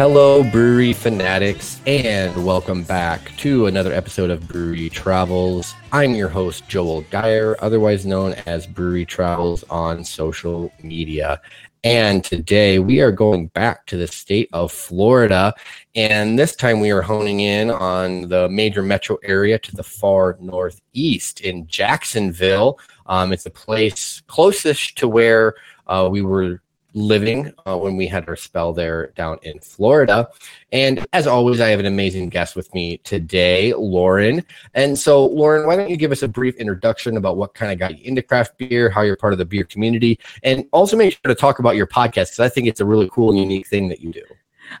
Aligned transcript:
Hello, 0.00 0.42
brewery 0.42 0.94
fanatics, 0.94 1.78
and 1.86 2.46
welcome 2.46 2.84
back 2.84 3.36
to 3.36 3.66
another 3.66 3.92
episode 3.92 4.30
of 4.30 4.48
Brewery 4.48 4.88
Travels. 4.88 5.74
I'm 5.92 6.14
your 6.14 6.30
host, 6.30 6.66
Joel 6.68 7.02
Geyer, 7.10 7.54
otherwise 7.60 8.06
known 8.06 8.32
as 8.46 8.66
Brewery 8.66 9.04
Travels 9.04 9.62
on 9.68 10.02
social 10.02 10.72
media. 10.82 11.38
And 11.84 12.24
today 12.24 12.78
we 12.78 13.00
are 13.00 13.12
going 13.12 13.48
back 13.48 13.84
to 13.88 13.98
the 13.98 14.06
state 14.06 14.48
of 14.54 14.72
Florida. 14.72 15.52
And 15.94 16.38
this 16.38 16.56
time 16.56 16.80
we 16.80 16.92
are 16.92 17.02
honing 17.02 17.40
in 17.40 17.70
on 17.70 18.22
the 18.22 18.48
major 18.48 18.82
metro 18.82 19.18
area 19.22 19.58
to 19.58 19.76
the 19.76 19.84
far 19.84 20.38
northeast 20.40 21.42
in 21.42 21.66
Jacksonville. 21.66 22.78
Um, 23.04 23.34
it's 23.34 23.44
a 23.44 23.50
place 23.50 24.22
closest 24.28 24.96
to 24.96 25.08
where 25.08 25.56
uh, 25.86 26.08
we 26.10 26.22
were 26.22 26.62
living 26.94 27.52
uh, 27.66 27.76
when 27.76 27.96
we 27.96 28.06
had 28.06 28.28
our 28.28 28.36
spell 28.36 28.72
there 28.72 29.08
down 29.16 29.38
in 29.42 29.58
Florida. 29.60 30.28
And 30.72 31.06
as 31.12 31.26
always, 31.26 31.60
I 31.60 31.68
have 31.68 31.80
an 31.80 31.86
amazing 31.86 32.28
guest 32.28 32.56
with 32.56 32.72
me 32.74 32.98
today, 32.98 33.72
Lauren. 33.74 34.44
And 34.74 34.98
so, 34.98 35.26
Lauren, 35.26 35.66
why 35.66 35.76
don't 35.76 35.90
you 35.90 35.96
give 35.96 36.12
us 36.12 36.22
a 36.22 36.28
brief 36.28 36.56
introduction 36.56 37.16
about 37.16 37.36
what 37.36 37.54
kind 37.54 37.72
of 37.72 37.78
got 37.78 37.98
you 37.98 38.04
into 38.04 38.22
craft 38.22 38.58
beer, 38.58 38.90
how 38.90 39.02
you're 39.02 39.16
part 39.16 39.32
of 39.32 39.38
the 39.38 39.44
beer 39.44 39.64
community, 39.64 40.18
and 40.42 40.64
also 40.72 40.96
make 40.96 41.12
sure 41.12 41.28
to 41.28 41.34
talk 41.34 41.58
about 41.58 41.76
your 41.76 41.86
podcast 41.86 42.30
because 42.30 42.40
I 42.40 42.48
think 42.48 42.66
it's 42.66 42.80
a 42.80 42.86
really 42.86 43.08
cool 43.12 43.30
and 43.30 43.38
unique 43.38 43.66
thing 43.66 43.88
that 43.88 44.00
you 44.00 44.12
do. 44.12 44.24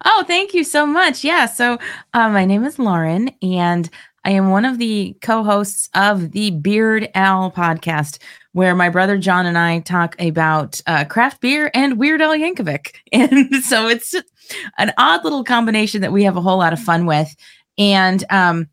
Oh, 0.04 0.24
thank 0.26 0.54
you 0.54 0.62
so 0.62 0.86
much. 0.86 1.24
Yeah. 1.24 1.46
So, 1.46 1.78
uh, 2.14 2.28
my 2.28 2.44
name 2.44 2.64
is 2.64 2.78
Lauren, 2.78 3.30
and 3.42 3.90
I 4.24 4.30
am 4.30 4.50
one 4.50 4.64
of 4.64 4.78
the 4.78 5.16
co 5.22 5.42
hosts 5.42 5.88
of 5.94 6.32
the 6.32 6.50
Beer'd 6.50 7.08
Al 7.14 7.50
podcast, 7.50 8.18
where 8.52 8.74
my 8.74 8.88
brother 8.88 9.16
John 9.16 9.46
and 9.46 9.56
I 9.56 9.80
talk 9.80 10.20
about 10.20 10.80
uh, 10.86 11.04
craft 11.04 11.40
beer 11.40 11.70
and 11.74 11.98
Weird 11.98 12.20
Al 12.20 12.36
Yankovic. 12.36 12.94
And 13.12 13.64
so 13.64 13.88
it's 13.88 14.14
an 14.78 14.92
odd 14.98 15.24
little 15.24 15.44
combination 15.44 16.00
that 16.00 16.12
we 16.12 16.24
have 16.24 16.36
a 16.36 16.40
whole 16.40 16.58
lot 16.58 16.72
of 16.72 16.80
fun 16.80 17.06
with. 17.06 17.34
And 17.78 18.24
um, 18.30 18.68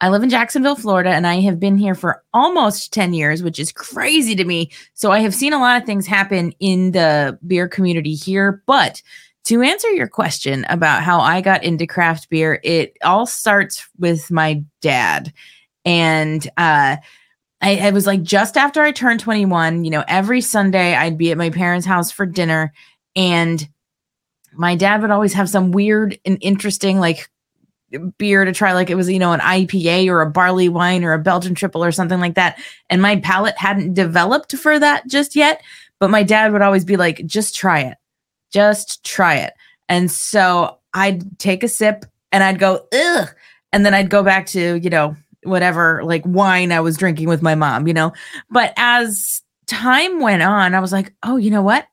I 0.00 0.08
live 0.08 0.22
in 0.22 0.30
Jacksonville, 0.30 0.76
Florida, 0.76 1.10
and 1.10 1.26
I 1.26 1.40
have 1.40 1.60
been 1.60 1.78
here 1.78 1.94
for 1.94 2.22
almost 2.34 2.92
10 2.92 3.14
years, 3.14 3.42
which 3.42 3.58
is 3.58 3.72
crazy 3.72 4.34
to 4.34 4.44
me. 4.44 4.70
So 4.94 5.12
I 5.12 5.20
have 5.20 5.34
seen 5.34 5.52
a 5.52 5.60
lot 5.60 5.80
of 5.80 5.86
things 5.86 6.06
happen 6.06 6.52
in 6.58 6.92
the 6.92 7.38
beer 7.46 7.68
community 7.68 8.14
here. 8.14 8.62
But 8.66 9.02
to 9.48 9.62
answer 9.62 9.90
your 9.92 10.08
question 10.08 10.66
about 10.68 11.02
how 11.02 11.20
I 11.20 11.40
got 11.40 11.64
into 11.64 11.86
craft 11.86 12.28
beer, 12.28 12.60
it 12.62 12.98
all 13.02 13.24
starts 13.24 13.88
with 13.98 14.30
my 14.30 14.62
dad. 14.82 15.32
And 15.86 16.46
uh, 16.58 16.96
I, 17.62 17.70
it 17.70 17.94
was 17.94 18.06
like 18.06 18.22
just 18.22 18.58
after 18.58 18.82
I 18.82 18.92
turned 18.92 19.20
21, 19.20 19.86
you 19.86 19.90
know, 19.90 20.04
every 20.06 20.42
Sunday 20.42 20.94
I'd 20.94 21.16
be 21.16 21.30
at 21.30 21.38
my 21.38 21.48
parents' 21.48 21.86
house 21.86 22.12
for 22.12 22.26
dinner 22.26 22.74
and 23.16 23.66
my 24.52 24.74
dad 24.74 25.00
would 25.00 25.10
always 25.10 25.32
have 25.32 25.48
some 25.48 25.72
weird 25.72 26.18
and 26.26 26.36
interesting 26.42 27.00
like 27.00 27.30
beer 28.18 28.44
to 28.44 28.52
try 28.52 28.74
like 28.74 28.90
it 28.90 28.96
was 28.96 29.08
you 29.08 29.18
know 29.18 29.32
an 29.32 29.40
IPA 29.40 30.08
or 30.08 30.20
a 30.20 30.30
barley 30.30 30.68
wine 30.68 31.04
or 31.04 31.14
a 31.14 31.18
Belgian 31.18 31.54
triple 31.54 31.82
or 31.82 31.90
something 31.90 32.20
like 32.20 32.34
that 32.34 32.58
and 32.90 33.00
my 33.00 33.16
palate 33.16 33.56
hadn't 33.56 33.94
developed 33.94 34.54
for 34.56 34.78
that 34.78 35.06
just 35.08 35.34
yet 35.34 35.62
but 35.98 36.10
my 36.10 36.22
dad 36.22 36.52
would 36.52 36.60
always 36.60 36.84
be 36.84 36.98
like 36.98 37.24
just 37.24 37.56
try 37.56 37.80
it 37.80 37.96
just 38.52 39.04
try 39.04 39.36
it 39.36 39.54
and 39.88 40.10
so 40.10 40.78
I'd 40.94 41.38
take 41.38 41.62
a 41.62 41.68
sip 41.68 42.04
and 42.32 42.42
I'd 42.42 42.58
go 42.58 42.86
ugh 42.92 43.28
and 43.72 43.84
then 43.84 43.94
I'd 43.94 44.10
go 44.10 44.22
back 44.22 44.46
to 44.46 44.76
you 44.76 44.90
know 44.90 45.16
whatever 45.44 46.02
like 46.04 46.22
wine 46.24 46.72
I 46.72 46.80
was 46.80 46.96
drinking 46.96 47.28
with 47.28 47.42
my 47.42 47.54
mom, 47.54 47.86
you 47.86 47.94
know. 47.94 48.12
But 48.50 48.72
as 48.76 49.42
time 49.66 50.20
went 50.20 50.42
on, 50.42 50.74
I 50.74 50.80
was 50.80 50.92
like, 50.92 51.14
oh, 51.22 51.36
you 51.36 51.50
know 51.50 51.62
what? 51.62 51.86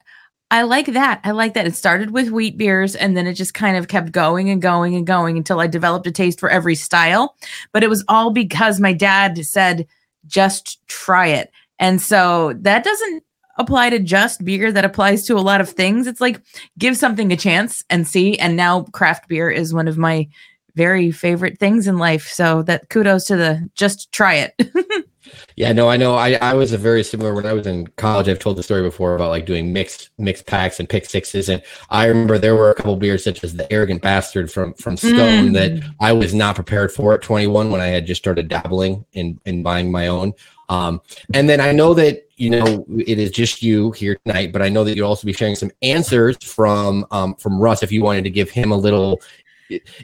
I 0.51 0.61
like 0.61 0.87
that. 0.87 1.21
I 1.23 1.31
like 1.31 1.53
that. 1.55 1.65
It 1.65 1.75
started 1.75 2.11
with 2.11 2.29
wheat 2.29 2.57
beers 2.57 2.95
and 2.95 3.17
then 3.17 3.27
it 3.27 3.33
just 3.33 3.53
kind 3.53 3.77
of 3.77 3.87
kept 3.87 4.11
going 4.11 4.49
and 4.49 4.61
going 4.61 4.95
and 4.95 5.05
going 5.05 5.37
until 5.37 5.59
I 5.59 5.67
developed 5.67 6.07
a 6.07 6.11
taste 6.11 6.39
for 6.39 6.49
every 6.49 6.75
style. 6.75 7.35
But 7.71 7.83
it 7.83 7.89
was 7.89 8.05
all 8.07 8.29
because 8.29 8.79
my 8.79 8.93
dad 8.93 9.43
said, 9.45 9.87
just 10.27 10.85
try 10.87 11.27
it. 11.27 11.51
And 11.79 12.01
so 12.01 12.53
that 12.61 12.83
doesn't 12.83 13.23
apply 13.57 13.89
to 13.89 13.99
just 13.99 14.43
beer, 14.43 14.71
that 14.71 14.85
applies 14.85 15.25
to 15.27 15.35
a 15.35 15.39
lot 15.39 15.61
of 15.61 15.69
things. 15.69 16.07
It's 16.07 16.21
like 16.21 16.41
give 16.77 16.97
something 16.97 17.31
a 17.31 17.37
chance 17.37 17.83
and 17.89 18.07
see. 18.07 18.37
And 18.37 18.55
now 18.55 18.83
craft 18.83 19.27
beer 19.27 19.49
is 19.49 19.73
one 19.73 19.87
of 19.87 19.97
my 19.97 20.27
very 20.75 21.11
favorite 21.11 21.57
things 21.57 21.87
in 21.87 21.97
life. 21.97 22.27
So 22.27 22.61
that 22.63 22.89
kudos 22.89 23.25
to 23.25 23.37
the 23.37 23.69
just 23.75 24.11
try 24.11 24.35
it. 24.35 25.05
yeah, 25.55 25.71
no, 25.71 25.89
I 25.89 25.97
know. 25.97 26.15
I, 26.15 26.33
I 26.33 26.53
was 26.53 26.73
a 26.73 26.77
very 26.77 27.03
similar 27.03 27.33
when 27.33 27.45
I 27.45 27.53
was 27.53 27.65
in 27.65 27.87
college. 27.95 28.27
I've 28.27 28.39
told 28.39 28.57
the 28.57 28.63
story 28.63 28.81
before 28.81 29.15
about 29.15 29.29
like 29.29 29.45
doing 29.45 29.71
mixed 29.73 30.09
mixed 30.17 30.45
packs 30.45 30.79
and 30.79 30.89
pick 30.89 31.05
sixes. 31.05 31.49
And 31.49 31.61
I 31.89 32.05
remember 32.05 32.37
there 32.37 32.55
were 32.55 32.69
a 32.69 32.75
couple 32.75 32.95
beers 32.97 33.23
such 33.23 33.43
as 33.43 33.55
the 33.55 33.71
arrogant 33.71 34.01
bastard 34.01 34.51
from 34.51 34.73
from 34.73 34.97
Stone 34.97 35.49
mm. 35.49 35.53
that 35.53 35.93
I 35.99 36.11
was 36.11 36.33
not 36.33 36.55
prepared 36.55 36.91
for 36.91 37.13
at 37.13 37.21
21 37.21 37.71
when 37.71 37.81
I 37.81 37.87
had 37.87 38.05
just 38.05 38.21
started 38.21 38.47
dabbling 38.47 39.05
in 39.13 39.39
in 39.45 39.63
buying 39.63 39.91
my 39.91 40.07
own. 40.07 40.33
Um, 40.69 41.01
and 41.33 41.47
then 41.49 41.59
I 41.61 41.71
know 41.71 41.93
that 41.93 42.29
you 42.37 42.49
know 42.49 42.85
it 42.89 43.19
is 43.19 43.31
just 43.31 43.61
you 43.61 43.91
here 43.91 44.17
tonight, 44.25 44.51
but 44.51 44.61
I 44.61 44.69
know 44.69 44.83
that 44.83 44.95
you'll 44.95 45.07
also 45.07 45.25
be 45.25 45.33
sharing 45.33 45.55
some 45.55 45.71
answers 45.81 46.37
from 46.43 47.05
um, 47.11 47.35
from 47.35 47.59
Russ 47.59 47.83
if 47.83 47.91
you 47.91 48.03
wanted 48.03 48.23
to 48.23 48.29
give 48.29 48.49
him 48.49 48.71
a 48.71 48.77
little 48.77 49.21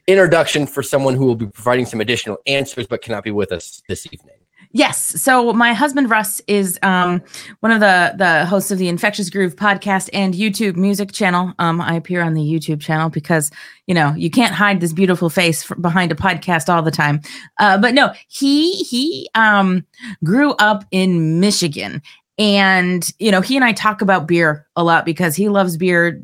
introduction 0.08 0.66
for 0.66 0.82
someone 0.82 1.16
who 1.16 1.26
will 1.26 1.36
be 1.36 1.46
providing 1.46 1.86
some 1.86 2.02
additional 2.02 2.38
answers 2.48 2.88
but 2.88 3.02
cannot 3.02 3.24
be 3.24 3.32
with 3.32 3.52
us 3.52 3.84
this 3.88 4.08
evening. 4.12 4.41
Yes. 4.74 5.22
So 5.22 5.52
my 5.52 5.74
husband 5.74 6.10
Russ 6.10 6.42
is 6.48 6.80
um, 6.82 7.22
one 7.60 7.74
of 7.74 7.82
the 7.82 8.14
the 8.18 8.46
hosts 8.46 8.72
of 8.72 8.78
the 8.78 8.88
Infectious 8.88 9.30
Groove 9.30 9.56
podcast 9.56 10.10
and 10.14 10.34
YouTube 10.34 10.78
music 10.78 11.12
channel. 11.12 11.54
Um, 11.60 11.82
I 11.82 11.96
appear 11.96 12.22
on 12.22 12.36
the 12.36 12.42
YouTube 12.42 12.80
channel 12.80 13.10
because 13.10 13.52
you 13.88 13.94
know 13.94 14.14
you 14.16 14.30
can't 14.30 14.54
hide 14.54 14.80
this 14.80 14.94
beautiful 14.94 15.30
face 15.30 15.70
behind 15.82 16.12
a 16.12 16.16
podcast 16.16 16.74
all 16.74 16.82
the 16.82 16.92
time. 16.92 17.22
Uh, 17.60 17.78
but 17.78 17.94
no, 17.94 18.14
he 18.30 18.76
he 18.84 19.30
um, 19.36 19.86
grew 20.24 20.54
up 20.54 20.86
in 20.92 21.42
Michigan, 21.42 22.02
and 22.38 23.12
you 23.20 23.32
know 23.32 23.42
he 23.42 23.58
and 23.58 23.66
I 23.66 23.74
talk 23.74 24.02
about 24.02 24.26
beer 24.26 24.66
a 24.78 24.84
lot 24.86 25.06
because 25.06 25.36
he 25.36 25.50
loves 25.50 25.76
beer 25.76 26.22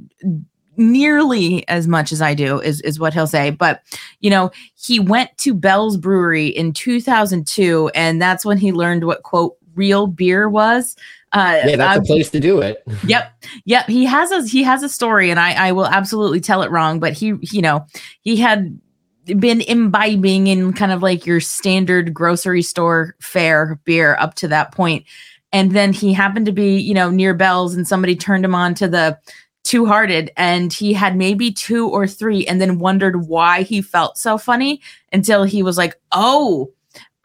nearly 0.78 1.68
as 1.68 1.88
much 1.88 2.12
as 2.12 2.22
I 2.22 2.34
do 2.34 2.60
is 2.60 2.82
is 2.82 3.00
what 3.00 3.14
he'll 3.14 3.28
say. 3.28 3.50
But 3.50 3.82
you 4.20 4.30
know, 4.30 4.52
he 4.76 5.00
went 5.00 5.38
to 5.40 5.54
Bell's 5.54 5.98
Brewery 5.98 6.48
in 6.48 6.74
2002, 6.74 7.92
and 7.94 8.22
that's 8.22 8.46
when 8.46 8.58
he 8.58 8.72
learned 8.72 9.06
what 9.06 9.24
quote 9.24 9.58
real 9.76 10.08
beer 10.08 10.50
was. 10.50 10.96
Uh, 11.34 11.62
yeah, 11.66 11.76
that's 11.76 12.00
a 12.00 12.02
place 12.02 12.30
to 12.32 12.40
do 12.40 12.62
it. 12.62 12.84
yep, 13.06 13.34
yep. 13.66 13.86
He 13.88 14.06
has 14.06 14.32
a 14.32 14.48
he 14.48 14.64
has 14.64 14.84
a 14.84 14.90
story, 14.90 15.30
and 15.30 15.40
I 15.40 15.68
I 15.68 15.72
will 15.72 15.88
absolutely 15.88 16.40
tell 16.40 16.62
it 16.62 16.72
wrong. 16.72 17.00
But 17.00 17.14
he 17.14 17.34
you 17.42 17.62
know 17.62 17.86
he 18.22 18.38
had 18.38 18.80
been 19.26 19.62
imbibing 19.62 20.48
in 20.48 20.72
kind 20.72 20.92
of 20.92 21.04
like 21.04 21.26
your 21.26 21.42
standard 21.42 22.14
grocery 22.14 22.62
store 22.62 23.16
fare 23.20 23.78
beer 23.84 24.16
up 24.20 24.36
to 24.36 24.48
that 24.48 24.72
point 24.72 25.06
and 25.52 25.72
then 25.72 25.94
he 25.94 26.14
happened 26.14 26.46
to 26.46 26.52
be 26.52 26.78
you 26.78 26.94
know 26.94 27.10
near 27.10 27.34
Bell's 27.34 27.76
and 27.76 27.88
somebody 27.88 28.16
turned 28.16 28.46
him 28.46 28.56
on 28.56 28.74
to 28.76 28.88
the 28.88 29.20
two 29.68 29.86
hearted 29.86 30.32
and 30.38 30.72
he 30.72 30.94
had 30.94 31.18
maybe 31.18 31.52
two 31.52 31.90
or 31.90 32.08
three 32.08 32.48
and 32.48 32.62
then 32.62 32.80
wondered 32.80 33.28
why 33.28 33.64
he 33.64 33.82
felt 33.82 34.18
so 34.18 34.38
funny 34.38 34.82
until 35.12 35.44
he 35.44 35.62
was 35.62 35.78
like, 35.78 36.00
oh, 36.14 36.72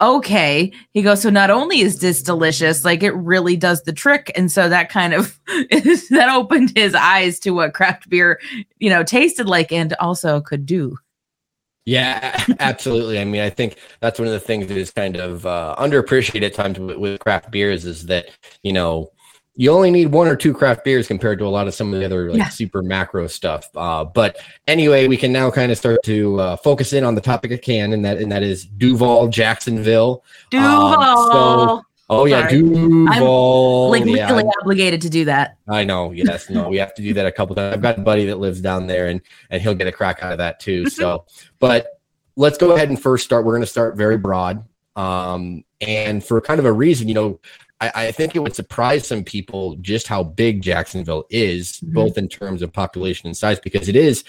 okay. 0.01 0.69
He 0.91 1.01
goes, 1.01 1.21
so 1.21 1.29
not 1.29 1.49
only 1.49 1.79
is 1.79 1.99
this 1.99 2.21
delicious, 2.21 2.83
like 2.83 3.01
it 3.01 3.13
really 3.13 3.55
does 3.55 3.83
the 3.83 3.93
trick. 3.93 4.29
And 4.35 4.51
so 4.51 4.67
that 4.67 4.89
kind 4.89 5.13
of 5.13 5.39
that 5.47 6.29
opened 6.29 6.73
his 6.75 6.93
eyes 6.93 7.39
to 7.39 7.51
what 7.51 7.73
craft 7.73 8.09
beer, 8.09 8.41
you 8.77 8.89
know, 8.89 9.03
tasted 9.03 9.47
like 9.47 9.71
and 9.71 9.93
also 9.93 10.41
could 10.41 10.65
do. 10.65 10.97
Yeah, 11.85 12.43
absolutely. 12.59 13.19
I 13.19 13.25
mean, 13.25 13.41
I 13.41 13.49
think 13.49 13.77
that's 14.01 14.19
one 14.19 14.27
of 14.27 14.33
the 14.33 14.39
things 14.39 14.67
that 14.67 14.77
is 14.77 14.91
kind 14.91 15.15
of 15.15 15.45
uh, 15.45 15.75
underappreciated 15.79 16.45
at 16.45 16.53
times 16.53 16.77
with, 16.77 16.97
with 16.97 17.19
craft 17.21 17.51
beers 17.51 17.85
is 17.85 18.05
that, 18.07 18.27
you 18.63 18.73
know, 18.73 19.11
you 19.55 19.71
only 19.71 19.91
need 19.91 20.07
one 20.07 20.27
or 20.27 20.35
two 20.35 20.53
craft 20.53 20.83
beers 20.83 21.07
compared 21.07 21.37
to 21.39 21.45
a 21.45 21.49
lot 21.49 21.67
of 21.67 21.73
some 21.73 21.93
of 21.93 21.99
the 21.99 22.05
other 22.05 22.29
like 22.29 22.37
yeah. 22.37 22.49
super 22.49 22.81
macro 22.81 23.27
stuff. 23.27 23.69
Uh, 23.75 24.03
but 24.03 24.37
anyway, 24.67 25.07
we 25.07 25.15
can 25.15 25.31
now 25.31 25.51
kind 25.51 25.71
of 25.71 25.77
start 25.77 26.01
to 26.03 26.39
uh, 26.39 26.55
focus 26.57 26.93
in 26.93 27.03
on 27.03 27.15
the 27.15 27.21
topic 27.21 27.51
at 27.51 27.61
can, 27.61 27.93
and 27.93 28.03
that 28.03 28.17
and 28.17 28.31
that 28.31 28.41
is 28.41 28.65
Duval, 28.65 29.27
Jacksonville. 29.27 30.23
Duval. 30.49 30.71
Um, 30.71 31.31
so, 31.31 31.81
oh 32.09 32.25
yeah, 32.25 32.49
Duval. 32.49 33.13
I'm 33.13 33.91
like 33.91 34.05
legally 34.05 34.43
yeah. 34.43 34.51
obligated 34.61 35.01
to 35.01 35.09
do 35.09 35.25
that. 35.25 35.57
I 35.67 35.83
know. 35.83 36.11
Yes. 36.11 36.49
No, 36.49 36.69
we 36.69 36.77
have 36.77 36.95
to 36.95 37.03
do 37.03 37.13
that 37.13 37.27
a 37.27 37.31
couple 37.31 37.55
times. 37.55 37.75
I've 37.75 37.81
got 37.81 37.99
a 37.99 38.01
buddy 38.01 38.25
that 38.25 38.39
lives 38.39 38.59
down 38.59 38.87
there, 38.87 39.07
and 39.07 39.21
and 39.51 39.61
he'll 39.61 39.75
get 39.75 39.87
a 39.87 39.91
crack 39.91 40.23
out 40.23 40.31
of 40.31 40.39
that 40.39 40.59
too. 40.59 40.89
So, 40.93 41.25
but 41.59 41.99
let's 42.35 42.57
go 42.57 42.71
ahead 42.71 42.89
and 42.89 43.01
first 43.01 43.23
start. 43.23 43.45
We're 43.45 43.53
going 43.53 43.61
to 43.61 43.67
start 43.67 43.95
very 43.95 44.17
broad. 44.17 44.65
Um, 44.95 45.63
and 45.81 46.23
for 46.23 46.39
kind 46.39 46.59
of 46.59 46.65
a 46.65 46.71
reason, 46.71 47.07
you 47.07 47.13
know, 47.13 47.39
I, 47.85 48.07
I, 48.07 48.11
think 48.11 48.35
it 48.35 48.39
would 48.39 48.55
surprise 48.55 49.07
some 49.07 49.23
people 49.23 49.75
just 49.75 50.07
how 50.07 50.23
big 50.23 50.61
Jacksonville 50.61 51.25
is, 51.29 51.73
mm-hmm. 51.73 51.93
both 51.93 52.17
in 52.17 52.27
terms 52.27 52.61
of 52.61 52.71
population 52.71 53.27
and 53.27 53.35
size, 53.35 53.59
because 53.59 53.89
it 53.89 53.95
is, 53.95 54.23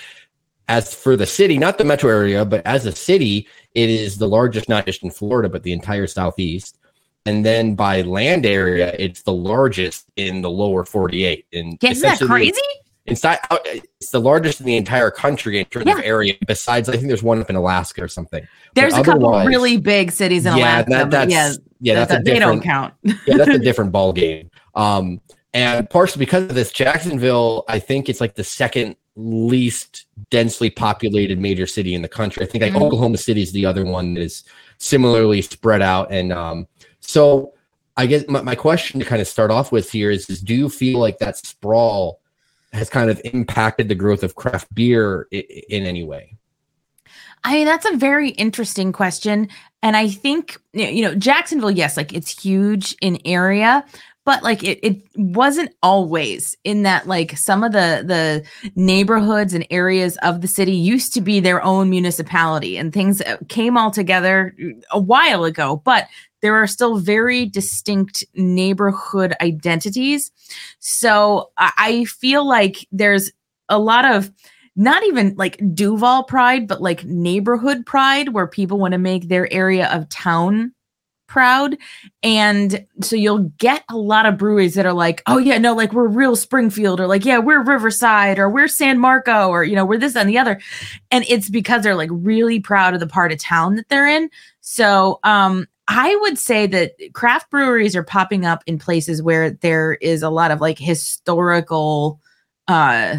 as 0.69 0.95
for 0.95 1.17
the 1.17 1.27
city, 1.27 1.59
not 1.59 1.79
the 1.79 1.85
metro 1.85 2.11
area, 2.11 2.45
but 2.45 2.67
as 2.67 2.87
a 2.87 2.93
city, 2.93 3.47
it 3.75 3.91
is 3.91 4.19
the 4.19 4.29
largest, 4.29 4.69
not 4.69 4.87
just 4.87 5.03
in 5.03 5.11
Florida, 5.11 5.49
but 5.49 5.63
the 5.63 5.73
entire 5.73 6.07
Southeast. 6.07 6.79
And 7.27 7.45
then 7.45 7.75
by 7.75 8.03
land 8.03 8.45
area, 8.45 8.95
it's 8.99 9.23
the 9.23 9.33
largest 9.33 10.11
in 10.17 10.43
the 10.43 10.51
lower 10.51 10.85
48. 10.85 11.47
And 11.53 11.79
isn't 11.83 12.03
that 12.03 12.27
crazy? 12.27 12.61
Inside. 13.07 13.39
uh, 13.51 13.59
It's 14.01 14.11
the 14.11 14.21
largest 14.21 14.61
in 14.61 14.67
the 14.67 14.77
entire 14.77 15.11
country 15.11 15.59
in 15.59 15.65
terms 15.67 15.87
Yeah. 15.87 15.99
of 15.99 16.05
area. 16.05 16.35
Besides, 16.47 16.89
I 16.89 16.93
think 16.93 17.09
there's 17.09 17.23
one 17.23 17.41
up 17.41 17.51
in 17.51 17.57
Alaska 17.57 18.03
or 18.03 18.09
something. 18.09 18.47
There's 18.75 18.93
But 18.95 19.01
a 19.03 19.05
couple 19.05 19.45
really 19.45 19.77
big 19.77 20.11
cities 20.13 20.47
in 20.47 20.57
yeah, 20.57 20.79
Alaska. 20.83 20.91
that, 20.91 21.11
that's 21.11 21.33
yeah, 21.33 21.53
yeah, 21.81 21.95
that's 21.95 22.13
a 22.13 22.15
that- 22.17 22.25
they 22.25 22.39
don't 22.39 22.61
count. 22.61 22.95
yeah, 23.03 23.15
that's 23.37 23.51
a 23.51 23.59
different 23.69 23.93
ball 23.93 24.13
game. 24.13 24.51
Um, 24.75 25.21
and 25.53 25.89
partially 25.89 26.19
because 26.21 26.45
of 26.45 26.55
this, 26.55 26.73
Jacksonville, 26.73 27.65
I 27.69 27.79
think 27.79 28.09
it's 28.09 28.21
like 28.21 28.35
the 28.35 28.43
second 28.45 28.97
least 29.17 30.07
densely 30.31 30.69
populated 30.71 31.39
major 31.39 31.67
city 31.67 31.95
in 31.95 32.03
the 32.03 32.09
country. 32.09 32.43
I 32.43 32.47
think 32.47 32.63
like 32.63 32.73
Mhm. 32.73 32.83
Oklahoma 32.83 33.17
City 33.19 33.43
is 33.43 33.53
the 33.53 33.65
other 33.65 33.85
one 33.85 34.15
that 34.15 34.23
is 34.23 34.43
similarly 34.79 35.41
spread 35.43 35.83
out. 35.83 36.11
And 36.11 36.33
um, 36.33 36.67
so 36.99 37.53
I 37.97 38.07
guess 38.07 38.25
my, 38.29 38.43
my 38.43 38.57
question 38.57 38.99
to 38.99 39.07
kind 39.07 39.23
of 39.23 39.29
start 39.29 39.53
off 39.53 39.71
with 39.71 39.93
here 39.93 40.11
is, 40.11 40.29
is 40.29 40.41
do 40.41 40.53
you 40.55 40.69
feel 40.69 40.99
like 40.99 41.19
that 41.19 41.37
sprawl 41.37 42.19
has 42.75 42.91
kind 42.91 43.09
of 43.09 43.21
impacted 43.25 43.89
the 43.89 43.95
growth 43.95 44.23
of 44.23 44.35
craft 44.35 44.73
beer 44.75 45.29
in 45.31 45.87
any 45.87 46.05
way? 46.05 46.37
I 47.45 47.55
mean, 47.55 47.67
that's 47.67 47.87
a 47.87 47.97
very 47.97 48.31
interesting 48.31 48.93
question. 48.93 49.49
And 49.83 49.97
I 49.97 50.09
think, 50.09 50.59
you 50.73 51.03
know, 51.03 51.15
Jacksonville, 51.15 51.71
yes, 51.71 51.97
like 51.97 52.13
it's 52.13 52.43
huge 52.43 52.97
in 53.01 53.19
area, 53.25 53.85
but 54.25 54.43
like 54.43 54.63
it, 54.63 54.79
it 54.83 55.03
wasn't 55.17 55.71
always 55.83 56.57
in 56.65 56.83
that 56.83 57.07
like 57.07 57.37
some 57.37 57.63
of 57.63 57.73
the 57.73 58.03
the 58.07 58.45
neighborhoods 58.75 59.55
and 59.55 59.67
areas 59.71 60.17
of 60.19 60.41
the 60.41 60.49
city 60.49 60.73
used 60.73 61.13
to 61.15 61.21
be 61.21 61.41
their 61.41 61.63
own 61.63 61.91
municipality 61.91 62.77
and 62.77 62.93
things 62.93 63.21
uh, 63.23 63.37
came 63.49 63.77
all 63.77 63.91
together 63.91 64.55
a 64.91 64.99
while 64.99 65.45
ago 65.45 65.77
but 65.85 66.09
there 66.45 66.57
are 66.57 66.67
still 66.67 66.99
very 66.99 67.47
distinct 67.47 68.23
neighborhood 68.35 69.33
identities. 69.41 70.31
So 70.79 71.51
I 71.57 72.05
feel 72.05 72.47
like 72.47 72.87
there's 72.93 73.33
a 73.71 73.79
lot 73.79 74.05
of 74.05 74.31
not 74.77 75.03
even 75.05 75.35
like 75.37 75.59
Duval 75.73 76.25
pride, 76.25 76.69
but 76.69 76.83
like 76.83 77.03
neighborhood 77.07 77.87
pride, 77.87 78.35
where 78.35 78.47
people 78.47 78.79
want 78.79 78.93
to 78.93 78.99
make 78.99 79.29
their 79.29 79.51
area 79.51 79.89
of 79.91 80.07
town 80.11 80.75
proud. 81.35 81.77
And 82.23 82.87
so 83.03 83.17
you'll 83.17 83.51
get 83.59 83.83
a 83.91 83.97
lot 83.97 84.25
of 84.25 84.39
breweries 84.39 84.75
that 84.75 84.87
are 84.87 84.93
like, 84.93 85.21
oh, 85.27 85.39
yeah, 85.39 85.59
no, 85.59 85.75
like 85.75 85.93
we're 85.93 86.07
real 86.07 86.37
Springfield, 86.37 87.01
or 87.01 87.09
like, 87.09 87.25
yeah, 87.25 87.39
we're 87.39 87.63
Riverside, 87.63 88.39
or 88.39 88.49
we're 88.49 88.69
San 88.69 89.01
Marco, 89.01 89.49
or, 89.49 89.65
you 89.65 89.75
know, 89.75 89.85
we're 89.85 89.99
this 89.99 90.15
and 90.15 90.29
the 90.29 90.39
other. 90.39 90.61
And 91.11 91.25
it's 91.29 91.51
because 91.51 91.83
they're 91.83 91.97
like 91.97 92.11
really 92.13 92.61
proud 92.61 92.95
of 92.95 93.01
the 93.01 93.09
part 93.09 93.33
of 93.33 93.39
town 93.41 93.75
that 93.75 93.89
they're 93.89 94.07
in. 94.07 94.31
So, 94.61 95.19
um, 95.25 95.67
I 95.89 96.15
would 96.23 96.39
say 96.39 96.69
that 96.69 96.93
craft 97.13 97.51
breweries 97.51 97.97
are 97.97 98.05
popping 98.05 98.47
up 98.47 98.63
in 98.67 98.79
places 98.79 99.21
where 99.21 99.51
there 99.51 99.95
is 99.95 100.23
a 100.23 100.31
lot 100.31 100.51
of 100.53 100.61
like 100.61 100.79
historical 100.79 102.21
uh 102.69 103.17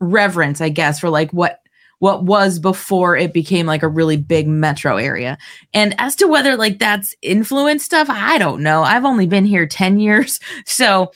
reverence, 0.00 0.60
I 0.60 0.70
guess, 0.70 0.98
for 0.98 1.10
like 1.10 1.30
what 1.32 1.59
what 2.00 2.24
was 2.24 2.58
before 2.58 3.16
it 3.16 3.32
became 3.32 3.66
like 3.66 3.82
a 3.82 3.88
really 3.88 4.16
big 4.16 4.48
metro 4.48 4.96
area. 4.96 5.38
And 5.72 5.94
as 5.98 6.16
to 6.16 6.26
whether 6.26 6.56
like 6.56 6.78
that's 6.78 7.14
influenced 7.22 7.84
stuff, 7.84 8.08
I 8.10 8.38
don't 8.38 8.62
know. 8.62 8.82
I've 8.82 9.04
only 9.04 9.26
been 9.26 9.44
here 9.44 9.66
10 9.66 10.00
years. 10.00 10.40
So 10.66 11.12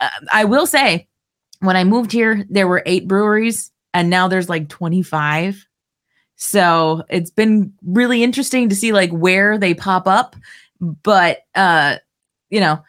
uh, 0.00 0.08
I 0.32 0.44
will 0.44 0.66
say 0.66 1.08
when 1.60 1.76
I 1.76 1.84
moved 1.84 2.12
here, 2.12 2.44
there 2.50 2.68
were 2.68 2.82
eight 2.84 3.08
breweries 3.08 3.70
and 3.94 4.10
now 4.10 4.28
there's 4.28 4.48
like 4.48 4.68
25. 4.68 5.66
So 6.36 7.04
it's 7.08 7.30
been 7.30 7.72
really 7.84 8.22
interesting 8.22 8.68
to 8.68 8.76
see 8.76 8.92
like 8.92 9.10
where 9.10 9.56
they 9.56 9.72
pop 9.72 10.06
up. 10.06 10.36
But 10.80 11.40
uh, 11.54 11.96
you 12.50 12.60
know, 12.60 12.82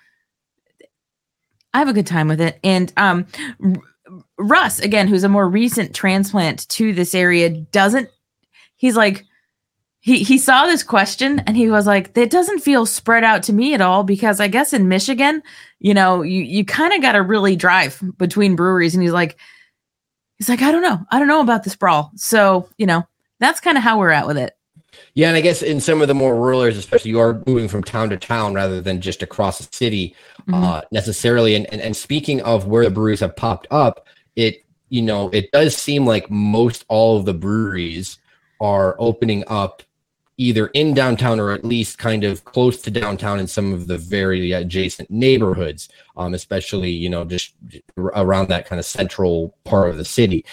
I 1.74 1.80
have 1.80 1.89
a 1.89 1.94
good 1.94 2.07
time 2.07 2.27
with 2.27 2.41
it. 2.41 2.59
And 2.63 2.91
um 2.97 3.27
Russ, 4.38 4.80
again, 4.80 5.07
who's 5.07 5.24
a 5.24 5.30
more 5.30 5.48
recent 5.48 5.94
transplant 5.94 6.68
to 6.69 6.94
this 6.94 7.13
area, 7.13 7.50
doesn't 7.50 8.10
he's 8.75 8.95
like 8.95 9.25
he 10.00 10.24
he 10.24 10.38
saw 10.38 10.66
this 10.66 10.83
question 10.83 11.39
and 11.39 11.57
he 11.57 11.69
was 11.69 11.86
like, 11.86 12.18
it 12.18 12.30
doesn't 12.30 12.60
feel 12.60 12.86
spread 12.86 13.24
out 13.24 13.44
to 13.44 13.54
me 13.54 13.74
at 13.74 13.81
all 13.81 14.04
because 14.04 14.39
I 14.39 14.48
guess 14.48 14.74
in 14.74 14.88
Michigan, 14.88 15.44
you 15.80 15.94
know, 15.94 16.21
you 16.21 16.42
you 16.42 16.66
kind 16.66 16.94
of 16.94 17.01
got 17.01 17.13
to 17.13 17.21
really 17.21 17.56
drive 17.56 18.01
between 18.18 18.56
breweries. 18.56 18.94
And 18.94 19.04
he's 19.04 19.12
like, 19.12 19.38
he's 20.38 20.50
like, 20.50 20.62
I 20.62 20.72
don't 20.72 20.81
know, 20.81 21.00
I 21.12 21.19
don't 21.19 21.27
know 21.27 21.42
about 21.42 21.63
the 21.63 21.69
sprawl. 21.69 22.12
So 22.15 22.69
you 22.77 22.86
know, 22.86 23.04
that's 23.39 23.60
kind 23.60 23.77
of 23.77 23.83
how 23.83 24.00
we're 24.00 24.10
at 24.12 24.27
with 24.27 24.38
it. 24.38 24.56
Yeah, 25.15 25.27
and 25.29 25.38
I 25.38 25.41
guess 25.41 25.61
in 25.61 25.79
some 25.81 26.01
of 26.01 26.07
the 26.07 26.13
more 26.13 26.35
rural 26.35 26.61
areas, 26.61 26.77
especially, 26.77 27.11
you 27.11 27.19
are 27.19 27.41
moving 27.47 27.67
from 27.67 27.83
town 27.83 28.09
to 28.09 28.17
town 28.17 28.53
rather 28.53 28.79
than 28.81 29.01
just 29.01 29.21
across 29.23 29.59
the 29.59 29.75
city 29.75 30.15
Mhm. 30.47 30.63
uh, 30.63 30.81
necessarily. 30.91 31.56
And, 31.56 31.65
and 31.73 31.81
and 31.81 31.95
speaking 31.95 32.41
of 32.41 32.67
where 32.67 32.83
the 32.85 32.91
breweries 32.91 33.19
have 33.21 33.35
popped 33.35 33.67
up, 33.71 34.06
it 34.35 34.63
you 34.89 35.01
know 35.01 35.29
it 35.29 35.51
does 35.51 35.75
seem 35.75 36.06
like 36.06 36.29
most 36.29 36.85
all 36.88 37.17
of 37.17 37.25
the 37.25 37.33
breweries 37.33 38.17
are 38.61 38.95
opening 39.00 39.44
up 39.47 39.83
either 40.38 40.67
in 40.67 40.94
downtown 40.94 41.38
or 41.38 41.51
at 41.51 41.65
least 41.65 41.97
kind 41.97 42.23
of 42.23 42.45
close 42.45 42.81
to 42.81 42.89
downtown 42.89 43.39
in 43.41 43.47
some 43.47 43.73
of 43.73 43.88
the 43.88 43.97
very 43.97 44.53
adjacent 44.53 45.09
neighborhoods, 45.12 45.89
um, 46.15 46.33
especially 46.33 46.89
you 46.91 47.09
know 47.09 47.25
just 47.25 47.53
around 47.97 48.47
that 48.50 48.65
kind 48.65 48.79
of 48.79 48.85
central 48.85 49.53
part 49.65 49.89
of 49.89 49.97
the 49.97 50.05
city 50.05 50.45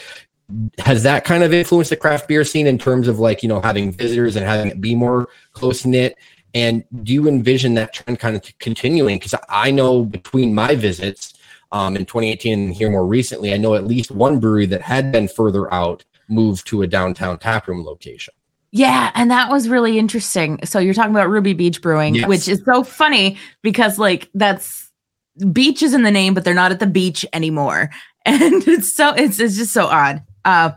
has 0.78 1.02
that 1.02 1.24
kind 1.24 1.42
of 1.42 1.52
influenced 1.52 1.90
the 1.90 1.96
craft 1.96 2.28
beer 2.28 2.44
scene 2.44 2.66
in 2.66 2.78
terms 2.78 3.08
of 3.08 3.18
like 3.18 3.42
you 3.42 3.48
know 3.48 3.60
having 3.60 3.90
visitors 3.90 4.36
and 4.36 4.46
having 4.46 4.70
it 4.70 4.80
be 4.80 4.94
more 4.94 5.28
close 5.52 5.84
knit 5.84 6.16
and 6.54 6.84
do 7.02 7.12
you 7.12 7.26
envision 7.26 7.74
that 7.74 7.92
trend 7.92 8.18
kind 8.20 8.36
of 8.36 8.58
continuing 8.60 9.18
because 9.18 9.34
i 9.48 9.70
know 9.72 10.04
between 10.04 10.54
my 10.54 10.76
visits 10.76 11.34
um, 11.72 11.96
in 11.96 12.06
2018 12.06 12.52
and 12.58 12.74
here 12.74 12.88
more 12.90 13.04
recently 13.06 13.52
i 13.52 13.56
know 13.56 13.74
at 13.74 13.86
least 13.86 14.12
one 14.12 14.38
brewery 14.38 14.66
that 14.66 14.80
had 14.80 15.10
been 15.10 15.26
further 15.26 15.72
out 15.74 16.04
moved 16.28 16.64
to 16.66 16.82
a 16.82 16.86
downtown 16.86 17.38
taproom 17.38 17.84
location 17.84 18.32
Yeah, 18.70 19.10
and 19.14 19.30
that 19.30 19.48
was 19.50 19.68
really 19.68 19.96
interesting. 19.98 20.58
So 20.64 20.78
you're 20.80 20.92
talking 20.94 21.12
about 21.12 21.30
Ruby 21.30 21.54
Beach 21.54 21.80
Brewing, 21.80 22.14
Yes. 22.16 22.28
which 22.28 22.48
is 22.48 22.60
so 22.64 22.82
funny 22.84 23.38
because 23.62 23.98
like 23.98 24.28
that's 24.34 24.90
beach 25.52 25.82
is 25.82 25.94
in 25.94 26.02
the 26.02 26.10
name, 26.10 26.34
but 26.34 26.44
they're 26.44 26.52
not 26.52 26.72
at 26.72 26.80
the 26.80 26.86
beach 26.86 27.24
anymore. 27.32 27.90
And 28.26 28.66
it's 28.66 28.92
so 28.92 29.14
it's 29.14 29.38
it's 29.38 29.56
just 29.56 29.72
so 29.72 29.86
odd. 29.86 30.20
Uh 30.46 30.70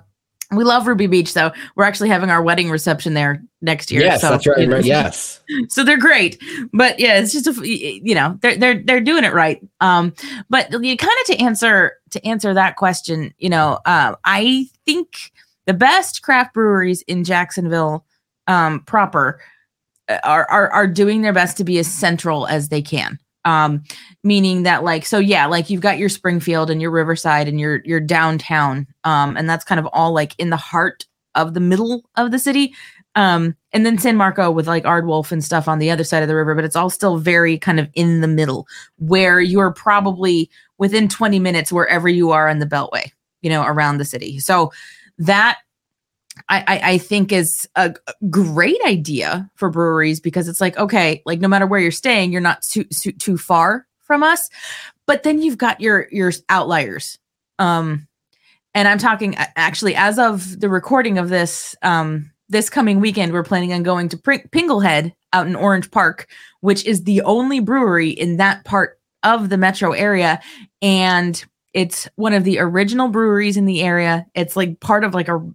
we 0.52 0.64
love 0.64 0.88
Ruby 0.88 1.08
Beach 1.08 1.34
though. 1.34 1.52
We're 1.76 1.84
actually 1.84 2.10
having 2.10 2.30
our 2.30 2.42
wedding 2.42 2.72
reception 2.72 3.14
there 3.14 3.44
next 3.62 3.92
year. 3.92 4.02
yes 4.02 4.22
so, 4.22 4.30
that's 4.30 4.48
right, 4.48 4.58
you 4.58 4.68
know, 4.68 4.78
right 4.78 4.86
yes 4.86 5.42
so 5.70 5.84
they're 5.84 5.98
great 5.98 6.42
but 6.74 7.00
yeah 7.00 7.20
it's 7.20 7.34
just 7.34 7.48
a 7.48 7.68
you 7.68 8.16
know 8.16 8.38
they're 8.42 8.56
they're 8.56 8.82
they're 8.84 9.02
doing 9.02 9.24
it 9.24 9.34
right 9.34 9.62
um 9.82 10.14
but 10.50 10.72
you 10.72 10.96
kind 10.96 11.18
of 11.22 11.26
to 11.26 11.44
answer 11.44 11.94
to 12.10 12.26
answer 12.26 12.54
that 12.54 12.78
question 12.78 13.34
you 13.38 13.50
know 13.50 13.80
uh, 13.86 14.16
i 14.24 14.66
think 14.86 15.32
the 15.66 15.74
best 15.74 16.22
craft 16.22 16.54
breweries 16.54 17.02
in 17.04 17.24
jacksonville 17.24 18.06
um 18.48 18.80
proper 18.86 19.42
uh, 20.08 20.20
are 20.24 20.50
are 20.50 20.70
are 20.70 20.88
doing 20.88 21.22
their 21.22 21.34
best 21.34 21.58
to 21.58 21.66
be 21.66 21.78
as 21.80 21.88
central 21.92 22.48
as 22.48 22.70
they 22.70 22.82
can 22.82 23.20
um 23.50 23.84
meaning 24.24 24.64
that 24.64 24.84
like 24.84 25.06
so 25.06 25.20
yeah 25.20 25.46
like 25.46 25.70
you've 25.70 25.82
got 25.82 25.98
your 25.98 26.10
springfield 26.10 26.70
and 26.70 26.82
your 26.82 26.92
riverside 26.92 27.48
and 27.48 27.60
your 27.60 27.82
your 27.86 28.00
downtown 28.00 28.86
um 29.04 29.36
and 29.38 29.50
that's 29.50 29.66
kind 29.66 29.80
of 29.80 29.88
all 29.88 30.14
like 30.14 30.36
in 30.38 30.50
the 30.50 30.58
heart 30.58 31.06
of 31.36 31.54
the 31.54 31.60
middle 31.60 32.04
of 32.16 32.32
the 32.32 32.40
city 32.40 32.74
um 33.16 33.56
and 33.74 33.86
then 33.86 33.98
san 33.98 34.16
marco 34.16 34.52
with 34.52 34.68
like 34.68 34.84
aardwolf 34.84 35.32
and 35.32 35.44
stuff 35.44 35.68
on 35.68 35.80
the 35.80 35.90
other 35.90 36.04
side 36.04 36.22
of 36.22 36.28
the 36.28 36.36
river 36.36 36.56
but 36.56 36.66
it's 36.66 36.76
all 36.76 36.90
still 36.90 37.18
very 37.18 37.58
kind 37.58 37.80
of 37.80 37.90
in 37.94 38.22
the 38.22 38.28
middle 38.28 38.68
where 38.98 39.40
you're 39.40 39.72
probably 39.74 40.50
within 40.78 41.08
20 41.08 41.40
minutes 41.40 41.72
wherever 41.72 42.10
you 42.10 42.32
are 42.32 42.48
in 42.50 42.60
the 42.60 42.66
beltway 42.66 43.12
you 43.42 43.50
know 43.50 43.64
around 43.64 43.98
the 43.98 44.06
city. 44.06 44.40
So 44.40 44.72
that 45.18 45.60
I, 46.48 46.82
I, 46.84 46.98
think 46.98 47.32
is 47.32 47.68
a 47.76 47.94
great 48.30 48.80
idea 48.86 49.50
for 49.56 49.70
breweries 49.70 50.20
because 50.20 50.48
it's 50.48 50.62
like 50.62 50.78
okay 50.78 51.22
like 51.26 51.40
no 51.40 51.48
matter 51.48 51.68
where 51.68 51.80
you're 51.80 51.92
staying 51.92 52.32
you're 52.32 52.42
not 52.42 52.62
too 52.62 52.86
too, 52.86 53.12
too 53.12 53.38
far 53.38 53.88
from 54.00 54.24
us. 54.24 54.50
But 55.06 55.24
then 55.24 55.42
you've 55.42 55.58
got 55.58 55.82
your 55.82 56.08
your 56.12 56.32
outliers. 56.50 57.20
Um 57.58 58.08
and 58.76 58.88
i'm 58.88 59.00
talking 59.00 59.36
actually 59.56 59.96
as 59.96 60.20
of 60.20 60.60
the 60.60 60.70
recording 60.70 61.18
of 61.18 61.30
this 61.30 61.76
um 61.82 62.32
this 62.50 62.70
coming 62.70 63.00
weekend 63.00 63.34
we're 63.34 63.44
planning 63.44 63.74
on 63.74 63.82
going 63.82 64.10
to 64.10 64.18
pinglehead 64.18 65.12
out 65.34 65.48
in 65.48 65.56
orange 65.56 65.90
park 65.90 66.28
which 66.62 66.86
is 66.86 67.04
the 67.04 67.22
only 67.24 67.60
brewery 67.60 68.10
in 68.10 68.38
that 68.38 68.64
part 68.66 69.00
of 69.24 69.50
the 69.50 69.58
metro 69.58 69.92
area. 69.92 70.40
And 70.82 71.44
it's 71.74 72.08
one 72.16 72.34
of 72.34 72.44
the 72.44 72.60
original 72.60 73.10
breweries 73.10 73.58
in 73.58 73.66
the 73.66 73.82
area. 73.82 74.26
It's 74.34 74.56
like 74.56 74.80
part 74.80 75.04
of 75.04 75.14
like 75.14 75.28
a 75.28 75.46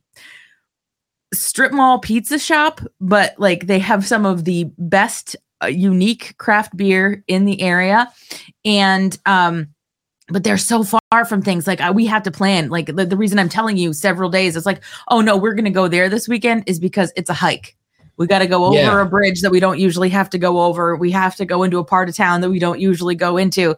strip 1.34 1.72
mall 1.72 1.98
pizza 1.98 2.38
shop 2.38 2.80
but 3.00 3.34
like 3.38 3.66
they 3.66 3.78
have 3.78 4.06
some 4.06 4.24
of 4.26 4.44
the 4.44 4.64
best 4.78 5.36
uh, 5.62 5.66
unique 5.66 6.34
craft 6.38 6.76
beer 6.76 7.22
in 7.28 7.44
the 7.44 7.60
area. 7.60 8.12
And 8.64 9.16
um 9.26 9.68
but 10.28 10.42
they're 10.42 10.56
so 10.56 10.82
far 10.82 11.24
from 11.26 11.42
things. 11.42 11.66
Like 11.66 11.82
uh, 11.82 11.92
we 11.94 12.06
have 12.06 12.22
to 12.22 12.30
plan. 12.30 12.70
Like 12.70 12.86
the, 12.86 13.04
the 13.04 13.16
reason 13.16 13.38
i'm 13.38 13.48
telling 13.48 13.76
you 13.76 13.92
several 13.92 14.30
days 14.30 14.56
it's 14.56 14.66
like 14.66 14.82
oh 15.08 15.20
no 15.20 15.36
we're 15.36 15.54
gonna 15.54 15.70
go 15.70 15.86
there 15.88 16.08
this 16.08 16.28
weekend 16.28 16.64
is 16.66 16.78
because 16.80 17.12
it's 17.16 17.30
a 17.30 17.34
hike. 17.34 17.76
We 18.16 18.26
got 18.28 18.38
to 18.38 18.46
go 18.46 18.64
over 18.66 18.76
Yeah. 18.76 19.02
a 19.02 19.04
bridge 19.04 19.40
that 19.40 19.50
we 19.50 19.58
don't 19.58 19.80
usually 19.80 20.08
have 20.10 20.30
to 20.30 20.38
go 20.38 20.62
over. 20.62 20.94
We 20.94 21.10
have 21.10 21.34
to 21.36 21.44
go 21.44 21.64
into 21.64 21.78
a 21.78 21.84
part 21.84 22.08
of 22.08 22.14
town 22.14 22.42
that 22.42 22.50
we 22.50 22.60
don't 22.60 22.78
usually 22.78 23.16
go 23.16 23.36
into 23.36 23.74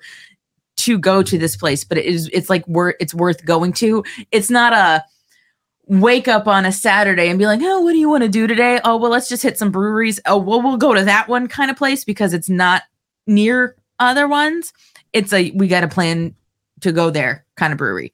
to 0.76 0.98
go 0.98 1.22
to 1.22 1.38
this 1.38 1.56
place, 1.56 1.84
but 1.84 1.96
it 1.96 2.04
is 2.04 2.28
it's 2.34 2.50
like 2.50 2.66
worth 2.68 2.96
it's 3.00 3.14
worth 3.14 3.44
going 3.46 3.72
to. 3.74 4.04
It's 4.32 4.50
not 4.50 4.74
a 4.74 5.02
wake 5.86 6.26
up 6.28 6.48
on 6.48 6.64
a 6.64 6.72
Saturday 6.72 7.28
and 7.28 7.38
be 7.38 7.46
like, 7.46 7.60
oh, 7.62 7.80
what 7.80 7.92
do 7.92 7.98
you 7.98 8.08
want 8.08 8.22
to 8.22 8.28
do 8.28 8.46
today? 8.46 8.80
Oh, 8.84 8.96
well, 8.96 9.10
let's 9.10 9.28
just 9.28 9.42
hit 9.42 9.56
some 9.56 9.70
breweries. 9.70 10.20
Oh, 10.26 10.36
well, 10.36 10.60
we'll 10.60 10.76
go 10.76 10.94
to 10.94 11.04
that 11.04 11.28
one 11.28 11.46
kind 11.46 11.70
of 11.70 11.76
place 11.76 12.04
because 12.04 12.34
it's 12.34 12.48
not 12.48 12.82
near 13.26 13.76
other 13.98 14.26
ones. 14.26 14.72
It's 15.12 15.32
a 15.32 15.50
we 15.52 15.68
got 15.68 15.80
to 15.80 15.88
plan 15.88 16.34
to 16.80 16.92
go 16.92 17.10
there 17.10 17.44
kind 17.56 17.72
of 17.72 17.78
brewery. 17.78 18.12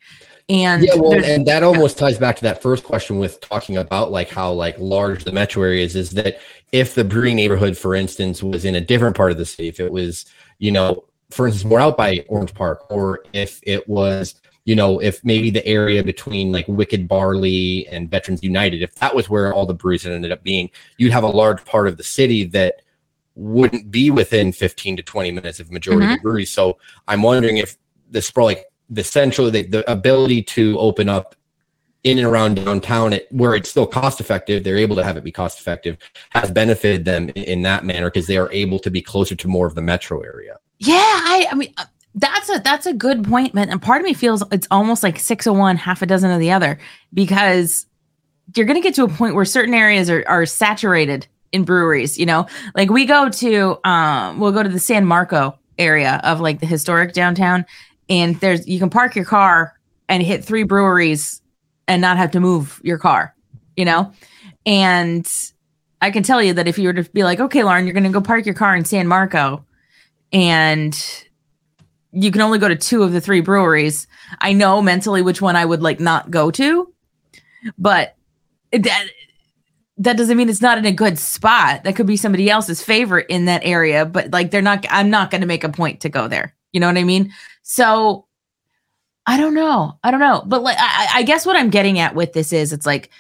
And 0.49 0.85
yeah, 0.85 0.97
well, 0.97 1.25
and 1.25 1.47
that 1.47 1.63
almost 1.63 1.99
ties 1.99 2.19
back 2.19 2.37
to 2.37 2.43
that 2.43 2.61
first 2.61 2.85
question 2.85 3.19
with 3.19 3.41
talking 3.41 3.77
about 3.77 4.11
like 4.11 4.29
how 4.29 4.53
like 4.53 4.77
large 4.79 5.25
the 5.25 5.33
metro 5.33 5.63
area 5.63 5.85
is. 5.85 5.97
Is 5.97 6.11
that 6.11 6.41
if 6.73 6.95
the 6.95 7.05
brewing 7.05 7.37
neighborhood, 7.37 7.77
for 7.79 7.95
instance, 7.95 8.43
was 8.43 8.65
in 8.65 8.75
a 8.75 8.81
different 8.81 9.17
part 9.17 9.31
of 9.31 9.39
the 9.39 9.47
city, 9.47 9.69
if 9.69 9.81
it 9.81 9.91
was, 9.91 10.27
you 10.59 10.71
know, 10.71 11.05
for 11.31 11.47
instance, 11.47 11.65
more 11.65 11.81
out 11.81 11.97
by 11.97 12.25
Orange 12.29 12.53
Park, 12.53 12.91
or 12.91 13.25
if 13.33 13.61
it 13.63 13.89
was, 13.89 14.35
you 14.65 14.77
know, 14.77 15.01
if 15.01 15.25
maybe 15.25 15.51
the 15.51 15.67
area 15.67 16.05
between 16.05 16.53
like 16.53 16.67
Wicked 16.69 17.09
Barley 17.09 17.87
and 17.89 18.11
Veterans 18.11 18.43
United, 18.43 18.83
if 18.83 18.95
that 18.97 19.15
was 19.15 19.29
where 19.29 19.53
all 19.53 19.67
the 19.67 19.75
breweries 19.75 20.07
ended 20.07 20.31
up 20.31 20.43
being, 20.43 20.71
you'd 20.99 21.13
have 21.13 21.25
a 21.25 21.29
large 21.29 21.65
part 21.65 21.89
of 21.89 21.97
the 21.97 22.05
city 22.05 22.45
that 22.45 22.83
wouldn't 23.35 23.91
be 23.91 24.11
within 24.11 24.53
15 24.53 24.99
to 24.99 25.03
20 25.03 25.31
minutes 25.33 25.59
of 25.59 25.73
majority 25.73 26.07
mm-hmm. 26.07 26.15
of 26.15 26.23
breweries. 26.23 26.51
So 26.51 26.79
I'm 27.09 27.23
wondering 27.23 27.57
if 27.57 27.77
this 28.11 28.37
like 28.37 28.67
the 28.89 29.03
central 29.03 29.51
the, 29.51 29.63
the 29.63 29.91
ability 29.91 30.43
to 30.43 30.79
open 30.79 31.09
up 31.09 31.35
in 32.05 32.19
and 32.19 32.27
around 32.27 32.57
downtown 32.57 33.13
it, 33.13 33.29
where 33.31 33.55
it's 33.55 33.71
still 33.71 33.87
cost 33.87 34.21
effective 34.21 34.65
they're 34.65 34.77
able 34.77 34.97
to 34.97 35.05
have 35.05 35.17
it 35.17 35.25
be 35.25 35.33
cost 35.33 35.59
effective 35.59 35.97
has 36.31 36.51
benefited 36.51 37.05
them 37.05 37.29
in, 37.31 37.45
in 37.45 37.63
that 37.63 37.85
manner 37.85 38.11
because 38.11 38.27
they 38.27 38.37
are 38.37 38.51
able 38.53 38.79
to 38.79 38.91
be 38.91 39.01
closer 39.01 39.35
to 39.35 39.49
more 39.49 39.67
of 39.67 39.75
the 39.75 39.83
metro 39.83 40.21
area 40.21 40.59
yeah 40.79 40.97
i 40.99 41.47
i 41.51 41.55
mean 41.55 41.73
uh, 41.77 41.85
that's 42.15 42.51
a 42.51 42.59
that's 42.61 42.87
a 42.87 42.93
good 42.93 43.25
point 43.25 43.55
man 43.55 43.71
and 43.71 43.81
part 43.81 44.01
of 44.01 44.05
me 44.05 44.13
feels 44.13 44.43
it's 44.53 44.69
almost 44.71 45.03
like 45.03 45.19
six 45.19 45.47
of 45.47 45.57
one 45.57 45.77
half 45.77 46.03
a 46.03 46.07
dozen 46.07 46.31
of 46.31 46.39
the 46.39 46.51
other 46.51 46.79
because 47.15 47.87
you're 48.55 48.67
to 48.67 48.81
get 48.83 48.95
to 48.95 49.05
a 49.05 49.09
point 49.09 49.35
where 49.35 49.47
certain 49.47 49.73
areas 49.73 50.11
are, 50.11 50.23
are 50.27 50.45
saturated 50.45 51.27
in 51.53 51.65
breweries 51.65 52.19
you 52.19 52.27
know 52.27 52.47
like 52.75 52.91
we 52.91 53.07
go 53.07 53.31
to 53.31 53.79
um 53.89 54.39
we'll 54.39 54.53
go 54.53 54.63
to 54.63 54.69
the 54.69 54.79
san 54.79 55.07
marco 55.07 55.59
area 55.79 56.21
of 56.23 56.41
like 56.41 56.61
the 56.61 56.67
historic 56.67 57.15
downtown 57.15 57.65
and 58.09 58.39
there's 58.41 58.67
you 58.69 58.79
can 58.79 58.91
park 58.91 59.17
your 59.17 59.25
car 59.25 59.75
and 60.09 60.23
hit 60.23 60.45
three 60.45 60.63
breweries 60.63 61.41
and 61.89 62.03
not 62.03 62.17
have 62.17 62.31
to 62.33 62.41
move 62.41 62.81
your 62.85 62.99
car, 62.99 63.35
you 63.77 63.85
know? 63.85 64.13
And 64.67 65.27
I 66.01 66.11
can 66.11 66.23
tell 66.23 66.43
you 66.43 66.55
that 66.55 66.69
if 66.69 66.79
you 66.79 66.89
were 66.89 66.93
to 66.93 67.05
be 67.05 67.25
like, 67.25 67.41
okay, 67.41 67.63
Lauren, 67.63 67.87
you're 67.87 67.95
to 67.95 68.09
go 68.11 68.21
park 68.21 68.45
your 68.45 68.55
car 68.55 68.77
in 68.77 68.85
San 68.85 69.09
Marco 69.09 69.65
and 70.33 70.95
you 72.13 72.31
can 72.31 72.43
only 72.43 72.59
go 72.59 72.69
to 72.69 72.77
two 72.77 73.03
of 73.03 73.13
the 73.13 73.21
three 73.21 73.41
breweries. 73.41 74.07
I 74.41 74.53
know 74.53 74.83
mentally 74.83 75.23
which 75.23 75.41
one 75.41 75.57
I 75.57 75.65
would 75.65 75.83
like 75.83 75.99
not 75.99 76.31
go 76.31 76.51
to, 76.53 76.93
but 77.79 78.17
that 78.73 79.07
that 79.99 80.17
doesn't 80.17 80.37
mean 80.37 80.49
it's 80.49 80.63
not 80.63 80.79
in 80.79 80.85
a 80.85 80.93
good 80.93 81.19
spot. 81.19 81.85
That 81.85 81.97
could 81.97 82.07
be 82.07 82.17
somebody 82.17 82.51
else's 82.51 82.83
favorite 82.83 83.27
in 83.29 83.47
that 83.47 83.63
area, 83.65 84.05
but 84.05 84.31
like 84.33 84.51
they're 84.51 84.63
not 84.63 84.85
I'm 84.91 85.11
not 85.11 85.31
going 85.31 85.41
to 85.41 85.47
make 85.47 85.65
a 85.65 85.69
point 85.69 86.01
to 86.01 86.09
go 86.09 86.29
there. 86.29 86.55
You 86.73 86.81
know 86.81 86.87
what 86.87 86.99
I 86.99 87.05
mean? 87.05 87.33
So 87.63 88.27
I 89.27 89.37
don't 89.37 89.55
know. 89.55 89.99
I 90.03 90.11
don't 90.11 90.21
know. 90.21 90.43
But 90.47 90.63
like 90.63 90.77
I, 90.79 91.09
I 91.15 91.23
guess 91.23 91.47
what 91.47 91.57
I'm 91.57 91.71
getting 91.71 91.99
at 91.99 92.15
with 92.15 92.33
this 92.33 92.53
is 92.53 92.73
it's 92.73 92.87
like 92.87 93.11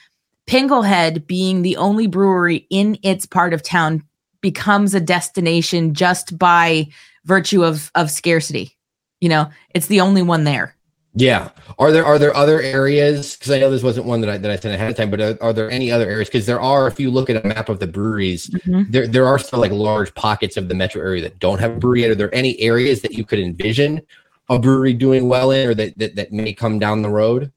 Pinglehead 0.46 1.26
being 1.26 1.62
the 1.62 1.76
only 1.76 2.06
brewery 2.06 2.66
in 2.68 2.98
its 3.02 3.26
part 3.26 3.54
of 3.54 3.62
town 3.62 4.02
becomes 4.40 4.92
a 4.92 5.00
destination 5.00 5.94
just 5.94 6.36
by 6.38 6.88
virtue 7.24 7.64
of 7.64 7.90
of 7.94 8.10
scarcity. 8.10 8.76
You 9.22 9.28
know, 9.28 9.50
it's 9.72 9.86
the 9.86 10.00
only 10.00 10.20
one 10.20 10.42
there. 10.42 10.74
Yeah. 11.14 11.50
Are 11.78 11.92
there 11.92 12.04
are 12.04 12.18
there 12.18 12.34
other 12.34 12.60
areas? 12.60 13.36
Because 13.36 13.52
I 13.52 13.60
know 13.60 13.70
this 13.70 13.84
wasn't 13.84 14.06
one 14.06 14.20
that 14.22 14.30
I 14.30 14.36
that 14.38 14.50
I 14.50 14.56
sent 14.56 14.74
ahead 14.74 14.90
of 14.90 14.96
time, 14.96 15.10
but 15.10 15.20
are, 15.20 15.38
are 15.40 15.52
there 15.52 15.70
any 15.70 15.92
other 15.92 16.10
areas? 16.10 16.28
Because 16.28 16.46
there 16.46 16.60
are, 16.60 16.88
if 16.88 16.98
you 16.98 17.08
look 17.08 17.30
at 17.30 17.44
a 17.44 17.46
map 17.46 17.68
of 17.68 17.78
the 17.78 17.86
breweries, 17.86 18.48
mm-hmm. 18.48 18.90
there 18.90 19.06
there 19.06 19.26
are 19.26 19.38
still 19.38 19.60
like 19.60 19.70
large 19.70 20.12
pockets 20.14 20.56
of 20.56 20.68
the 20.68 20.74
metro 20.74 21.00
area 21.00 21.22
that 21.22 21.38
don't 21.38 21.60
have 21.60 21.72
a 21.72 21.78
brewery. 21.78 22.04
Are 22.06 22.16
there 22.16 22.34
any 22.34 22.58
areas 22.60 23.02
that 23.02 23.12
you 23.12 23.24
could 23.24 23.38
envision 23.38 24.02
a 24.48 24.58
brewery 24.58 24.92
doing 24.92 25.28
well 25.28 25.52
in 25.52 25.68
or 25.68 25.74
that, 25.74 25.96
that, 25.98 26.16
that 26.16 26.32
may 26.32 26.52
come 26.52 26.80
down 26.80 27.02
the 27.02 27.10
road? 27.10 27.52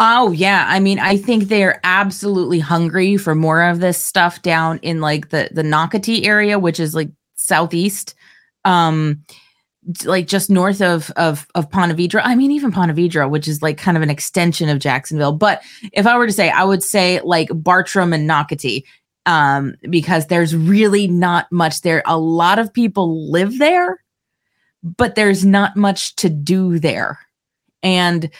Oh 0.00 0.32
yeah, 0.32 0.66
I 0.68 0.80
mean, 0.80 0.98
I 0.98 1.16
think 1.16 1.44
they're 1.44 1.80
absolutely 1.84 2.58
hungry 2.58 3.16
for 3.16 3.34
more 3.34 3.62
of 3.62 3.80
this 3.80 3.96
stuff 3.96 4.42
down 4.42 4.78
in 4.78 5.00
like 5.00 5.30
the 5.30 5.48
the 5.50 5.62
Nocatee 5.62 6.26
area, 6.26 6.58
which 6.58 6.78
is 6.78 6.94
like 6.94 7.10
southeast, 7.36 8.14
um, 8.66 9.24
like 10.04 10.26
just 10.26 10.50
north 10.50 10.80
of 10.80 11.10
of 11.12 11.46
of 11.54 11.70
Ponte 11.70 11.96
Vedra. 11.96 12.22
I 12.24 12.34
mean, 12.34 12.50
even 12.50 12.72
Ponte 12.72 12.94
Vedra, 12.96 13.28
which 13.28 13.48
is 13.48 13.62
like 13.62 13.78
kind 13.78 13.96
of 13.96 14.02
an 14.02 14.10
extension 14.10 14.68
of 14.68 14.78
Jacksonville. 14.78 15.32
But 15.32 15.62
if 15.92 16.06
I 16.06 16.16
were 16.16 16.26
to 16.26 16.32
say, 16.32 16.50
I 16.50 16.64
would 16.64 16.82
say 16.82 17.20
like 17.22 17.48
Bartram 17.52 18.12
and 18.12 18.28
Nocatee, 18.28 18.84
um, 19.26 19.74
because 19.90 20.26
there's 20.26 20.54
really 20.54 21.06
not 21.06 21.50
much 21.52 21.82
there. 21.82 22.02
A 22.06 22.18
lot 22.18 22.58
of 22.58 22.72
people 22.72 23.30
live 23.30 23.58
there 23.58 24.00
but 24.84 25.14
there's 25.14 25.44
not 25.44 25.76
much 25.76 26.14
to 26.16 26.28
do 26.28 26.78
there. 26.78 27.18
And 27.82 28.30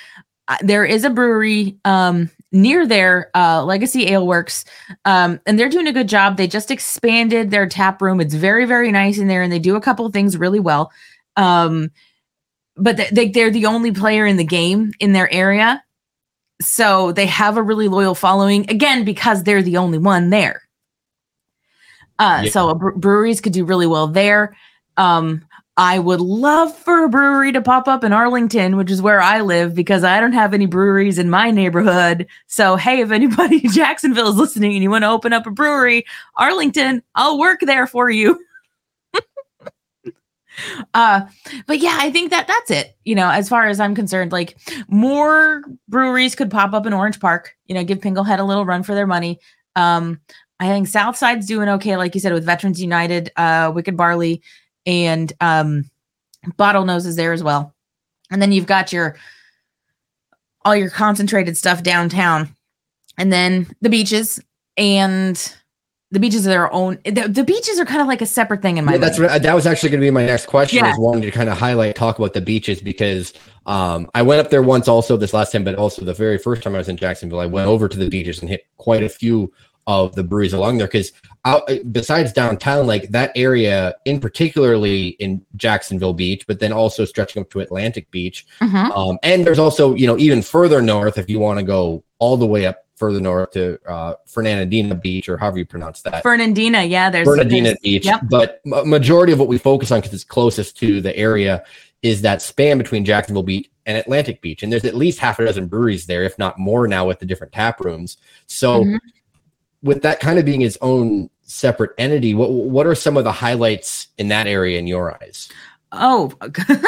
uh, 0.47 0.59
there 0.61 0.85
is 0.85 1.05
a 1.05 1.11
brewery 1.11 1.79
um, 1.87 2.31
near 2.53 2.87
there, 2.87 3.31
uh, 3.35 3.65
Legacy 3.65 4.09
Ale 4.09 4.27
Works, 4.27 4.67
um, 5.07 5.41
and 5.47 5.59
they're 5.59 5.71
doing 5.71 5.87
a 5.87 5.93
good 5.93 6.09
job. 6.09 6.37
They 6.37 6.47
just 6.47 6.71
expanded 6.71 7.51
their 7.51 7.67
tap 7.67 8.03
room. 8.03 8.21
It's 8.21 8.35
very, 8.35 8.67
very 8.67 8.93
nice 8.93 9.19
in 9.19 9.27
there, 9.27 9.43
and 9.43 9.51
they 9.51 9.59
do 9.59 9.75
a 9.75 9.81
couple 9.81 10.09
things 10.11 10.37
really 10.37 10.61
well. 10.61 10.93
Um, 11.37 11.91
but 12.77 13.01
they, 13.13 13.29
they're 13.29 13.51
the 13.51 13.67
only 13.67 13.93
player 13.93 14.27
in 14.27 14.37
the 14.37 14.45
game 14.45 14.93
in 15.01 15.13
their 15.13 15.33
area. 15.33 15.83
So 16.61 17.13
they 17.13 17.27
have 17.27 17.57
a 17.57 17.63
really 17.63 17.89
loyal 17.89 18.15
following, 18.15 18.69
again, 18.71 19.05
because 19.05 19.43
they're 19.43 19.63
the 19.63 19.77
only 19.77 19.99
one 19.99 20.31
there. 20.31 20.63
Uh, 22.19 22.43
yeah. 22.45 22.51
So 22.51 22.75
breweries 22.75 23.41
could 23.41 23.53
do 23.53 23.65
really 23.65 23.87
well 23.87 24.07
there. 24.07 24.57
Um, 24.97 25.45
I 25.77 25.99
would 25.99 26.21
love 26.21 26.77
for 26.77 27.05
a 27.05 27.09
brewery 27.09 27.51
to 27.53 27.61
pop 27.61 27.89
up 27.89 28.05
in 28.05 28.13
Arlington, 28.13 28.77
which 28.77 28.93
is 28.93 29.03
where 29.03 29.21
I 29.21 29.41
live, 29.41 29.75
because 29.75 30.05
I 30.05 30.21
don't 30.21 30.33
have 30.33 30.55
any 30.55 30.67
breweries 30.67 31.19
in 31.19 31.29
my 31.29 31.51
neighborhood. 31.51 32.29
So, 32.47 32.77
hey, 32.77 33.01
if 33.01 33.11
anybody 33.11 33.57
in 33.65 33.73
Jacksonville 33.73 34.29
is 34.29 34.37
listening 34.37 34.75
and 34.75 34.83
you 34.83 34.91
want 34.91 35.03
to 35.03 35.11
open 35.11 35.33
up 35.33 35.47
a 35.47 35.51
brewery, 35.51 36.05
Arlington, 36.37 37.03
I'll 37.17 37.39
work 37.39 37.61
there 37.61 37.87
for 37.87 38.09
you. 38.09 38.41
uh, 40.95 41.23
but 41.67 41.79
yeah, 41.79 41.97
I 42.01 42.11
think 42.11 42.31
that 42.31 42.47
that's 42.47 42.71
it. 42.71 42.97
You 43.05 43.15
know, 43.15 43.29
as 43.31 43.49
far 43.49 43.67
as 43.67 43.81
I'm 43.81 43.95
concerned, 43.95 44.33
like 44.33 44.57
more 44.89 45.63
breweries 45.89 46.35
could 46.35 46.51
pop 46.51 46.73
up 46.73 46.87
in 46.87 46.93
Orange 46.93 47.21
Park. 47.21 47.57
You 47.67 47.75
know, 47.75 47.85
give 47.85 47.99
Pinglehead 47.99 48.39
a 48.39 48.45
little 48.45 48.65
run 48.65 48.83
for 48.83 48.95
their 48.95 49.07
money. 49.07 49.41
Um, 49.77 50.21
I 50.61 50.69
think 50.69 50.87
Southside's 50.89 51.47
doing 51.47 51.69
okay, 51.69 51.97
like 51.97 52.15
you 52.15 52.21
said, 52.21 52.33
with 52.33 52.45
Veterans 52.45 52.81
United, 52.81 53.33
uh, 53.37 53.73
Wicked 53.75 53.97
Barley 53.97 54.43
and 54.87 55.33
um, 55.41 55.91
Bottlenose 56.59 57.07
is 57.07 57.17
there 57.17 57.33
as 57.33 57.43
well. 57.43 57.75
And 58.31 58.41
then 58.41 58.53
you've 58.53 58.67
got 58.67 58.93
your 58.93 59.17
all 60.65 60.75
your 60.75 60.91
concentrated 60.91 61.57
stuff 61.57 61.83
downtown, 61.83 62.55
and 63.19 63.33
then 63.33 63.67
the 63.83 63.91
beaches 63.91 64.41
and 64.77 65.55
the 66.15 66.21
beaches 66.21 66.47
are 66.47 66.51
their 66.51 66.73
own. 66.73 66.99
The, 67.05 67.29
the 67.29 67.45
beaches 67.45 67.79
are 67.81 67.85
kind 67.85 68.01
of 68.01 68.07
like 68.07 68.23
a 68.23 68.27
separate 68.27 68.63
thing 68.63 68.79
in 68.79 68.85
my. 68.85 68.93
Yeah, 68.93 68.99
that's 68.99 69.19
what, 69.19 69.43
that 69.43 69.55
was 69.55 69.67
actually 69.67 69.91
going 69.91 70.01
to 70.01 70.07
be 70.07 70.11
my 70.13 70.25
next 70.25 70.47
question. 70.47 70.79
Yeah. 70.79 70.91
Was 70.91 70.99
wanting 70.99 71.23
to 71.23 71.31
kind 71.33 71.49
of 71.49 71.59
highlight 71.59 71.97
talk 71.97 72.19
about 72.19 72.33
the 72.33 72.41
beaches 72.41 72.81
because 72.81 73.35
um, 73.67 74.09
I 74.15 74.23
went 74.23 74.41
up 74.41 74.51
there 74.51 74.63
once 74.63 74.87
also 74.87 75.17
this 75.17 75.35
last 75.35 75.51
time, 75.51 75.65
but 75.65 75.75
also 75.75 76.05
the 76.05 76.15
very 76.15 76.39
first 76.39 76.63
time 76.63 76.75
I 76.75 76.79
was 76.79 76.89
in 76.89 76.97
Jacksonville, 76.97 77.41
I 77.41 77.47
went 77.47 77.69
over 77.69 77.89
to 77.89 77.99
the 77.99 78.09
beaches 78.09 78.41
and 78.41 78.49
hit 78.49 78.67
quite 78.77 79.03
a 79.03 79.09
few 79.09 79.53
of 79.87 80.15
the 80.15 80.23
breweries 80.25 80.53
along 80.55 80.79
there 80.79 80.87
because 80.87 81.13
besides 81.91 82.33
downtown, 82.33 82.87
like 82.87 83.11
that 83.11 83.33
area 83.35 83.95
in 84.05 84.21
particularly 84.21 85.09
in 85.09 85.45
Jacksonville 85.57 86.15
Beach, 86.15 86.47
but 86.47 86.61
then 86.61 86.73
also 86.73 87.05
stretching 87.05 87.43
up 87.43 87.51
to 87.51 87.61
Atlantic 87.61 88.11
Beach. 88.11 88.47
Mm-hmm. 88.61 88.93
Um, 88.93 89.19
and 89.23 89.45
there's 89.45 89.59
also, 89.59 89.95
you 89.95 90.07
know, 90.07 90.17
even 90.17 90.43
further 90.43 90.81
north 90.81 91.19
if 91.19 91.29
you 91.29 91.39
want 91.39 91.59
to 91.59 91.65
go 91.65 92.03
all 92.19 92.37
the 92.37 92.47
way 92.47 92.67
up 92.67 92.84
further 92.97 93.21
north 93.21 93.51
to 93.53 93.79
uh, 93.89 94.15
Fernandina 94.27 94.95
Beach 94.95 95.29
or 95.29 95.37
however 95.37 95.59
you 95.59 95.67
pronounce 95.67 96.03
that. 96.03 96.23
Fernandina, 96.23 96.85
yeah, 96.85 97.11
there's 97.11 97.27
Fernandina 97.27 97.71
there's, 97.71 97.79
Beach. 97.81 98.07
Yep. 98.07 98.23
But 98.31 98.61
majority 98.65 99.33
of 99.33 99.39
what 99.39 99.49
we 99.49 99.59
focus 99.59 99.91
on 99.91 100.01
because 100.01 100.15
it's 100.15 100.25
closest 100.25 100.77
to 100.79 101.01
the 101.01 101.17
area 101.17 101.65
is 102.03 102.23
that 102.23 102.43
span 102.43 102.79
between 102.79 103.05
Jacksonville 103.05 103.43
Beach 103.43 103.71
and 103.87 103.97
Atlantic 103.97 104.41
Beach, 104.41 104.63
and 104.63 104.73
there's 104.73 104.85
at 104.85 104.95
least 104.95 105.19
half 105.19 105.39
a 105.39 105.45
dozen 105.45 105.67
breweries 105.67 106.07
there, 106.07 106.23
if 106.23 106.39
not 106.39 106.59
more 106.59 106.87
now, 106.87 107.07
with 107.07 107.19
the 107.19 107.27
different 107.27 107.53
tap 107.53 107.81
rooms. 107.81 108.17
So. 108.47 108.85
Mm-hmm. 108.85 108.97
With 109.83 110.01
that 110.01 110.19
kind 110.19 110.39
of 110.39 110.47
being 110.47 110.63
its 110.63 110.79
own 110.81 111.29
separate 111.47 111.93
entity. 111.99 112.35
What 112.35 112.51
what 112.51 112.87
are 112.87 112.95
some 112.95 113.17
of 113.17 113.25
the 113.25 113.33
highlights 113.33 114.09
in 114.19 114.29
that 114.29 114.47
area 114.47 114.79
in 114.79 114.87
your 114.87 115.15
eyes? 115.23 115.49
Oh, 115.93 116.33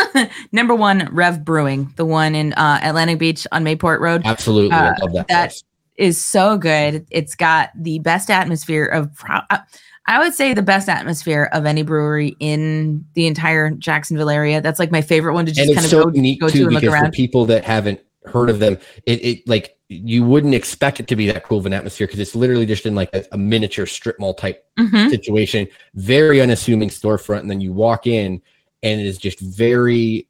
number 0.53 0.75
one, 0.75 1.09
Rev 1.13 1.45
Brewing, 1.45 1.93
the 1.97 2.05
one 2.05 2.35
in 2.35 2.53
uh, 2.55 2.81
Atlantic 2.83 3.19
Beach 3.19 3.47
on 3.53 3.65
Mayport 3.65 4.01
Road. 4.01 4.23
Absolutely, 4.25 4.73
uh, 4.73 4.95
I 5.01 5.05
love 5.05 5.13
that. 5.13 5.29
That 5.29 5.51
place. 5.51 5.63
Is 5.99 6.23
so 6.23 6.57
good. 6.59 7.07
It's 7.11 7.35
got 7.35 7.71
the 7.75 7.99
best 8.01 8.31
atmosphere 8.31 8.85
of. 8.87 9.15
Pro- 9.15 9.41
uh, 9.51 9.59
I 10.09 10.21
would 10.21 10.35
say 10.35 10.55
the 10.55 10.63
best 10.63 10.89
atmosphere 10.89 11.49
of 11.53 11.67
any 11.67 11.83
brewery 11.83 12.37
in 12.39 13.05
the 13.15 13.27
entire 13.27 13.73
Jacksonville 13.73 14.31
area. 14.31 14.61
That's 14.61 14.79
like 14.79 14.93
my 14.93 15.01
favorite 15.03 15.35
one 15.35 15.47
to 15.47 15.53
just 15.53 15.67
and 15.69 15.75
kind 15.75 15.85
it's 15.85 15.93
of 15.93 15.99
so 15.99 16.05
go, 16.05 16.13
unique 16.15 16.41
go 16.41 16.49
too 16.49 16.59
to 16.59 16.65
and 16.67 16.75
look 16.75 16.81
because 16.83 16.95
for 16.97 17.03
around. 17.03 17.13
people 17.13 17.45
that 17.47 17.65
haven't 17.65 18.01
heard 18.27 18.49
of 18.49 18.61
them, 18.61 18.79
it, 19.05 19.25
it 19.25 19.49
like 19.49 19.77
you 19.89 20.23
wouldn't 20.25 20.55
expect 20.55 21.01
it 21.01 21.09
to 21.09 21.17
be 21.17 21.27
that 21.27 21.43
cool 21.45 21.59
of 21.59 21.67
an 21.67 21.73
atmosphere 21.73 22.07
because 22.07 22.21
it's 22.21 22.37
literally 22.37 22.67
just 22.67 22.87
in 22.87 22.95
like 22.95 23.09
a, 23.15 23.25
a 23.33 23.39
miniature 23.39 23.87
strip 23.87 24.19
mall 24.21 24.35
type 24.35 24.65
Mhm. 24.79 25.11
situation, 25.11 25.67
very 25.95 26.41
unassuming 26.41 26.89
storefront, 26.89 27.41
and 27.41 27.51
then 27.51 27.61
you 27.61 27.73
walk 27.73 28.07
in 28.07 28.41
and 28.85 29.01
it 29.01 29.07
is 29.07 29.19
just 29.19 29.41
very 29.41 30.29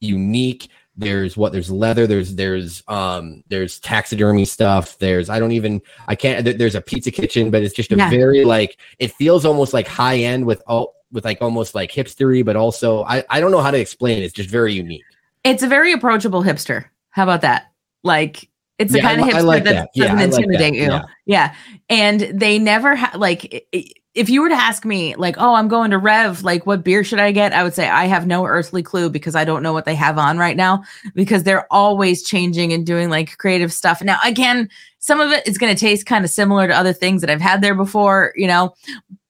unique. 0.00 0.68
There's 0.96 1.36
what 1.38 1.52
there's 1.52 1.70
leather, 1.70 2.06
there's 2.06 2.34
there's 2.34 2.82
um 2.86 3.42
there's 3.48 3.78
taxidermy 3.80 4.44
stuff, 4.44 4.98
there's 4.98 5.30
I 5.30 5.38
don't 5.38 5.52
even 5.52 5.80
I 6.06 6.14
can't 6.14 6.44
there- 6.44 6.52
there's 6.54 6.74
a 6.74 6.82
pizza 6.82 7.10
kitchen, 7.10 7.50
but 7.50 7.62
it's 7.62 7.74
just 7.74 7.92
a 7.92 7.96
Yeah. 7.96 8.10
very 8.10 8.44
like 8.44 8.76
it 8.98 9.10
feels 9.12 9.46
almost 9.46 9.72
like 9.72 9.88
high 9.88 10.18
end 10.18 10.44
with 10.44 10.62
all 10.66 10.94
with 11.10 11.24
like 11.24 11.38
almost 11.40 11.74
like 11.74 11.90
hipstery, 11.92 12.44
but 12.44 12.56
also 12.56 13.04
I, 13.04 13.24
I 13.30 13.40
don't 13.40 13.50
know 13.52 13.60
how 13.62 13.70
to 13.70 13.78
explain 13.78 14.18
it. 14.18 14.24
It's 14.24 14.34
just 14.34 14.50
very 14.50 14.74
unique. 14.74 15.02
It's 15.44 15.62
a 15.62 15.66
very 15.68 15.92
approachable 15.92 16.42
hipster. 16.42 16.84
How 17.10 17.22
about 17.22 17.40
that? 17.40 17.72
Like 18.02 18.48
it's 18.78 18.92
the 18.92 18.98
Yeah, 18.98 19.08
I 19.08 19.16
kind 19.16 19.30
of 19.30 19.36
hipster 19.36 19.44
like 19.44 19.64
that, 19.64 19.72
that. 19.74 19.90
Yeah, 19.94 20.04
doesn't 20.04 20.18
I 20.18 20.22
like 20.22 20.30
that. 20.30 20.36
intimidate 20.66 20.74
you. 20.74 21.00
Yeah. 21.26 21.54
And 21.88 22.20
they 22.20 22.58
never 22.58 22.96
ha- 22.96 23.12
like 23.16 23.48
i- 23.54 23.76
i- 23.78 23.90
if 24.14 24.28
you 24.28 24.42
were 24.42 24.48
to 24.48 24.54
ask 24.54 24.84
me 24.84 25.14
like, 25.16 25.36
"Oh, 25.38 25.54
I'm 25.54 25.68
going 25.68 25.90
to 25.90 25.98
Rev, 25.98 26.42
like 26.42 26.66
what 26.66 26.84
beer 26.84 27.02
should 27.04 27.20
I 27.20 27.32
get?" 27.32 27.52
I 27.52 27.62
would 27.62 27.74
say 27.74 27.88
I 27.88 28.04
have 28.06 28.26
no 28.26 28.44
earthly 28.46 28.82
clue 28.82 29.08
because 29.08 29.34
I 29.34 29.44
don't 29.44 29.62
know 29.62 29.72
what 29.72 29.84
they 29.84 29.94
have 29.94 30.18
on 30.18 30.38
right 30.38 30.56
now 30.56 30.82
because 31.14 31.44
they're 31.44 31.66
always 31.72 32.22
changing 32.22 32.72
and 32.72 32.86
doing 32.86 33.08
like 33.10 33.38
creative 33.38 33.72
stuff. 33.72 34.02
Now, 34.02 34.18
again, 34.24 34.68
some 34.98 35.20
of 35.20 35.32
it 35.32 35.46
is 35.46 35.58
going 35.58 35.74
to 35.74 35.80
taste 35.80 36.06
kind 36.06 36.24
of 36.24 36.30
similar 36.30 36.66
to 36.66 36.76
other 36.76 36.92
things 36.92 37.20
that 37.22 37.30
I've 37.30 37.40
had 37.40 37.62
there 37.62 37.74
before, 37.74 38.32
you 38.36 38.46
know, 38.46 38.74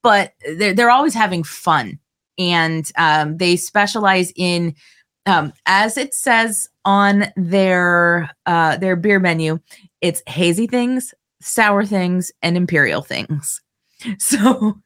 but 0.03 0.35
they're, 0.57 0.75
they're 0.75 0.91
always 0.91 1.15
having 1.15 1.45
fun 1.45 1.99
and 2.39 2.91
um, 2.97 3.37
they 3.37 3.57
specialize 3.57 4.33
in 4.37 4.75
um, 5.27 5.53
as 5.67 5.97
it 5.97 6.15
says 6.15 6.69
on 6.85 7.27
their 7.37 8.31
uh, 8.47 8.77
their 8.77 8.97
beer 8.97 9.21
menu 9.21 9.59
it's 10.01 10.23
hazy 10.27 10.67
things 10.67 11.15
sour 11.41 11.85
things 11.85 12.33
and 12.43 12.57
imperial 12.57 13.03
things 13.03 13.61
so 14.18 14.80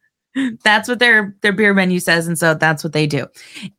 that's 0.62 0.88
what 0.88 0.99
their 0.99 1.35
their 1.40 1.52
beer 1.52 1.73
menu 1.73 1.99
says 1.99 2.26
and 2.26 2.38
so 2.38 2.54
that's 2.54 2.85
what 2.85 2.92
they 2.92 3.06
do. 3.06 3.26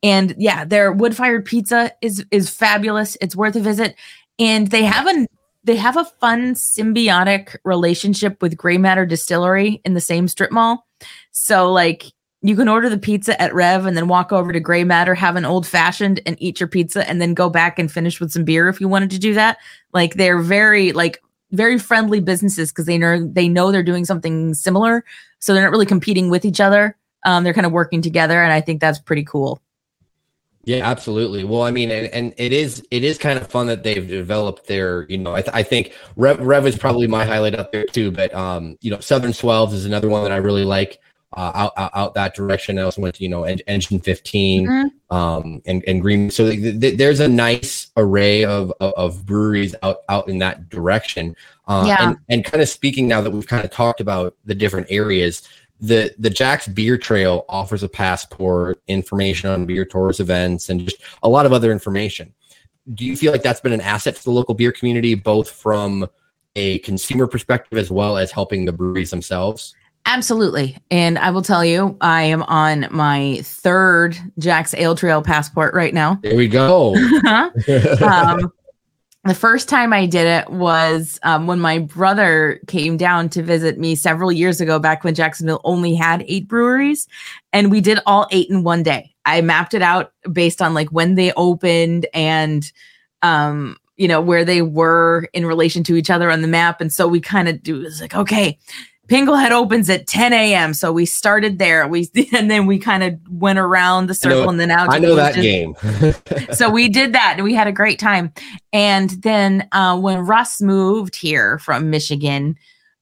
And 0.02 0.34
yeah 0.38 0.64
their 0.64 0.92
wood 0.92 1.16
fired 1.16 1.44
pizza 1.44 1.92
is 2.02 2.24
is 2.30 2.50
fabulous. 2.50 3.16
It's 3.20 3.36
worth 3.36 3.56
a 3.56 3.60
visit. 3.60 3.94
And 4.38 4.68
they 4.68 4.84
have 4.84 5.06
a 5.06 5.26
they 5.64 5.76
have 5.76 5.96
a 5.96 6.04
fun 6.04 6.54
symbiotic 6.54 7.56
relationship 7.64 8.40
with 8.42 8.56
gray 8.56 8.78
matter 8.78 9.06
distillery 9.06 9.80
in 9.84 9.94
the 9.94 10.00
same 10.00 10.26
strip 10.28 10.50
mall. 10.50 10.86
So 11.30 11.70
like 11.72 12.12
you 12.40 12.54
can 12.54 12.68
order 12.68 12.88
the 12.88 12.98
pizza 12.98 13.40
at 13.40 13.52
Rev 13.52 13.86
and 13.86 13.96
then 13.96 14.06
walk 14.06 14.32
over 14.32 14.52
to 14.52 14.60
Gray 14.60 14.84
Matter, 14.84 15.14
have 15.14 15.34
an 15.34 15.44
old 15.44 15.66
fashioned 15.66 16.20
and 16.24 16.36
eat 16.40 16.60
your 16.60 16.68
pizza 16.68 17.08
and 17.08 17.20
then 17.20 17.34
go 17.34 17.50
back 17.50 17.78
and 17.78 17.90
finish 17.90 18.20
with 18.20 18.30
some 18.30 18.44
beer 18.44 18.68
if 18.68 18.80
you 18.80 18.88
wanted 18.88 19.10
to 19.10 19.18
do 19.18 19.34
that. 19.34 19.58
Like 19.92 20.14
they're 20.14 20.38
very 20.38 20.92
like 20.92 21.20
very 21.52 21.78
friendly 21.78 22.20
businesses 22.20 22.70
because 22.70 22.86
they 22.86 22.98
know 22.98 23.24
they 23.24 23.48
know 23.48 23.72
they're 23.72 23.82
doing 23.82 24.04
something 24.04 24.54
similar. 24.54 25.04
So 25.38 25.54
they're 25.54 25.62
not 25.62 25.70
really 25.70 25.86
competing 25.86 26.30
with 26.30 26.44
each 26.44 26.60
other. 26.60 26.96
Um, 27.24 27.44
they're 27.44 27.54
kind 27.54 27.66
of 27.66 27.72
working 27.72 28.02
together 28.02 28.42
and 28.42 28.52
I 28.52 28.60
think 28.60 28.80
that's 28.80 28.98
pretty 28.98 29.24
cool. 29.24 29.60
Yeah, 30.64 30.86
absolutely. 30.86 31.44
Well, 31.44 31.62
I 31.62 31.70
mean, 31.70 31.90
and, 31.90 32.08
and 32.08 32.34
it 32.36 32.52
is 32.52 32.86
it 32.90 33.02
is 33.02 33.16
kind 33.16 33.38
of 33.38 33.46
fun 33.46 33.68
that 33.68 33.84
they've 33.84 34.06
developed 34.06 34.66
their, 34.66 35.06
you 35.08 35.16
know, 35.16 35.34
I, 35.34 35.40
th- 35.40 35.54
I 35.54 35.62
think 35.62 35.94
Rev, 36.16 36.40
Rev 36.40 36.66
is 36.66 36.76
probably 36.76 37.06
my 37.06 37.24
highlight 37.24 37.54
up 37.54 37.72
there 37.72 37.86
too. 37.86 38.10
But 38.10 38.34
um, 38.34 38.76
you 38.82 38.90
know, 38.90 39.00
Southern 39.00 39.32
Swells 39.32 39.72
is 39.72 39.86
another 39.86 40.10
one 40.10 40.24
that 40.24 40.32
I 40.32 40.36
really 40.36 40.64
like. 40.64 41.00
Uh, 41.36 41.52
out, 41.54 41.72
out 41.76 41.90
out 41.94 42.14
that 42.14 42.34
direction. 42.34 42.78
I 42.78 42.82
also 42.82 43.02
went 43.02 43.14
to 43.16 43.22
you 43.22 43.28
know 43.28 43.44
En- 43.44 43.60
Engine 43.66 44.00
15 44.00 44.66
Mhm. 44.66 44.90
um, 45.14 45.60
and 45.66 45.84
and 45.86 46.00
Green. 46.00 46.30
So 46.30 46.50
th- 46.50 46.80
th- 46.80 46.96
there's 46.96 47.20
a 47.20 47.28
nice 47.28 47.88
array 47.98 48.44
of, 48.46 48.72
of 48.80 48.94
of 48.94 49.26
breweries 49.26 49.74
out 49.82 49.98
out 50.08 50.28
in 50.28 50.38
that 50.38 50.70
direction. 50.70 51.36
Uh, 51.66 51.84
Yeah. 51.86 52.08
And 52.08 52.16
and 52.30 52.44
kind 52.46 52.62
of 52.62 52.68
speaking 52.70 53.08
now 53.08 53.20
that 53.20 53.30
we've 53.30 53.46
kind 53.46 53.62
of 53.62 53.70
talked 53.70 54.00
about 54.00 54.36
the 54.46 54.54
different 54.54 54.86
areas, 54.88 55.46
the 55.82 56.14
the 56.18 56.30
Jax 56.30 56.66
Beer 56.66 56.96
Trail 56.96 57.44
offers 57.50 57.82
a 57.82 57.88
passport, 57.90 58.80
information 58.88 59.50
on 59.50 59.66
beer 59.66 59.84
tours, 59.84 60.20
events, 60.20 60.70
and 60.70 60.80
just 60.80 60.96
a 61.22 61.28
lot 61.28 61.44
of 61.44 61.52
other 61.52 61.70
information. 61.72 62.32
Do 62.94 63.04
you 63.04 63.18
feel 63.18 63.32
like 63.32 63.42
that's 63.42 63.60
been 63.60 63.74
an 63.74 63.82
asset 63.82 64.16
to 64.16 64.24
the 64.24 64.30
local 64.30 64.54
beer 64.54 64.72
community, 64.72 65.14
both 65.14 65.50
from 65.50 66.08
a 66.56 66.78
consumer 66.78 67.26
perspective 67.26 67.78
as 67.78 67.90
well 67.90 68.16
as 68.16 68.30
helping 68.32 68.64
the 68.64 68.72
breweries 68.72 69.10
themselves? 69.10 69.74
Absolutely. 70.08 70.74
And 70.90 71.18
I 71.18 71.30
will 71.30 71.42
tell 71.42 71.62
you, 71.62 71.94
I 72.00 72.22
am 72.22 72.42
on 72.44 72.88
my 72.90 73.40
third 73.42 74.16
Jax 74.38 74.72
Ale 74.72 74.96
Trail 74.96 75.20
passport 75.20 75.74
right 75.74 75.92
now. 75.92 76.18
There 76.22 76.34
we 76.34 76.48
go. 76.48 76.94
um, 78.02 78.50
the 79.24 79.34
first 79.34 79.68
time 79.68 79.92
I 79.92 80.06
did 80.06 80.26
it 80.26 80.48
was 80.48 81.20
um, 81.24 81.46
when 81.46 81.60
my 81.60 81.80
brother 81.80 82.58
came 82.68 82.96
down 82.96 83.28
to 83.30 83.42
visit 83.42 83.78
me 83.78 83.94
several 83.94 84.32
years 84.32 84.62
ago, 84.62 84.78
back 84.78 85.04
when 85.04 85.14
Jacksonville 85.14 85.60
only 85.62 85.94
had 85.94 86.24
eight 86.26 86.48
breweries, 86.48 87.06
and 87.52 87.70
we 87.70 87.82
did 87.82 87.98
all 88.06 88.26
eight 88.30 88.48
in 88.48 88.62
one 88.62 88.82
day. 88.82 89.14
I 89.26 89.42
mapped 89.42 89.74
it 89.74 89.82
out 89.82 90.12
based 90.32 90.62
on 90.62 90.72
like 90.72 90.88
when 90.88 91.16
they 91.16 91.32
opened 91.32 92.06
and, 92.14 92.72
um, 93.20 93.76
you 93.98 94.08
know, 94.08 94.22
where 94.22 94.46
they 94.46 94.62
were 94.62 95.28
in 95.34 95.44
relation 95.44 95.84
to 95.84 95.96
each 95.96 96.08
other 96.08 96.30
on 96.30 96.40
the 96.40 96.48
map. 96.48 96.80
And 96.80 96.90
so 96.90 97.06
we 97.06 97.20
kind 97.20 97.46
of 97.46 97.62
do 97.62 97.76
it 97.76 97.84
was 97.84 98.00
like, 98.00 98.14
okay, 98.14 98.58
Pinglehead 99.08 99.50
opens 99.52 99.88
at 99.88 100.06
10 100.06 100.32
a.m. 100.32 100.74
So 100.74 100.92
we 100.92 101.06
started 101.06 101.58
there. 101.58 101.88
We 101.88 102.10
and 102.34 102.50
then 102.50 102.66
we 102.66 102.78
kind 102.78 103.02
of 103.02 103.18
went 103.30 103.58
around 103.58 104.06
the 104.08 104.18
I 104.24 104.28
know- 104.28 104.36
circle 104.36 104.50
and 104.50 104.60
then 104.60 104.70
out. 104.70 104.92
I 104.92 104.98
know 104.98 105.14
that 105.14 105.34
Blues. 105.34 105.44
game. 105.44 105.74
so 106.52 106.68
we 106.70 106.88
did 106.88 107.12
that 107.14 107.34
and 107.36 107.44
we 107.44 107.54
had 107.54 107.66
a 107.66 107.72
great 107.72 107.98
time 107.98 108.32
and 108.72 109.10
then 109.22 109.66
uh, 109.72 109.98
when 109.98 110.18
russ 110.20 110.60
moved 110.60 111.16
here 111.16 111.58
from 111.58 111.90
michigan 111.90 112.56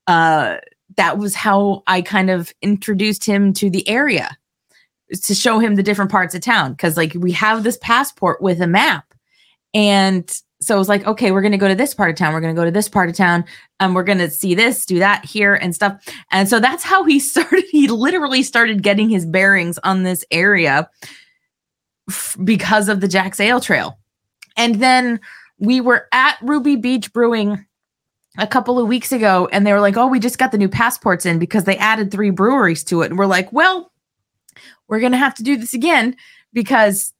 uh, 0.06 0.56
that 0.96 1.18
was 1.18 1.34
how 1.34 1.82
i 1.86 2.00
kind 2.00 2.30
of 2.30 2.52
introduced 2.62 3.24
him 3.24 3.52
to 3.52 3.68
the 3.68 3.86
area 3.88 4.36
to 5.22 5.34
show 5.34 5.58
him 5.58 5.74
the 5.74 5.82
different 5.82 6.10
parts 6.10 6.34
of 6.34 6.40
town 6.40 6.72
because 6.72 6.96
like 6.96 7.14
we 7.14 7.32
have 7.32 7.64
this 7.64 7.78
passport 7.82 8.40
with 8.40 8.60
a 8.60 8.66
map 8.66 9.12
and 9.74 10.40
so 10.60 10.74
it 10.74 10.78
was 10.78 10.88
like 10.88 11.06
okay 11.06 11.32
we're 11.32 11.42
going 11.42 11.52
to 11.52 11.58
go 11.58 11.68
to 11.68 11.74
this 11.74 11.94
part 11.94 12.10
of 12.10 12.16
town 12.16 12.32
we're 12.32 12.40
going 12.40 12.54
to 12.54 12.58
go 12.58 12.64
to 12.64 12.70
this 12.70 12.88
part 12.88 13.08
of 13.08 13.14
town 13.14 13.44
and 13.80 13.94
we're 13.94 14.02
going 14.02 14.18
to 14.18 14.30
see 14.30 14.54
this 14.54 14.86
do 14.86 14.98
that 14.98 15.24
here 15.24 15.54
and 15.54 15.74
stuff 15.74 16.02
and 16.32 16.48
so 16.48 16.58
that's 16.58 16.82
how 16.82 17.04
he 17.04 17.18
started 17.20 17.64
he 17.70 17.88
literally 17.88 18.42
started 18.42 18.82
getting 18.82 19.08
his 19.08 19.26
bearings 19.26 19.78
on 19.84 20.02
this 20.02 20.24
area 20.30 20.88
f- 22.08 22.36
because 22.44 22.88
of 22.88 23.00
the 23.00 23.08
Jax 23.08 23.40
Ale 23.40 23.60
Trail. 23.60 23.98
And 24.56 24.76
then 24.76 25.20
we 25.58 25.80
were 25.80 26.08
at 26.12 26.38
Ruby 26.42 26.76
Beach 26.76 27.12
Brewing 27.12 27.64
a 28.38 28.46
couple 28.46 28.78
of 28.78 28.86
weeks 28.86 29.12
ago, 29.12 29.48
and 29.50 29.66
they 29.66 29.72
were 29.72 29.80
like, 29.80 29.96
"Oh, 29.96 30.06
we 30.06 30.20
just 30.20 30.38
got 30.38 30.52
the 30.52 30.58
new 30.58 30.68
passports 30.68 31.24
in 31.24 31.38
because 31.38 31.64
they 31.64 31.76
added 31.78 32.10
three 32.10 32.30
breweries 32.30 32.84
to 32.84 33.02
it." 33.02 33.10
And 33.10 33.18
we're 33.18 33.26
like, 33.26 33.52
"Well, 33.52 33.92
we're 34.88 35.00
gonna 35.00 35.16
have 35.16 35.34
to 35.36 35.42
do 35.42 35.56
this 35.56 35.74
again 35.74 36.16
because 36.52 37.12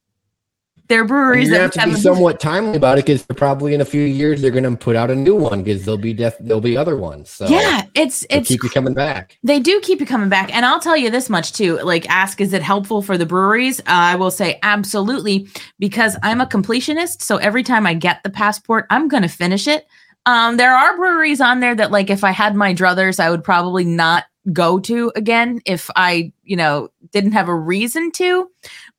they're 0.89 1.05
breweries 1.05 1.49
You're 1.49 1.59
gonna 1.59 1.69
that 1.69 1.81
have 1.81 1.91
to 1.91 1.97
be 1.97 2.01
somewhat 2.01 2.41
timely 2.41 2.77
about 2.77 2.99
it 2.99 3.07
because 3.07 3.23
probably 3.23 3.75
in 3.75 3.81
a 3.81 3.85
few 3.85 4.03
years 4.03 4.43
they're 4.43 4.51
gonna 4.51 4.77
put 4.77 4.97
out 4.97 5.11
a 5.11 5.15
new 5.15 5.35
one 5.35 5.63
because 5.63 5.85
there'll 5.85 5.99
be 5.99 6.13
def- 6.13 6.39
there'll 6.41 6.61
be 6.61 6.77
other 6.77 6.97
ones. 6.97 7.31
So 7.31 7.47
yeah, 7.47 7.87
it's 7.95 8.27
it's 8.31 8.49
keep 8.49 8.63
you 8.63 8.71
coming 8.71 8.95
back. 8.95 9.39
They 9.43 9.61
do 9.61 9.81
keep 9.81 10.01
you 10.01 10.07
coming 10.07 10.29
back. 10.29 10.55
And 10.55 10.65
I'll 10.65 10.81
tell 10.81 10.97
you 10.97 11.11
this 11.11 11.29
much 11.31 11.53
too. 11.53 11.79
Like, 11.83 12.09
ask, 12.09 12.41
is 12.41 12.53
it 12.53 12.63
helpful 12.63 13.03
for 13.03 13.19
the 13.19 13.27
breweries? 13.27 13.81
Uh, 13.81 13.85
I 13.87 14.17
will 14.17 14.31
say 14.31 14.59
absolutely, 14.63 15.49
because 15.79 16.17
I'm 16.23 16.41
a 16.41 16.47
completionist. 16.47 17.23
So 17.23 17.37
every 17.37 17.63
time 17.63 17.87
I 17.87 17.95
get 17.95 18.23
the 18.23 18.31
passport, 18.31 18.87
I'm 18.91 19.09
going 19.09 19.23
to 19.23 19.29
finish 19.29 19.67
it. 19.67 19.87
Um, 20.27 20.57
there 20.57 20.75
are 20.75 20.97
breweries 20.97 21.41
on 21.41 21.61
there 21.61 21.75
that, 21.77 21.93
like, 21.93 22.11
if 22.11 22.25
I 22.25 22.33
had 22.33 22.57
my 22.57 22.75
druthers, 22.75 23.21
I 23.21 23.31
would 23.31 23.45
probably 23.45 23.85
not 23.85 24.25
go 24.53 24.79
to 24.81 25.13
again 25.17 25.61
if 25.67 25.91
I, 25.97 26.33
you 26.45 26.57
know, 26.57 26.89
didn't 27.13 27.33
have 27.33 27.49
a 27.49 27.55
reason 27.55 28.11
to. 28.13 28.51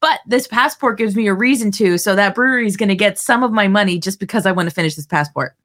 But 0.01 0.19
this 0.27 0.47
passport 0.47 0.97
gives 0.97 1.15
me 1.15 1.27
a 1.27 1.33
reason 1.33 1.71
to. 1.71 1.97
So 1.97 2.15
that 2.15 2.35
brewery 2.35 2.67
is 2.67 2.77
going 2.77 2.89
to 2.89 2.95
get 2.95 3.17
some 3.17 3.43
of 3.43 3.51
my 3.51 3.67
money 3.67 3.97
just 3.99 4.19
because 4.19 4.45
I 4.45 4.51
want 4.51 4.69
to 4.69 4.75
finish 4.75 4.95
this 4.95 5.05
passport. 5.07 5.55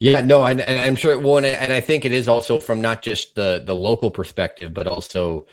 Yeah, 0.00 0.20
no, 0.20 0.44
and, 0.44 0.60
and 0.60 0.80
I'm 0.80 0.94
sure. 0.94 1.18
Well, 1.18 1.38
and, 1.38 1.46
I- 1.46 1.50
and 1.50 1.72
I 1.72 1.80
think 1.80 2.04
it 2.04 2.12
is 2.12 2.28
also 2.28 2.60
from 2.60 2.80
not 2.80 3.02
just 3.02 3.34
the 3.34 3.62
the 3.64 3.74
local 3.74 4.10
perspective, 4.10 4.72
but 4.72 4.86
also 4.86 5.46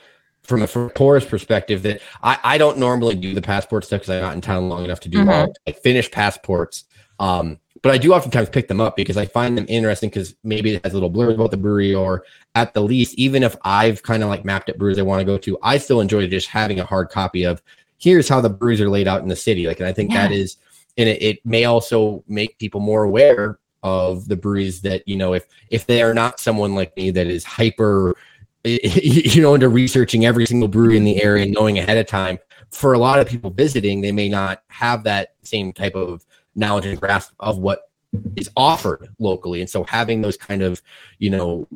from 0.44 0.62
a 0.62 0.68
from 0.68 0.88
a 0.88 0.94
tourist 0.94 1.30
perspective. 1.30 1.82
That 1.82 2.00
I 2.22 2.38
I 2.44 2.58
don't 2.60 2.78
normally 2.78 3.16
do 3.16 3.34
the 3.34 3.42
passport 3.42 3.86
stuff 3.86 4.02
because 4.02 4.16
I'm 4.16 4.22
not 4.22 4.36
in 4.36 4.42
town 4.42 4.70
long 4.70 4.86
enough 4.86 5.00
to 5.02 5.10
do 5.10 5.18
Mhm. 5.20 5.34
all 5.34 5.54
like 5.66 5.80
finish 5.82 6.12
passports. 6.12 6.84
Um, 7.20 7.60
but 7.86 7.94
I 7.94 8.00
do 8.00 8.16
oftentimes 8.16 8.50
pick 8.50 8.68
them 8.68 8.82
up 8.82 8.96
because 8.96 9.16
I 9.16 9.28
find 9.28 9.56
them 9.56 9.68
interesting 9.70 10.10
because 10.10 10.36
maybe 10.44 10.74
it 10.74 10.84
has 10.84 10.94
a 10.94 10.96
little 10.96 11.12
blurbs 11.12 11.36
about 11.36 11.52
the 11.52 11.58
brewery, 11.58 11.94
or 11.94 12.26
at 12.56 12.74
the 12.74 12.82
least, 12.82 13.14
even 13.14 13.44
if 13.44 13.56
I've 13.62 14.02
kind 14.02 14.24
of 14.24 14.30
like 14.30 14.44
mapped 14.44 14.70
at 14.70 14.80
breweries 14.80 14.98
I 14.98 15.04
want 15.04 15.20
to 15.20 15.24
go 15.24 15.38
to, 15.38 15.56
I 15.62 15.78
still 15.78 16.02
enjoy 16.02 16.26
just 16.26 16.48
having 16.48 16.80
a 16.80 16.84
hard 16.84 17.12
copy 17.12 17.44
of 17.44 17.62
here's 18.00 18.28
how 18.28 18.42
the 18.42 18.50
breweries 18.50 18.82
are 18.82 18.90
laid 18.90 19.08
out 19.08 19.22
in 19.22 19.28
the 19.28 19.36
city. 19.36 19.68
Like, 19.68 19.80
and 19.82 19.88
I 19.88 19.94
think 19.94 20.14
that 20.14 20.32
Yeah. 20.32 20.38
is, 20.38 20.58
and 20.98 21.08
it, 21.08 21.22
it 21.22 21.46
may 21.46 21.66
also 21.66 22.24
make 22.28 22.58
people 22.58 22.80
more 22.82 23.04
aware 23.04 23.60
of 23.84 24.28
the 24.28 24.36
breweries 24.36 24.82
that 24.82 25.08
you 25.08 25.16
know 25.16 25.36
if 25.36 25.46
if 25.70 25.86
they 25.86 26.02
are 26.02 26.16
not 26.16 26.40
someone 26.40 26.74
like 26.74 26.98
me 26.98 27.12
that 27.12 27.28
is 27.28 27.44
hyper 27.44 28.16
you 28.66 29.44
know, 29.44 29.54
into 29.54 29.70
researching 29.70 30.26
every 30.26 30.48
single 30.48 30.68
brewery 30.68 30.98
in 30.98 31.04
the 31.04 31.22
area 31.22 31.44
and 31.44 31.54
knowing 31.54 31.78
ahead 31.78 32.00
of 32.00 32.08
time. 32.08 32.40
For 32.72 32.94
a 32.94 32.98
lot 32.98 33.20
of 33.20 33.28
people 33.28 33.52
visiting, 33.52 34.02
they 34.02 34.12
may 34.12 34.28
not 34.28 34.64
have 34.70 35.04
that 35.04 35.36
same 35.44 35.72
type 35.72 35.94
of 35.94 36.26
knowledge 36.56 36.86
and 36.86 37.00
grasp 37.00 37.34
of 37.40 37.58
what 37.58 37.90
is 38.36 38.50
offered 38.56 39.10
locally. 39.20 39.62
And 39.62 39.70
so 39.70 39.84
having 39.84 40.22
those 40.22 40.38
kind 40.38 40.62
of, 40.62 40.82
you 41.20 41.30
know, 41.30 41.68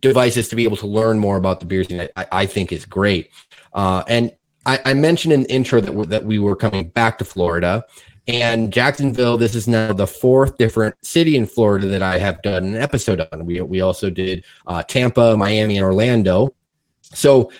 devices 0.00 0.48
to 0.48 0.56
be 0.56 0.64
able 0.64 0.76
to 0.78 0.86
learn 0.86 1.18
more 1.18 1.36
about 1.36 1.60
the 1.60 1.66
beer 1.66 1.84
scene, 1.84 2.08
I, 2.16 2.26
I 2.32 2.46
think 2.46 2.72
is 2.72 2.86
great. 2.86 3.30
Uh, 3.72 4.02
and 4.08 4.32
I, 4.64 4.78
I, 4.84 4.94
mentioned 4.94 5.32
in 5.32 5.42
the 5.42 5.52
intro 5.52 5.80
that, 5.80 6.08
that 6.08 6.24
we 6.24 6.38
were 6.38 6.56
coming 6.56 6.88
back 6.88 7.18
to 7.18 7.24
Florida. 7.24 7.84
And 8.28 8.72
Jacksonville, 8.72 9.36
this 9.36 9.54
is 9.56 9.66
now 9.66 9.92
the 9.92 10.06
fourth 10.06 10.56
different 10.56 10.94
city 11.04 11.36
in 11.36 11.46
Florida 11.46 11.88
that 11.88 12.02
I 12.02 12.18
have 12.18 12.40
done 12.42 12.64
an 12.64 12.76
episode 12.76 13.26
on. 13.32 13.44
We, 13.44 13.60
we 13.60 13.80
also 13.80 14.10
did 14.10 14.44
uh, 14.66 14.84
Tampa, 14.84 15.36
Miami, 15.36 15.76
and 15.76 15.84
Orlando. 15.84 16.54
So, 17.02 17.50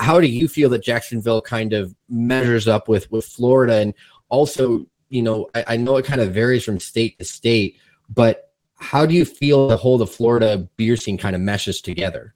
how 0.00 0.20
do 0.20 0.26
you 0.26 0.48
feel 0.48 0.68
that 0.70 0.82
Jacksonville 0.82 1.40
kind 1.40 1.72
of 1.72 1.94
measures 2.08 2.66
up 2.66 2.88
with 2.88 3.10
with 3.12 3.24
Florida? 3.24 3.74
And 3.74 3.94
also, 4.28 4.86
you 5.08 5.22
know, 5.22 5.48
I, 5.54 5.64
I 5.68 5.76
know 5.76 5.96
it 5.96 6.04
kind 6.04 6.20
of 6.20 6.32
varies 6.32 6.64
from 6.64 6.80
state 6.80 7.18
to 7.18 7.24
state, 7.24 7.76
but 8.14 8.52
how 8.76 9.06
do 9.06 9.14
you 9.14 9.24
feel 9.24 9.68
the 9.68 9.76
whole 9.76 9.98
the 9.98 10.06
Florida 10.06 10.68
beer 10.76 10.96
scene 10.96 11.18
kind 11.18 11.34
of 11.34 11.42
meshes 11.42 11.80
together? 11.80 12.34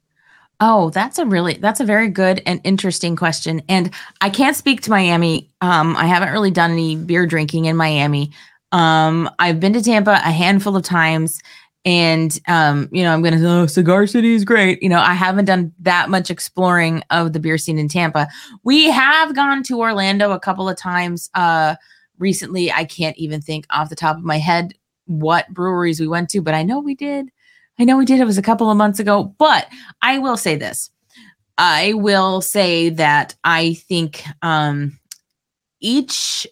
Oh, 0.59 0.91
that's 0.91 1.17
a 1.19 1.25
really 1.25 1.55
that's 1.55 1.79
a 1.79 1.85
very 1.85 2.09
good 2.09 2.41
and 2.45 2.61
interesting 2.63 3.15
question. 3.15 3.61
And 3.67 3.91
I 4.21 4.29
can't 4.29 4.55
speak 4.55 4.81
to 4.81 4.89
Miami. 4.89 5.49
Um, 5.61 5.95
I 5.97 6.05
haven't 6.05 6.31
really 6.31 6.51
done 6.51 6.71
any 6.71 6.95
beer 6.95 7.25
drinking 7.25 7.65
in 7.65 7.75
Miami. 7.75 8.31
Um, 8.71 9.29
I've 9.39 9.59
been 9.59 9.73
to 9.73 9.81
Tampa 9.81 10.13
a 10.13 10.31
handful 10.31 10.75
of 10.75 10.83
times, 10.83 11.41
and 11.85 12.39
um, 12.47 12.87
you 12.91 13.03
know, 13.03 13.13
I'm 13.13 13.21
gonna 13.21 13.39
say, 13.39 13.45
oh, 13.45 13.65
Cigar 13.65 14.07
City 14.07 14.33
is 14.35 14.45
great. 14.45 14.81
You 14.81 14.89
know, 14.89 14.99
I 14.99 15.13
haven't 15.13 15.45
done 15.45 15.73
that 15.79 16.09
much 16.09 16.29
exploring 16.29 17.03
of 17.09 17.33
the 17.33 17.39
beer 17.39 17.57
scene 17.57 17.77
in 17.77 17.87
Tampa. 17.87 18.27
We 18.63 18.89
have 18.89 19.35
gone 19.35 19.63
to 19.63 19.79
Orlando 19.79 20.31
a 20.31 20.39
couple 20.39 20.69
of 20.69 20.77
times 20.77 21.29
uh 21.33 21.75
recently. 22.19 22.71
I 22.71 22.85
can't 22.85 23.17
even 23.17 23.41
think 23.41 23.65
off 23.69 23.89
the 23.89 23.95
top 23.95 24.17
of 24.17 24.23
my 24.23 24.37
head 24.37 24.73
what 25.05 25.49
breweries 25.53 25.99
we 25.99 26.07
went 26.07 26.29
to, 26.29 26.41
but 26.41 26.53
I 26.53 26.63
know 26.63 26.79
we 26.79 26.95
did. 26.95 27.29
I 27.79 27.85
know 27.85 27.97
we 27.97 28.05
did. 28.05 28.19
It 28.19 28.25
was 28.25 28.37
a 28.37 28.43
couple 28.43 28.69
of 28.69 28.77
months 28.77 28.99
ago, 28.99 29.35
but 29.37 29.67
I 30.01 30.19
will 30.19 30.37
say 30.37 30.55
this. 30.55 30.89
I 31.57 31.93
will 31.93 32.41
say 32.41 32.89
that 32.89 33.35
I 33.43 33.75
think 33.75 34.23
um, 34.41 34.99
each 35.79 36.47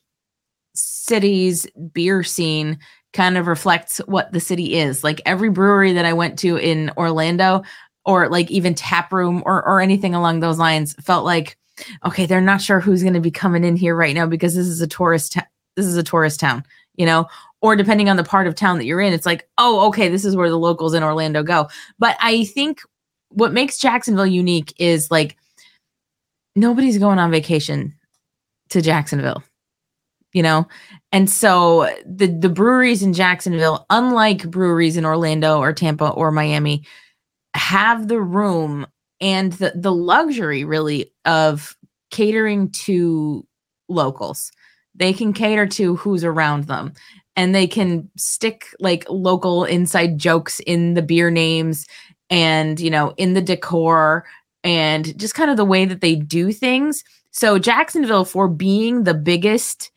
city's 0.74 1.68
beer 1.94 2.24
scene 2.24 2.80
kind 3.14 3.38
of 3.38 3.48
reflects 3.48 3.98
what 4.06 4.32
the 4.32 4.40
city 4.40 4.76
is. 4.76 5.04
Like 5.04 5.22
every 5.26 5.50
brewery 5.50 5.94
that 5.94 6.06
I 6.06 6.14
went 6.14 6.40
to 6.40 6.58
in 6.58 6.92
Orlando, 6.98 7.64
or 8.06 8.30
like 8.30 8.50
even 8.50 8.74
tap 8.74 9.12
room 9.12 9.44
or 9.46 9.64
or 9.64 9.82
anything 9.82 10.16
along 10.16 10.40
those 10.40 10.58
lines, 10.58 10.94
felt 10.96 11.26
like 11.26 11.58
okay, 12.06 12.26
they're 12.26 12.42
not 12.42 12.62
sure 12.62 12.80
who's 12.80 13.02
going 13.02 13.14
to 13.14 13.20
be 13.20 13.32
coming 13.32 13.64
in 13.64 13.76
here 13.76 13.96
right 13.96 14.16
now 14.16 14.26
because 14.26 14.56
this 14.56 14.68
is 14.68 14.82
a 14.82 14.88
tourist. 14.88 15.34
Ta- 15.34 15.48
this 15.76 15.86
is 15.86 15.98
a 15.98 16.04
tourist 16.04 16.40
town, 16.40 16.64
you 16.96 17.06
know, 17.06 17.28
or 17.62 17.76
depending 17.76 18.10
on 18.10 18.18
the 18.18 18.24
part 18.24 18.48
of 18.48 18.56
town 18.56 18.78
that 18.78 18.86
you're 18.86 19.02
in, 19.02 19.14
it's 19.14 19.26
like, 19.26 19.48
oh, 19.58 19.88
okay, 19.88 20.10
this 20.10 20.26
is 20.26 20.36
where 20.36 20.50
the 20.50 20.58
locals 20.58 20.94
in 20.94 21.04
Orlando 21.04 21.44
go. 21.44 21.68
But 22.00 22.18
I 22.20 22.46
think 22.46 22.82
what 23.30 23.54
makes 23.54 23.78
Jacksonville 23.78 24.28
unique 24.28 24.74
is 24.78 25.10
like 25.12 25.38
nobody's 26.56 26.98
going 26.98 27.20
on 27.20 27.32
vacation 27.32 27.94
to 28.70 28.82
Jacksonville, 28.82 29.44
you 30.34 30.44
know? 30.44 30.68
And 31.12 31.30
so 31.30 31.90
the 32.06 32.28
the 32.28 32.50
breweries 32.50 33.04
in 33.04 33.14
Jacksonville, 33.14 33.86
unlike 33.90 34.50
breweries 34.50 34.98
in 34.98 35.06
Orlando 35.06 35.60
or 35.60 35.74
Tampa 35.74 36.10
or 36.10 36.32
Miami, 36.32 36.84
have 37.54 38.08
the 38.08 38.20
room 38.20 38.88
and 39.20 39.54
the, 39.54 39.74
the 39.76 39.92
luxury 39.94 40.64
really 40.64 41.12
of 41.26 41.76
catering 42.10 42.72
to 42.72 43.46
locals. 43.88 44.52
They 45.02 45.14
can 45.14 45.34
cater 45.34 45.66
to 45.66 45.96
who's 45.96 46.24
around 46.24 46.66
them. 46.66 46.94
And 47.36 47.56
they 47.56 47.66
can 47.66 48.08
stick 48.18 48.68
like 48.80 49.04
local 49.10 49.64
inside 49.64 50.20
jokes 50.20 50.60
in 50.68 50.94
the 50.94 51.02
beer 51.02 51.32
names 51.32 51.88
and 52.30 52.80
you 52.80 52.92
know 52.92 53.16
in 53.18 53.34
the 53.34 53.42
decor 53.42 54.26
and 54.64 55.18
just 55.18 55.34
kind 55.34 55.50
of 55.50 55.58
the 55.58 55.66
way 55.66 55.86
that 55.86 56.02
they 56.02 56.16
do 56.16 56.52
things. 56.52 57.04
So 57.32 57.58
jacksonville 57.58 58.26
for 58.26 58.48
being 58.48 59.04
the 59.04 59.16
biggest 59.16 59.90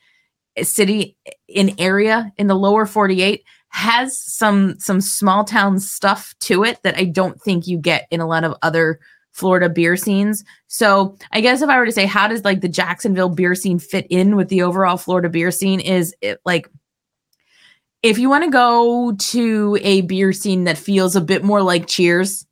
city 0.63 1.19
in 1.49 1.75
area 1.79 2.33
in 2.39 2.47
the 2.47 2.55
lower 2.55 2.87
48 2.87 3.45
has 3.69 4.19
some 4.19 4.79
some 4.79 5.03
small 5.03 5.45
town 5.45 5.81
stuff 5.81 6.33
to 6.39 6.63
it 6.63 6.81
that 6.85 6.97
i 6.97 7.03
don't 7.03 7.43
think 7.43 7.67
you 7.67 7.77
get 7.77 8.07
in 8.13 8.21
a 8.21 8.27
lot 8.27 8.45
of 8.45 8.55
other 8.63 9.01
Florida 9.35 9.69
beer 9.69 9.97
scenes. 9.97 10.45
So 10.69 11.17
I 11.33 11.41
guess 11.41 11.61
if 11.61 11.69
I 11.69 11.79
were 11.79 11.87
to 11.87 11.93
say 11.93 12.07
how 12.07 12.29
does 12.29 12.45
like 12.45 12.61
the 12.61 12.69
Jacksonville 12.69 13.29
beer 13.29 13.55
scene 13.55 13.79
fit 13.79 14.07
in 14.09 14.37
with 14.37 14.49
the 14.49 14.63
overall 14.63 14.97
Florida 14.97 15.29
beer 15.29 15.51
scene 15.51 15.81
is 15.81 16.15
it 16.23 16.41
like 16.45 16.71
if 18.03 18.19
you 18.19 18.29
want 18.29 18.45
to 18.45 18.51
go 18.51 19.13
to 19.13 19.79
a 19.81 20.03
beer 20.03 20.33
scene 20.33 20.65
that 20.65 20.79
feels 20.79 21.17
a 21.17 21.21
bit 21.21 21.43
more 21.43 21.63
like 21.63 21.87
Cheers, 21.87 22.47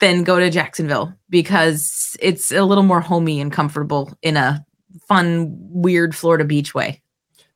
then 0.00 0.24
go 0.24 0.38
to 0.38 0.50
Jacksonville 0.50 1.14
because 1.30 2.16
it's 2.20 2.50
a 2.50 2.64
little 2.64 2.82
more 2.84 3.00
homey 3.00 3.40
and 3.40 3.52
comfortable 3.52 4.12
in 4.20 4.36
a 4.36 4.66
fun, 5.06 5.56
weird 5.58 6.14
Florida 6.14 6.44
beach 6.44 6.74
way. 6.74 7.00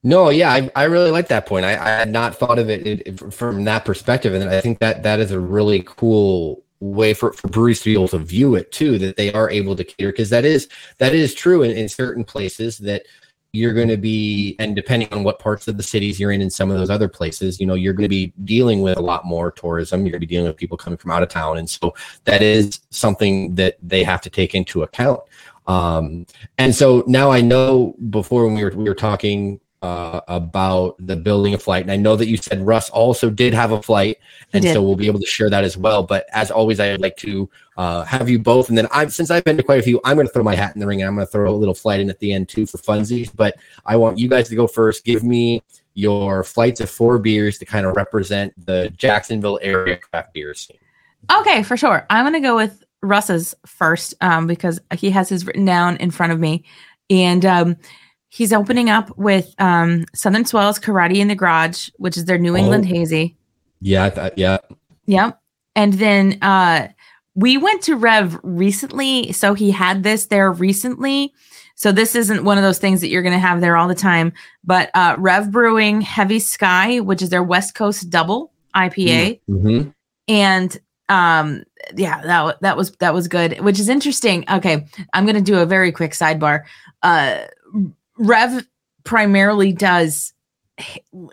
No, 0.02 0.28
yeah, 0.28 0.52
I, 0.52 0.70
I 0.76 0.84
really 0.84 1.10
like 1.10 1.28
that 1.28 1.46
point. 1.46 1.64
I, 1.64 1.72
I 1.72 1.88
had 1.88 2.10
not 2.10 2.36
thought 2.36 2.58
of 2.58 2.70
it, 2.70 2.86
it, 2.86 3.02
it, 3.06 3.32
from 3.34 3.64
that 3.64 3.84
perspective, 3.84 4.32
and 4.32 4.48
I 4.48 4.60
think 4.60 4.78
that 4.78 5.02
that 5.02 5.18
is 5.18 5.32
a 5.32 5.40
really 5.40 5.82
cool 5.84 6.63
way 6.80 7.14
for, 7.14 7.32
for 7.32 7.48
breweries 7.48 7.80
to 7.80 7.86
be 7.86 7.94
able 7.94 8.08
to 8.08 8.18
view 8.18 8.54
it 8.54 8.72
too. 8.72 8.98
That 8.98 9.16
they 9.16 9.32
are 9.32 9.50
able 9.50 9.76
to 9.76 9.84
cater 9.84 10.12
because 10.12 10.30
that 10.30 10.44
is 10.44 10.68
that 10.98 11.14
is 11.14 11.34
true 11.34 11.62
in, 11.62 11.72
in 11.72 11.88
certain 11.88 12.24
places 12.24 12.78
that 12.78 13.04
you're 13.54 13.72
going 13.72 13.88
to 13.88 13.96
be 13.96 14.56
and 14.58 14.74
depending 14.74 15.08
on 15.12 15.22
what 15.22 15.38
parts 15.38 15.68
of 15.68 15.76
the 15.76 15.82
cities 15.82 16.18
you're 16.18 16.32
in 16.32 16.42
in 16.42 16.50
some 16.50 16.72
of 16.72 16.76
those 16.76 16.90
other 16.90 17.08
places 17.08 17.60
you 17.60 17.66
know 17.66 17.74
you're 17.74 17.92
going 17.92 18.04
to 18.04 18.08
be 18.08 18.32
dealing 18.42 18.82
with 18.82 18.98
a 18.98 19.00
lot 19.00 19.24
more 19.24 19.52
tourism 19.52 20.00
you're 20.00 20.10
going 20.10 20.20
to 20.20 20.26
be 20.26 20.34
dealing 20.34 20.48
with 20.48 20.56
people 20.56 20.76
coming 20.76 20.96
from 20.96 21.12
out 21.12 21.22
of 21.22 21.28
town 21.28 21.58
and 21.58 21.70
so 21.70 21.94
that 22.24 22.42
is 22.42 22.80
something 22.90 23.54
that 23.54 23.76
they 23.80 24.02
have 24.02 24.20
to 24.20 24.28
take 24.28 24.56
into 24.56 24.82
account 24.82 25.20
um, 25.68 26.26
and 26.58 26.74
so 26.74 27.04
now 27.06 27.30
i 27.30 27.40
know 27.40 27.94
before 28.10 28.44
when 28.44 28.56
we 28.56 28.64
were 28.64 28.70
we 28.70 28.84
were 28.84 28.94
talking 28.94 29.60
uh, 29.84 30.22
about 30.28 30.96
the 30.98 31.14
building 31.14 31.52
a 31.52 31.58
flight. 31.58 31.82
And 31.82 31.92
I 31.92 31.96
know 31.96 32.16
that 32.16 32.26
you 32.26 32.38
said 32.38 32.66
Russ 32.66 32.88
also 32.88 33.28
did 33.28 33.52
have 33.52 33.70
a 33.70 33.82
flight, 33.82 34.16
and 34.54 34.64
so 34.64 34.82
we'll 34.82 34.96
be 34.96 35.08
able 35.08 35.20
to 35.20 35.26
share 35.26 35.50
that 35.50 35.62
as 35.62 35.76
well. 35.76 36.02
But 36.02 36.24
as 36.32 36.50
always, 36.50 36.80
I'd 36.80 37.02
like 37.02 37.18
to 37.18 37.50
uh, 37.76 38.02
have 38.04 38.30
you 38.30 38.38
both, 38.38 38.70
and 38.70 38.78
then 38.78 38.88
I'm 38.92 39.10
since 39.10 39.30
I've 39.30 39.44
been 39.44 39.58
to 39.58 39.62
quite 39.62 39.80
a 39.80 39.82
few, 39.82 40.00
I'm 40.02 40.16
going 40.16 40.26
to 40.26 40.32
throw 40.32 40.42
my 40.42 40.54
hat 40.54 40.74
in 40.74 40.80
the 40.80 40.86
ring, 40.86 41.02
and 41.02 41.08
I'm 41.08 41.14
going 41.14 41.26
to 41.26 41.30
throw 41.30 41.50
a 41.50 41.54
little 41.54 41.74
flight 41.74 42.00
in 42.00 42.08
at 42.08 42.18
the 42.18 42.32
end 42.32 42.48
too 42.48 42.64
for 42.64 42.78
funsies. 42.78 43.30
But 43.34 43.56
I 43.84 43.96
want 43.96 44.18
you 44.18 44.26
guys 44.26 44.48
to 44.48 44.56
go 44.56 44.66
first. 44.66 45.04
Give 45.04 45.22
me 45.22 45.62
your 45.92 46.44
flights 46.44 46.80
of 46.80 46.88
four 46.88 47.18
beers 47.18 47.58
to 47.58 47.66
kind 47.66 47.84
of 47.84 47.94
represent 47.94 48.54
the 48.64 48.90
Jacksonville 48.96 49.58
area 49.60 49.98
craft 49.98 50.32
beer 50.32 50.54
scene. 50.54 50.78
Okay, 51.30 51.62
for 51.62 51.76
sure. 51.76 52.06
I'm 52.08 52.24
going 52.24 52.32
to 52.32 52.40
go 52.40 52.56
with 52.56 52.82
Russ's 53.02 53.54
first 53.66 54.14
um, 54.22 54.46
because 54.46 54.80
he 54.94 55.10
has 55.10 55.28
his 55.28 55.44
written 55.44 55.66
down 55.66 55.98
in 55.98 56.10
front 56.10 56.32
of 56.32 56.40
me, 56.40 56.64
and 57.10 57.44
um, 57.44 57.76
He's 58.34 58.52
opening 58.52 58.90
up 58.90 59.16
with 59.16 59.54
um, 59.60 60.06
Southern 60.12 60.44
Swells 60.44 60.80
Karate 60.80 61.18
in 61.18 61.28
the 61.28 61.36
Garage, 61.36 61.90
which 61.98 62.16
is 62.16 62.24
their 62.24 62.36
New 62.36 62.56
England 62.56 62.84
oh. 62.84 62.88
hazy. 62.88 63.36
Yeah, 63.80 64.10
th- 64.10 64.32
yeah. 64.34 64.58
Yep. 65.06 65.40
And 65.76 65.92
then 65.92 66.42
uh, 66.42 66.88
we 67.36 67.56
went 67.56 67.82
to 67.82 67.94
Rev 67.94 68.36
recently, 68.42 69.30
so 69.30 69.54
he 69.54 69.70
had 69.70 70.02
this 70.02 70.26
there 70.26 70.50
recently. 70.50 71.32
So 71.76 71.92
this 71.92 72.16
isn't 72.16 72.42
one 72.42 72.58
of 72.58 72.64
those 72.64 72.80
things 72.80 73.00
that 73.02 73.08
you're 73.08 73.22
going 73.22 73.34
to 73.34 73.38
have 73.38 73.60
there 73.60 73.76
all 73.76 73.86
the 73.86 73.94
time. 73.94 74.32
But 74.64 74.90
uh, 74.94 75.14
Rev 75.16 75.52
Brewing 75.52 76.00
Heavy 76.00 76.40
Sky, 76.40 76.98
which 76.98 77.22
is 77.22 77.30
their 77.30 77.44
West 77.44 77.76
Coast 77.76 78.10
Double 78.10 78.50
IPA, 78.74 79.42
mm-hmm. 79.48 79.90
and 80.26 80.76
um, 81.08 81.62
yeah, 81.94 82.20
that 82.22 82.60
that 82.62 82.76
was 82.76 82.90
that 82.96 83.14
was 83.14 83.28
good. 83.28 83.60
Which 83.60 83.78
is 83.78 83.88
interesting. 83.88 84.44
Okay, 84.50 84.88
I'm 85.12 85.24
going 85.24 85.36
to 85.36 85.40
do 85.40 85.60
a 85.60 85.66
very 85.66 85.92
quick 85.92 86.14
sidebar. 86.14 86.64
Uh, 87.00 87.44
Rev 88.18 88.66
primarily 89.04 89.72
does 89.72 90.32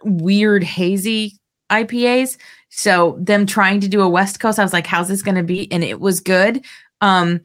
weird 0.03 0.63
hazy 0.63 1.39
IPAs. 1.71 2.37
So 2.69 3.17
them 3.19 3.45
trying 3.45 3.79
to 3.81 3.87
do 3.87 4.01
a 4.01 4.09
West 4.09 4.39
Coast, 4.39 4.59
I 4.59 4.63
was 4.63 4.73
like, 4.73 4.87
how's 4.87 5.07
this 5.07 5.21
going 5.21 5.35
to 5.35 5.43
be? 5.43 5.71
And 5.71 5.83
it 5.83 5.99
was 5.99 6.19
good. 6.19 6.63
Um, 7.01 7.41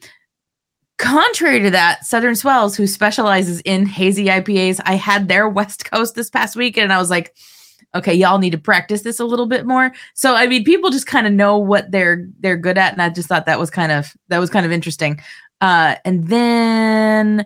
contrary 0.97 1.61
to 1.61 1.71
that, 1.71 2.05
Southern 2.05 2.35
Swells, 2.35 2.75
who 2.75 2.87
specializes 2.87 3.61
in 3.61 3.85
hazy 3.85 4.25
IPAs, 4.25 4.79
I 4.85 4.95
had 4.95 5.27
their 5.27 5.49
West 5.49 5.89
Coast 5.89 6.15
this 6.15 6.29
past 6.29 6.55
week, 6.55 6.77
and 6.77 6.93
I 6.93 6.97
was 6.97 7.09
like, 7.09 7.35
okay, 7.95 8.13
y'all 8.13 8.39
need 8.39 8.51
to 8.51 8.57
practice 8.57 9.01
this 9.01 9.19
a 9.19 9.25
little 9.25 9.45
bit 9.45 9.65
more. 9.65 9.91
So 10.13 10.35
I 10.35 10.47
mean, 10.47 10.63
people 10.63 10.89
just 10.89 11.07
kind 11.07 11.27
of 11.27 11.33
know 11.33 11.57
what 11.57 11.91
they're 11.91 12.27
they're 12.39 12.57
good 12.57 12.77
at, 12.77 12.93
and 12.93 13.01
I 13.01 13.09
just 13.09 13.27
thought 13.27 13.45
that 13.45 13.59
was 13.59 13.69
kind 13.69 13.91
of 13.91 14.15
that 14.29 14.39
was 14.39 14.49
kind 14.49 14.65
of 14.65 14.71
interesting. 14.71 15.19
Uh, 15.61 15.95
and 16.05 16.27
then 16.27 17.45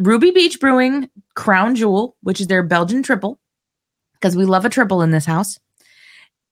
Ruby 0.00 0.30
Beach 0.30 0.58
Brewing 0.58 1.10
Crown 1.34 1.74
Jewel, 1.74 2.16
which 2.22 2.40
is 2.40 2.46
their 2.46 2.62
Belgian 2.62 3.02
triple, 3.02 3.38
because 4.14 4.34
we 4.34 4.44
love 4.44 4.64
a 4.64 4.70
triple 4.70 5.02
in 5.02 5.10
this 5.10 5.26
house. 5.26 5.60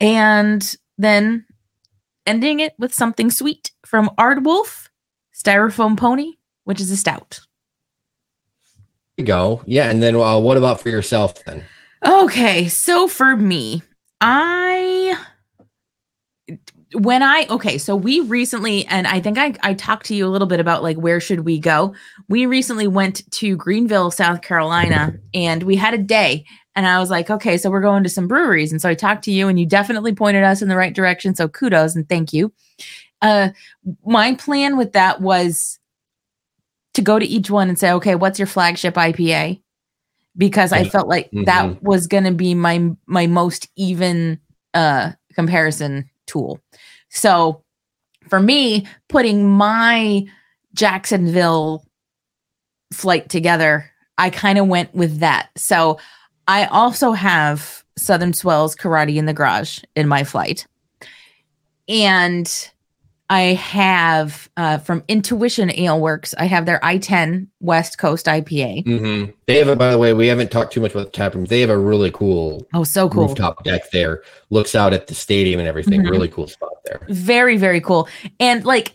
And 0.00 0.74
then 0.98 1.46
ending 2.26 2.60
it 2.60 2.74
with 2.78 2.92
something 2.92 3.30
sweet 3.30 3.72
from 3.86 4.10
Aardwolf 4.18 4.88
Styrofoam 5.34 5.96
Pony, 5.96 6.34
which 6.64 6.80
is 6.80 6.90
a 6.90 6.96
stout. 6.96 7.40
There 9.16 9.22
you 9.22 9.24
go. 9.24 9.62
Yeah. 9.66 9.90
And 9.90 10.02
then 10.02 10.14
uh, 10.14 10.38
what 10.38 10.56
about 10.56 10.80
for 10.80 10.90
yourself 10.90 11.42
then? 11.44 11.64
Okay, 12.06 12.68
so 12.68 13.08
for 13.08 13.34
me, 13.34 13.82
I 14.20 15.18
when 16.92 17.22
I 17.22 17.46
okay, 17.50 17.78
so 17.78 17.94
we 17.94 18.20
recently 18.20 18.86
and 18.86 19.06
I 19.06 19.20
think 19.20 19.38
I 19.38 19.54
I 19.62 19.74
talked 19.74 20.06
to 20.06 20.14
you 20.14 20.26
a 20.26 20.30
little 20.30 20.46
bit 20.46 20.60
about 20.60 20.82
like 20.82 20.96
where 20.96 21.20
should 21.20 21.40
we 21.40 21.58
go. 21.58 21.94
We 22.28 22.46
recently 22.46 22.86
went 22.86 23.30
to 23.32 23.56
Greenville, 23.56 24.10
South 24.10 24.42
Carolina, 24.42 25.14
and 25.34 25.62
we 25.62 25.76
had 25.76 25.94
a 25.94 25.98
day 25.98 26.44
and 26.74 26.86
I 26.86 26.98
was 26.98 27.10
like, 27.10 27.28
okay, 27.28 27.58
so 27.58 27.70
we're 27.70 27.80
going 27.80 28.04
to 28.04 28.08
some 28.08 28.28
breweries. 28.28 28.70
And 28.70 28.80
so 28.80 28.88
I 28.88 28.94
talked 28.94 29.24
to 29.24 29.32
you 29.32 29.48
and 29.48 29.58
you 29.58 29.66
definitely 29.66 30.14
pointed 30.14 30.44
us 30.44 30.62
in 30.62 30.68
the 30.68 30.76
right 30.76 30.94
direction, 30.94 31.34
so 31.34 31.48
kudos 31.48 31.94
and 31.94 32.08
thank 32.08 32.32
you. 32.32 32.52
Uh 33.20 33.50
my 34.04 34.34
plan 34.34 34.76
with 34.76 34.92
that 34.92 35.20
was 35.20 35.78
to 36.94 37.02
go 37.02 37.18
to 37.18 37.26
each 37.26 37.50
one 37.50 37.68
and 37.68 37.78
say, 37.78 37.92
okay, 37.92 38.14
what's 38.14 38.38
your 38.38 38.46
flagship 38.46 38.94
IPA? 38.94 39.60
because 40.38 40.72
I 40.72 40.84
felt 40.88 41.08
like 41.08 41.26
mm-hmm. 41.26 41.44
that 41.44 41.82
was 41.82 42.06
going 42.06 42.24
to 42.24 42.32
be 42.32 42.54
my 42.54 42.90
my 43.06 43.26
most 43.26 43.68
even 43.76 44.38
uh 44.72 45.12
comparison 45.34 46.08
tool. 46.28 46.60
So 47.08 47.64
for 48.28 48.40
me, 48.40 48.86
putting 49.08 49.48
my 49.48 50.24
Jacksonville 50.74 51.84
flight 52.92 53.28
together, 53.28 53.90
I 54.16 54.30
kind 54.30 54.58
of 54.58 54.68
went 54.68 54.94
with 54.94 55.18
that. 55.20 55.50
So 55.56 55.98
I 56.46 56.66
also 56.66 57.12
have 57.12 57.82
Southern 57.96 58.32
Swells 58.32 58.76
Karate 58.76 59.16
in 59.16 59.26
the 59.26 59.32
Garage 59.32 59.80
in 59.96 60.08
my 60.08 60.24
flight. 60.24 60.66
And 61.88 62.70
I 63.30 63.54
have 63.54 64.48
uh, 64.56 64.78
from 64.78 65.04
Intuition 65.06 65.70
Ale 65.74 66.00
Works. 66.00 66.34
I 66.38 66.46
have 66.46 66.64
their 66.64 66.80
I10 66.80 67.48
West 67.60 67.98
Coast 67.98 68.26
IPA. 68.26 68.84
Mm-hmm. 68.84 69.32
They 69.46 69.58
have 69.58 69.68
a, 69.68 69.76
by 69.76 69.90
the 69.90 69.98
way, 69.98 70.14
we 70.14 70.28
haven't 70.28 70.50
talked 70.50 70.72
too 70.72 70.80
much 70.80 70.92
about 70.92 71.06
the 71.06 71.10
tap 71.10 71.34
room. 71.34 71.44
They 71.44 71.60
have 71.60 71.68
a 71.68 71.78
really 71.78 72.10
cool, 72.10 72.66
oh, 72.72 72.84
so 72.84 73.08
cool 73.08 73.28
rooftop 73.28 73.64
deck 73.64 73.90
there. 73.90 74.22
Looks 74.48 74.74
out 74.74 74.94
at 74.94 75.08
the 75.08 75.14
stadium 75.14 75.60
and 75.60 75.68
everything. 75.68 76.00
Mm-hmm. 76.00 76.10
Really 76.10 76.28
cool 76.28 76.46
spot 76.46 76.72
there. 76.86 77.00
Very, 77.08 77.58
very 77.58 77.82
cool. 77.82 78.08
And 78.40 78.64
like, 78.64 78.94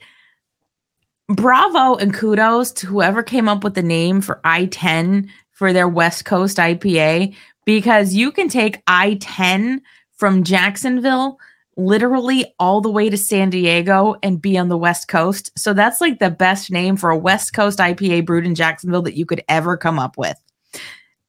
bravo 1.28 1.96
and 1.96 2.14
kudos 2.14 2.72
to 2.72 2.88
whoever 2.88 3.22
came 3.24 3.48
up 3.48 3.64
with 3.64 3.76
the 3.76 3.84
name 3.84 4.22
for 4.22 4.42
I10 4.44 5.30
for 5.52 5.74
their 5.74 5.88
West 5.88 6.26
Coast 6.26 6.58
IPA 6.58 7.36
because 7.66 8.14
you 8.14 8.32
can 8.32 8.50
take 8.50 8.84
I10 8.86 9.82
from 10.16 10.44
Jacksonville 10.44 11.40
literally 11.76 12.54
all 12.60 12.82
the 12.82 12.92
way 12.92 13.10
to 13.10 13.18
San 13.18 13.50
Diego 13.50 14.16
and 14.22 14.42
be 14.42 14.58
on 14.58 14.70
the 14.70 14.78
West 14.78 15.08
Coast. 15.08 15.52
So 15.58 15.74
that's 15.74 16.02
like 16.02 16.20
the 16.20 16.30
best 16.30 16.72
name 16.72 16.98
for 16.98 17.10
a 17.10 17.18
West 17.18 17.54
Coast 17.54 17.80
IPA 17.80 18.26
brewed 18.26 18.46
in 18.46 18.56
Jacksonville 18.56 19.02
that 19.04 19.16
you 19.16 19.26
could 19.26 19.44
ever 19.50 19.78
come 19.78 20.00
up 20.00 20.18
with. 20.18 20.38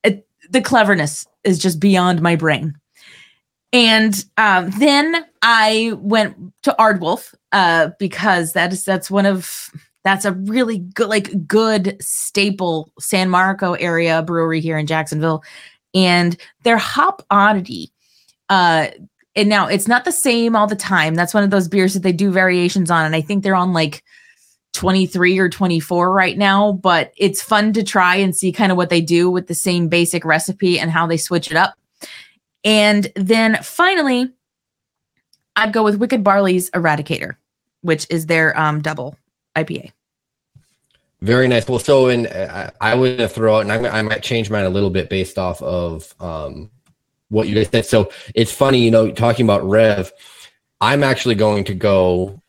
It, 0.02 0.26
the 0.50 0.60
cleverness 0.60 1.26
is 1.44 1.58
just 1.58 1.80
beyond 1.80 2.20
my 2.20 2.36
brain. 2.36 2.74
And 3.72 4.24
um, 4.36 4.70
then 4.78 5.24
I 5.42 5.94
went 5.96 6.36
to 6.62 6.76
Aardwolf 6.78 7.34
uh, 7.52 7.90
because 7.98 8.52
that 8.52 8.72
is 8.72 8.84
that's 8.84 9.10
one 9.10 9.26
of 9.26 9.70
that's 10.04 10.24
a 10.24 10.32
really 10.32 10.78
good 10.78 11.08
like 11.08 11.46
good 11.46 11.96
staple 12.00 12.92
San 13.00 13.30
Marco 13.30 13.72
area 13.74 14.22
brewery 14.22 14.60
here 14.60 14.78
in 14.78 14.86
Jacksonville, 14.86 15.42
and 15.92 16.36
their 16.62 16.76
hop 16.76 17.26
oddity 17.30 17.90
uh 18.50 18.88
and 19.36 19.48
now 19.48 19.66
it's 19.66 19.88
not 19.88 20.04
the 20.04 20.12
same 20.12 20.54
all 20.54 20.66
the 20.66 20.76
time. 20.76 21.14
That's 21.14 21.34
one 21.34 21.44
of 21.44 21.50
those 21.50 21.68
beers 21.68 21.94
that 21.94 22.02
they 22.02 22.12
do 22.12 22.30
variations 22.30 22.90
on. 22.90 23.04
And 23.04 23.16
I 23.16 23.20
think 23.20 23.42
they're 23.42 23.56
on 23.56 23.72
like 23.72 24.02
23 24.74 25.38
or 25.38 25.48
24 25.48 26.12
right 26.12 26.36
now, 26.36 26.72
but 26.72 27.12
it's 27.16 27.42
fun 27.42 27.72
to 27.72 27.82
try 27.82 28.16
and 28.16 28.36
see 28.36 28.52
kind 28.52 28.70
of 28.70 28.76
what 28.76 28.90
they 28.90 29.00
do 29.00 29.30
with 29.30 29.46
the 29.46 29.54
same 29.54 29.88
basic 29.88 30.24
recipe 30.24 30.78
and 30.78 30.90
how 30.90 31.06
they 31.06 31.16
switch 31.16 31.50
it 31.50 31.56
up. 31.56 31.74
And 32.64 33.10
then 33.16 33.58
finally, 33.62 34.32
I'd 35.56 35.72
go 35.72 35.82
with 35.82 35.96
Wicked 35.96 36.24
Barley's 36.24 36.70
Eradicator, 36.70 37.36
which 37.82 38.06
is 38.10 38.26
their 38.26 38.58
um, 38.58 38.82
double 38.82 39.16
IPA. 39.56 39.92
Very 41.20 41.48
nice. 41.48 41.66
Well, 41.66 41.78
so 41.78 42.08
and 42.08 42.26
uh, 42.26 42.70
I 42.80 42.94
would 42.94 43.30
throw 43.30 43.56
out, 43.56 43.60
and 43.60 43.72
I, 43.72 43.98
I, 43.98 44.02
might 44.02 44.22
change 44.22 44.50
mine 44.50 44.64
a 44.64 44.68
little 44.68 44.90
bit 44.90 45.08
based 45.08 45.38
off 45.38 45.62
of 45.62 46.14
um, 46.20 46.70
what 47.28 47.48
you 47.48 47.54
guys 47.54 47.68
said. 47.68 47.86
So 47.86 48.10
it's 48.34 48.52
funny, 48.52 48.78
you 48.78 48.90
know, 48.90 49.10
talking 49.10 49.46
about 49.46 49.68
Rev. 49.68 50.12
I'm 50.80 51.02
actually 51.02 51.34
going 51.34 51.64
to 51.64 51.74
go 51.74 52.40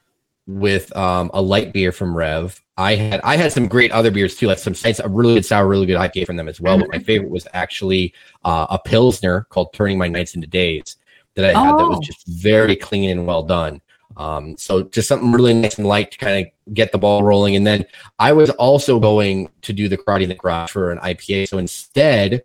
with 0.47 0.95
um, 0.95 1.31
a 1.33 1.41
light 1.41 1.73
beer 1.73 1.91
from 1.91 2.15
Rev. 2.15 2.59
I 2.77 2.95
had 2.95 3.21
I 3.23 3.37
had 3.37 3.53
some 3.53 3.67
great 3.67 3.91
other 3.91 4.11
beers 4.11 4.35
too, 4.35 4.47
like 4.47 4.59
some 4.59 4.75
a 4.83 5.09
really 5.09 5.35
good 5.35 5.45
sour, 5.45 5.67
really 5.67 5.85
good 5.85 5.97
IPA 5.97 6.25
from 6.25 6.35
them 6.35 6.49
as 6.49 6.59
well. 6.59 6.77
But 6.77 6.89
my 6.89 6.97
mm-hmm. 6.97 7.05
favorite 7.05 7.31
was 7.31 7.47
actually 7.53 8.13
uh, 8.43 8.67
a 8.69 8.77
pilsner 8.77 9.47
called 9.49 9.73
"Turning 9.73 9.97
My 9.97 10.09
Nights 10.09 10.35
into 10.35 10.47
Days" 10.47 10.97
that 11.35 11.45
I 11.45 11.59
had 11.59 11.77
that 11.77 11.87
was 11.87 11.99
oh. 11.99 12.01
just 12.01 12.27
very 12.27 12.75
clean 12.75 13.09
and 13.09 13.25
well 13.25 13.43
done. 13.43 13.81
Um, 14.17 14.57
so 14.57 14.83
just 14.83 15.07
something 15.07 15.31
really 15.31 15.53
nice 15.53 15.77
and 15.77 15.87
light 15.87 16.11
to 16.11 16.17
kind 16.17 16.45
of 16.45 16.73
get 16.73 16.91
the 16.91 16.97
ball 16.97 17.23
rolling. 17.23 17.55
And 17.55 17.67
then 17.67 17.85
I 18.19 18.33
was 18.33 18.49
also 18.51 18.99
going 18.99 19.49
to 19.61 19.73
do 19.73 19.89
the 19.89 19.97
karate 19.97 20.23
in 20.23 20.29
the 20.29 20.35
garage 20.35 20.71
for 20.71 20.91
an 20.91 20.99
IPA. 20.99 21.49
So 21.49 21.57
instead, 21.57 22.43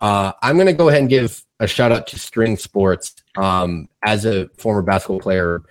uh, 0.00 0.32
I'm 0.42 0.56
going 0.56 0.66
to 0.66 0.72
go 0.72 0.88
ahead 0.88 1.00
and 1.00 1.10
give 1.10 1.44
a 1.62 1.66
shout 1.66 1.92
out 1.92 2.06
to 2.08 2.18
Strings 2.18 2.62
Sports. 2.62 3.14
Um, 3.36 3.88
as 4.02 4.26
a 4.26 4.48
former 4.58 4.82
basketball 4.82 5.20
player, 5.20 5.62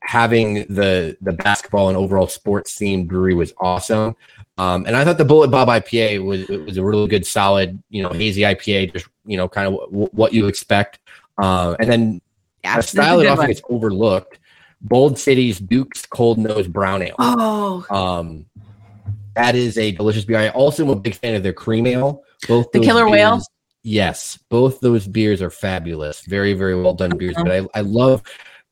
having 0.00 0.66
the 0.66 1.16
the 1.20 1.32
basketball 1.32 1.88
and 1.88 1.96
overall 1.96 2.28
sports 2.28 2.76
themed 2.76 3.08
brewery 3.08 3.34
was 3.34 3.52
awesome. 3.58 4.14
Um, 4.58 4.84
and 4.86 4.94
I 4.94 5.04
thought 5.04 5.18
the 5.18 5.24
Bullet 5.24 5.48
Bob 5.48 5.68
IPA 5.68 6.24
was 6.24 6.46
was 6.48 6.76
a 6.76 6.84
really 6.84 7.08
good, 7.08 7.26
solid, 7.26 7.82
you 7.88 8.02
know, 8.02 8.10
hazy 8.10 8.42
IPA, 8.42 8.92
just 8.92 9.06
you 9.24 9.36
know, 9.36 9.48
kind 9.48 9.66
of 9.66 9.80
w- 9.90 10.10
what 10.12 10.34
you 10.34 10.46
expect. 10.46 10.98
Uh, 11.38 11.74
and 11.80 11.90
then 11.90 12.20
yeah, 12.62 12.78
a 12.78 12.82
style 12.82 13.18
that 13.18 13.26
often 13.26 13.46
gets 13.46 13.62
overlooked: 13.70 14.38
Bold 14.82 15.18
City's 15.18 15.58
Duke's 15.58 16.04
Cold 16.04 16.38
Nose 16.38 16.68
Brown 16.68 17.02
Ale. 17.02 17.16
Oh, 17.18 17.86
um, 17.90 18.44
that 19.34 19.54
is 19.54 19.78
a 19.78 19.92
delicious 19.92 20.26
beer. 20.26 20.38
I 20.38 20.50
also 20.50 20.84
am 20.84 20.90
a 20.90 20.96
big 20.96 21.14
fan 21.14 21.34
of 21.34 21.42
their 21.42 21.54
cream 21.54 21.86
ale. 21.86 22.22
Both 22.46 22.70
the 22.72 22.80
Killer 22.80 23.08
Whale. 23.08 23.40
Yes, 23.82 24.38
both 24.48 24.80
those 24.80 25.06
beers 25.08 25.42
are 25.42 25.50
fabulous. 25.50 26.20
Very, 26.22 26.54
very 26.54 26.80
well 26.80 26.94
done 26.94 27.16
beers. 27.16 27.34
But 27.36 27.50
I, 27.50 27.66
I 27.74 27.80
love. 27.80 28.22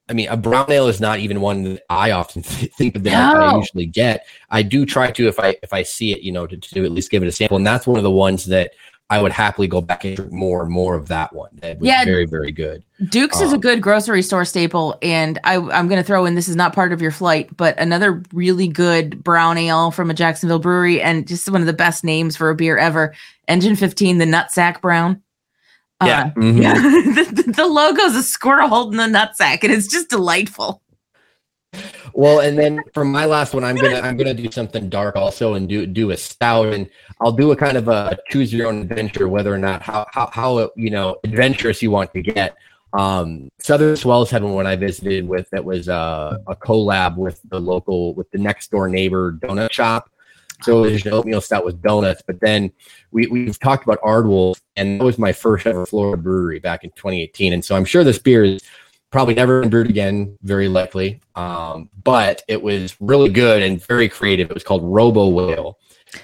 I 0.08 0.12
mean, 0.12 0.28
a 0.28 0.36
brown 0.36 0.70
ale 0.70 0.88
is 0.88 1.00
not 1.00 1.20
even 1.20 1.40
one 1.40 1.62
that 1.62 1.82
I 1.88 2.10
often 2.10 2.42
think 2.42 2.96
of 2.96 3.04
that 3.04 3.34
no. 3.34 3.40
I 3.40 3.56
usually 3.56 3.86
get. 3.86 4.26
I 4.50 4.62
do 4.62 4.84
try 4.86 5.10
to 5.10 5.28
if 5.28 5.38
I 5.38 5.56
if 5.62 5.72
I 5.72 5.82
see 5.82 6.12
it, 6.12 6.22
you 6.22 6.32
know, 6.32 6.46
to, 6.46 6.56
to 6.56 6.84
at 6.84 6.92
least 6.92 7.10
give 7.10 7.22
it 7.22 7.28
a 7.28 7.32
sample. 7.32 7.56
And 7.56 7.66
that's 7.66 7.86
one 7.86 7.96
of 7.96 8.04
the 8.04 8.10
ones 8.10 8.46
that 8.46 8.72
I 9.10 9.20
would 9.20 9.32
happily 9.32 9.66
go 9.66 9.80
back 9.80 10.04
and 10.04 10.14
drink 10.14 10.30
more 10.30 10.62
and 10.62 10.70
more 10.70 10.94
of 10.94 11.08
that 11.08 11.32
one. 11.32 11.50
That 11.54 11.80
was 11.80 11.88
yeah, 11.88 12.04
very, 12.04 12.26
very 12.26 12.52
good. 12.52 12.84
Duke's 13.08 13.38
um, 13.38 13.46
is 13.46 13.52
a 13.52 13.56
um, 13.56 13.60
good 13.60 13.82
grocery 13.82 14.22
store 14.22 14.44
staple. 14.44 14.96
And 15.02 15.40
I, 15.42 15.56
I'm 15.56 15.88
going 15.88 16.00
to 16.00 16.04
throw 16.04 16.26
in 16.26 16.36
this 16.36 16.48
is 16.48 16.54
not 16.54 16.72
part 16.72 16.92
of 16.92 17.02
your 17.02 17.10
flight, 17.10 17.54
but 17.56 17.78
another 17.78 18.22
really 18.32 18.68
good 18.68 19.22
brown 19.24 19.58
ale 19.58 19.90
from 19.90 20.10
a 20.10 20.14
Jacksonville 20.14 20.60
brewery 20.60 21.02
and 21.02 21.26
just 21.26 21.50
one 21.50 21.60
of 21.60 21.66
the 21.66 21.72
best 21.72 22.04
names 22.04 22.36
for 22.36 22.50
a 22.50 22.54
beer 22.54 22.78
ever 22.78 23.12
Engine 23.48 23.74
15, 23.74 24.18
the 24.18 24.24
Nutsack 24.24 24.80
Brown. 24.80 25.20
Yeah. 26.04 26.20
Uh, 26.20 26.30
mm-hmm. 26.40 26.62
yeah. 26.62 26.74
the, 26.74 27.52
the 27.56 27.66
logo 27.66 28.02
is 28.02 28.14
a 28.14 28.22
squirrel 28.22 28.68
holding 28.68 28.96
the 28.96 29.04
nutsack, 29.04 29.64
and 29.64 29.72
it's 29.72 29.88
just 29.88 30.08
delightful. 30.08 30.80
Well, 32.12 32.40
and 32.40 32.58
then 32.58 32.80
for 32.92 33.04
my 33.04 33.24
last 33.24 33.54
one, 33.54 33.64
I'm 33.64 33.76
gonna 33.76 34.00
I'm 34.00 34.16
gonna 34.16 34.34
do 34.34 34.50
something 34.50 34.88
dark 34.88 35.16
also 35.16 35.54
and 35.54 35.68
do 35.68 35.86
do 35.86 36.10
a 36.10 36.16
stout, 36.16 36.72
and 36.72 36.88
I'll 37.20 37.32
do 37.32 37.52
a 37.52 37.56
kind 37.56 37.76
of 37.76 37.88
a 37.88 38.18
choose 38.28 38.52
your 38.52 38.68
own 38.68 38.82
adventure, 38.82 39.28
whether 39.28 39.52
or 39.52 39.58
not 39.58 39.82
how 39.82 40.06
how, 40.10 40.28
how 40.32 40.70
you 40.76 40.90
know 40.90 41.16
adventurous 41.24 41.82
you 41.82 41.90
want 41.90 42.12
to 42.14 42.22
get. 42.22 42.56
Um, 42.92 43.50
Southern 43.58 43.96
Swells 43.96 44.30
had 44.30 44.42
one 44.42 44.54
when 44.54 44.66
I 44.66 44.74
visited 44.74 45.28
with 45.28 45.48
that 45.50 45.64
was 45.64 45.88
uh, 45.88 46.38
a 46.48 46.56
collab 46.56 47.16
with 47.16 47.40
the 47.48 47.60
local 47.60 48.14
with 48.14 48.30
the 48.32 48.38
next 48.38 48.70
door 48.70 48.88
neighbor 48.88 49.32
donut 49.32 49.70
shop. 49.70 50.10
So 50.62 50.84
it 50.84 50.92
was 50.92 51.06
an 51.06 51.12
oatmeal 51.12 51.40
stout 51.40 51.64
with 51.64 51.80
donuts, 51.80 52.22
but 52.26 52.40
then 52.40 52.70
we 53.12 53.28
we've 53.28 53.58
talked 53.58 53.84
about 53.84 54.00
Aardwolf, 54.02 54.60
and 54.76 55.00
that 55.00 55.04
was 55.04 55.18
my 55.18 55.32
first 55.32 55.66
ever 55.66 55.86
Florida 55.86 56.20
brewery 56.20 56.58
back 56.58 56.84
in 56.84 56.90
2018, 56.90 57.52
and 57.52 57.64
so 57.64 57.76
I'm 57.76 57.84
sure 57.84 58.04
this 58.04 58.18
beer 58.18 58.44
is 58.44 58.60
probably 59.10 59.34
never 59.34 59.60
been 59.60 59.70
brewed 59.70 59.90
again, 59.90 60.38
very 60.42 60.68
likely. 60.68 61.20
Um, 61.34 61.90
but 62.02 62.42
it 62.48 62.62
was 62.62 62.96
really 63.00 63.28
good 63.28 63.62
and 63.62 63.84
very 63.84 64.08
creative. 64.08 64.50
It 64.50 64.54
was 64.54 64.64
called 64.64 64.82
Robo 64.84 65.28
Whale, 65.28 65.78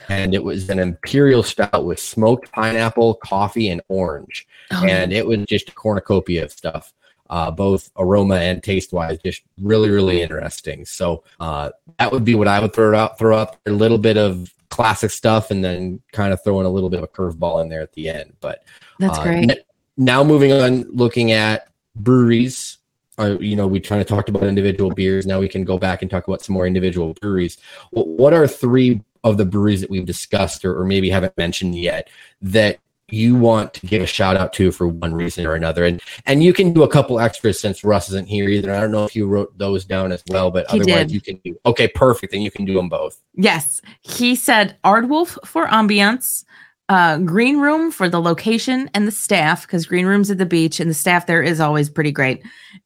and 0.09 0.35
it 0.35 0.43
was 0.43 0.69
an 0.71 0.79
imperial 0.79 1.43
stout 1.43 1.85
with 1.85 1.99
smoked 1.99 2.51
pineapple, 2.53 3.15
coffee, 3.15 3.69
and 3.71 3.81
orange, 3.89 4.47
oh. 4.73 4.85
and 4.85 5.13
it 5.13 5.27
was 5.27 5.45
just 5.47 5.69
a 5.69 5.73
cornucopia 5.73 6.45
of 6.45 6.53
stuff. 6.53 6.93
Uh, 7.29 7.51
both 7.51 7.91
aroma 7.99 8.37
and 8.37 8.63
taste 8.63 8.93
wise, 8.93 9.19
just 9.19 9.43
really, 9.61 9.91
really 9.91 10.23
interesting. 10.23 10.85
So 10.85 11.25
uh, 11.41 11.71
that 11.99 12.13
would 12.13 12.25
be 12.25 12.37
what 12.37 12.47
I 12.47 12.61
would 12.61 12.73
throw 12.73 12.97
out, 12.97 13.19
throw 13.19 13.37
up 13.37 13.57
a 13.67 13.71
little 13.73 13.99
bit 13.99 14.17
of 14.17 14.55
classic 14.71 15.11
stuff, 15.11 15.51
and 15.51 15.65
then 15.65 16.01
kind 16.13 16.33
of 16.33 16.43
throw 16.45 16.61
in 16.61 16.67
a 16.67 16.71
little 16.71 16.89
bit 16.89 16.99
of 16.99 17.05
a 17.05 17.09
curveball 17.09 17.63
in 17.63 17.69
there 17.69 17.81
at 17.83 17.93
the 17.95 18.09
end. 18.09 18.35
But 18.41 18.63
that's 19.01 19.19
uh, 19.19 19.25
great. 19.25 19.51
N- 19.51 19.59
now 19.97 20.23
moving 20.23 20.53
on, 20.53 20.83
looking 20.83 21.33
at 21.33 21.67
breweries 21.97 22.79
uh, 23.19 23.39
you 23.41 23.57
know, 23.57 23.67
we 23.67 23.81
kind 23.81 24.01
of 24.01 24.07
talked 24.07 24.29
about 24.29 24.43
individual 24.43 24.91
beers. 24.91 25.27
Now 25.27 25.41
we 25.41 25.49
can 25.49 25.65
go 25.65 25.79
back 25.79 26.03
and 26.03 26.11
talk 26.11 26.29
about 26.29 26.43
some 26.43 26.53
more 26.53 26.67
individual 26.67 27.15
breweries. 27.15 27.57
What 27.91 28.35
are 28.35 28.47
three 28.47 29.01
of 29.25 29.39
the 29.39 29.45
breweries 29.45 29.81
that 29.81 29.91
we've 29.91 30.07
discussed 30.07 30.65
or, 30.65 30.79
or 30.79 30.85
maybe 30.85 31.11
haven't 31.11 31.37
mentioned 31.37 31.77
yet 31.77 32.09
that 32.43 32.79
you 33.09 33.37
want 33.37 33.73
to 33.73 33.87
give 33.87 34.03
a 34.03 34.07
shout 34.07 34.37
out 34.37 34.53
to 34.53 34.73
for 34.73 34.89
one 34.89 35.15
reason 35.15 35.47
or 35.47 35.55
another 35.55 35.85
and 35.85 36.03
and 36.27 36.43
you 36.43 36.53
can 36.53 36.73
do 36.73 36.83
a 36.83 36.89
couple 36.89 37.21
extras 37.21 37.61
since 37.61 37.85
russ 37.85 38.09
isn't 38.09 38.27
here 38.27 38.49
either 38.49 38.75
i 38.75 38.81
don't 38.81 38.91
know 38.91 39.05
if 39.05 39.15
you 39.15 39.29
wrote 39.29 39.57
those 39.57 39.85
down 39.85 40.11
as 40.11 40.25
well 40.29 40.51
but 40.51 40.69
he 40.73 40.81
otherwise 40.81 41.07
did. 41.07 41.13
you 41.13 41.21
can 41.21 41.37
do 41.45 41.57
okay 41.65 41.87
perfect 41.87 42.33
then 42.33 42.43
you 42.43 42.51
can 42.51 42.65
do 42.65 42.75
them 42.75 42.89
both 42.89 43.23
yes 43.35 43.81
he 44.01 44.35
said 44.35 44.77
Aardwolf 44.83 45.39
for 45.47 45.69
ambiance 45.69 46.45
uh, 46.89 47.19
green 47.19 47.59
room 47.59 47.91
for 47.91 48.09
the 48.09 48.21
location 48.21 48.89
and 48.95 49.07
the 49.07 49.13
staff 49.13 49.67
because 49.67 49.87
green 49.87 50.07
room's 50.07 50.31
at 50.31 50.39
the 50.39 50.47
beach 50.47 50.79
and 50.79 50.89
the 50.89 50.95
staff 50.95 51.27
there 51.27 51.43
is 51.43 51.61
always 51.61 51.91
pretty 51.91 52.13
great 52.13 52.43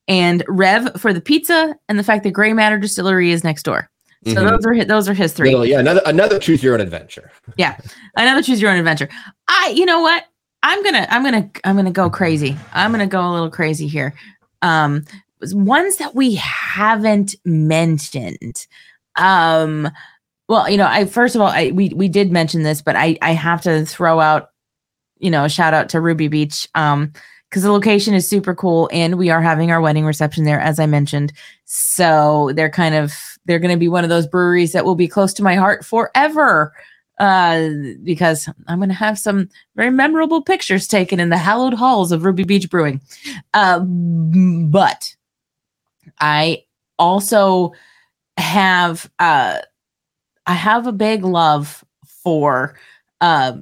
and 0.09 0.43
rev 0.49 0.89
for 0.99 1.13
the 1.13 1.21
pizza 1.21 1.75
and 1.89 1.99
the 1.99 2.05
fact 2.05 2.25
that 2.25 2.31
gray 2.31 2.53
matter 2.55 2.79
distillery 2.79 3.31
is 3.31 3.45
next 3.45 3.63
door 3.63 3.91
so 4.27 4.35
mm-hmm. 4.35 4.49
those 4.49 4.67
are 4.67 4.85
those 4.85 5.09
are 5.09 5.15
his 5.15 5.33
three. 5.33 5.51
yeah, 5.65 5.79
another 5.81 6.03
another 6.05 6.39
choose 6.39 6.63
your 6.63 6.75
own 6.75 6.81
adventure. 6.83 7.31
yeah, 7.57 7.79
another 8.17 8.43
choose 8.43 8.61
your 8.61 8.71
own 8.71 8.77
adventure. 8.77 9.09
I, 9.49 9.73
you 9.75 9.87
know 9.87 10.03
what? 10.03 10.27
I'm 10.63 10.85
gonna 10.85 11.07
I'm 11.09 11.25
gonna 11.25 11.51
I'm 11.65 11.75
gonna 11.75 11.91
go 11.91 12.11
crazy. 12.11 12.55
I'm 12.75 12.91
gonna 12.91 13.07
go 13.07 13.27
a 13.27 13.33
little 13.33 13.49
crazy 13.49 13.87
here. 13.87 14.13
Um, 14.61 15.07
ones 15.53 15.97
that 15.97 16.15
we 16.15 16.35
haven't 16.35 17.35
mentioned. 17.47 18.67
Um, 19.17 19.89
well, 20.51 20.69
you 20.69 20.77
know, 20.77 20.87
I 20.89 21.05
first 21.05 21.37
of 21.37 21.41
all, 21.41 21.47
I 21.47 21.71
we 21.71 21.91
we 21.91 22.09
did 22.09 22.33
mention 22.33 22.65
this, 22.65 22.83
but 22.83 22.97
I 22.97 23.17
I 23.23 23.35
have 23.35 23.63
to 23.63 23.87
throw 23.87 24.19
out, 24.19 24.51
you 25.21 25.31
know, 25.31 25.45
a 25.45 25.49
shout 25.49 25.75
out 25.75 25.89
to 25.91 26.01
Ruby 26.01 26.27
Beach. 26.27 26.69
Um, 26.75 27.13
because 27.49 27.63
the 27.65 27.73
location 27.73 28.15
is 28.15 28.29
super 28.29 28.55
cool 28.55 28.89
and 28.93 29.17
we 29.19 29.29
are 29.29 29.43
having 29.43 29.73
our 29.73 29.81
wedding 29.81 30.05
reception 30.05 30.45
there 30.45 30.61
as 30.61 30.79
i 30.79 30.87
mentioned 30.87 31.33
so 31.65 32.53
they're 32.55 32.71
kind 32.71 32.95
of 32.95 33.13
they're 33.45 33.59
going 33.59 33.75
to 33.75 33.77
be 33.77 33.89
one 33.89 34.05
of 34.05 34.09
those 34.09 34.25
breweries 34.25 34.71
that 34.71 34.85
will 34.85 34.95
be 34.95 35.09
close 35.09 35.35
to 35.35 35.43
my 35.43 35.57
heart 35.57 35.85
forever 35.85 36.73
uh, 37.19 37.69
because 38.05 38.49
i'm 38.69 38.79
going 38.79 38.89
to 38.89 38.95
have 38.95 39.19
some 39.19 39.49
very 39.75 39.91
memorable 39.91 40.43
pictures 40.43 40.87
taken 40.87 41.19
in 41.19 41.29
the 41.29 41.37
hallowed 41.37 41.75
halls 41.75 42.13
of 42.13 42.25
ruby 42.25 42.45
beach 42.45 42.71
brewing 42.71 43.01
uh, 43.53 43.81
but 43.81 45.17
i 46.21 46.63
also 47.01 47.73
have 48.37 49.11
uh, 49.19 49.59
i 50.47 50.55
have 50.55 50.87
a 50.87 50.93
big 50.93 51.25
love 51.25 51.85
for 52.23 52.77
uh, 53.21 53.53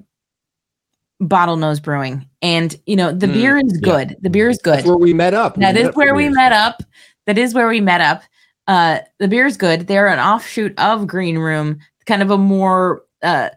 bottlenose 1.21 1.83
brewing. 1.83 2.29
And 2.43 2.77
you 2.87 2.97
know 2.97 3.13
the 3.13 3.27
mm, 3.27 3.35
beer 3.35 3.59
is 3.59 3.79
good. 3.79 4.17
The 4.21 4.31
beer 4.31 4.49
is 4.49 4.59
good. 4.59 4.79
That's 4.79 4.87
where 4.87 4.97
we 4.97 5.13
met 5.13 5.35
up. 5.35 5.57
That 5.57 5.75
we 5.75 5.81
is 5.83 5.95
where 5.95 6.15
we 6.15 6.29
met 6.29 6.53
up. 6.53 6.83
That 7.27 7.39
is 7.39 7.55
where 7.55 7.69
we 7.69 7.81
met 7.81 8.01
up. 8.01 8.23
Uh 8.67 9.01
the 9.19 9.29
beer 9.29 9.47
is 9.47 9.57
good. 9.57 9.87
They're 9.87 10.09
an 10.09 10.19
offshoot 10.19 10.79
of 10.79 11.07
green 11.07 11.39
room 11.39 11.81
kind 12.07 12.23
of 12.23 12.31
a 12.31 12.39
more 12.39 13.03
uh 13.23 13.51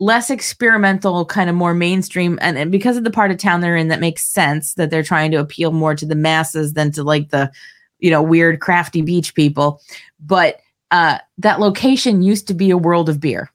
less 0.00 0.30
experimental 0.30 1.24
kind 1.24 1.50
of 1.50 1.56
more 1.56 1.74
mainstream. 1.74 2.38
And, 2.40 2.56
and 2.56 2.70
because 2.70 2.96
of 2.96 3.02
the 3.02 3.10
part 3.10 3.32
of 3.32 3.38
town 3.38 3.60
they're 3.60 3.76
in 3.76 3.88
that 3.88 4.00
makes 4.00 4.24
sense 4.24 4.74
that 4.74 4.90
they're 4.90 5.02
trying 5.02 5.32
to 5.32 5.40
appeal 5.40 5.72
more 5.72 5.96
to 5.96 6.06
the 6.06 6.14
masses 6.14 6.74
than 6.74 6.92
to 6.92 7.02
like 7.02 7.30
the 7.30 7.50
you 7.98 8.10
know 8.10 8.22
weird 8.22 8.60
crafty 8.60 9.02
beach 9.02 9.34
people. 9.34 9.80
But 10.20 10.60
uh 10.90 11.18
that 11.38 11.60
location 11.60 12.22
used 12.22 12.46
to 12.48 12.54
be 12.54 12.70
a 12.70 12.78
world 12.78 13.08
of 13.08 13.20
beer 13.20 13.50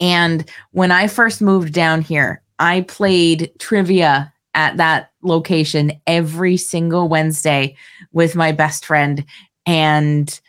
and 0.00 0.48
when 0.72 0.90
I 0.90 1.06
first 1.06 1.40
moved 1.40 1.72
down 1.72 2.02
here, 2.02 2.42
I 2.58 2.82
played 2.82 3.52
trivia 3.58 4.32
at 4.54 4.76
that 4.78 5.10
location 5.22 5.92
every 6.06 6.56
single 6.56 7.08
Wednesday 7.08 7.76
with 8.12 8.34
my 8.34 8.52
best 8.52 8.84
friend. 8.84 9.24
And 9.66 10.40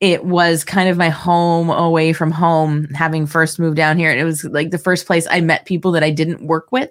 it 0.00 0.24
was 0.24 0.64
kind 0.64 0.88
of 0.88 0.96
my 0.96 1.10
home 1.10 1.70
away 1.70 2.12
from 2.12 2.30
home, 2.30 2.88
having 2.94 3.26
first 3.26 3.58
moved 3.58 3.76
down 3.76 3.98
here. 3.98 4.10
And 4.10 4.20
it 4.20 4.24
was 4.24 4.44
like 4.44 4.70
the 4.70 4.78
first 4.78 5.06
place 5.06 5.26
I 5.30 5.40
met 5.40 5.66
people 5.66 5.92
that 5.92 6.02
I 6.02 6.10
didn't 6.10 6.46
work 6.46 6.72
with. 6.72 6.90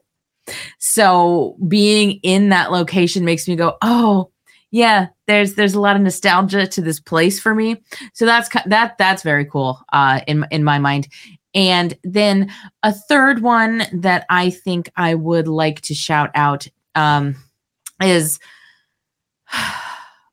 So 0.79 1.57
being 1.67 2.13
in 2.23 2.49
that 2.49 2.71
location 2.71 3.25
makes 3.25 3.47
me 3.47 3.55
go, 3.55 3.77
oh, 3.81 4.31
yeah, 4.71 5.07
there's 5.27 5.55
there's 5.55 5.73
a 5.73 5.79
lot 5.79 5.95
of 5.95 6.01
nostalgia 6.01 6.67
to 6.67 6.81
this 6.81 6.99
place 6.99 7.39
for 7.39 7.55
me. 7.55 7.81
So 8.13 8.25
that's 8.25 8.49
that 8.65 8.97
that's 8.97 9.23
very 9.23 9.45
cool 9.45 9.81
uh, 9.91 10.21
in 10.27 10.45
in 10.51 10.63
my 10.63 10.79
mind. 10.79 11.07
And 11.55 11.97
then 12.03 12.51
a 12.83 12.93
third 12.93 13.41
one 13.41 13.83
that 13.91 14.25
I 14.29 14.51
think 14.51 14.91
I 14.95 15.15
would 15.15 15.47
like 15.47 15.81
to 15.81 15.95
shout 15.95 16.29
out 16.35 16.67
um, 16.93 17.35
is 18.01 18.39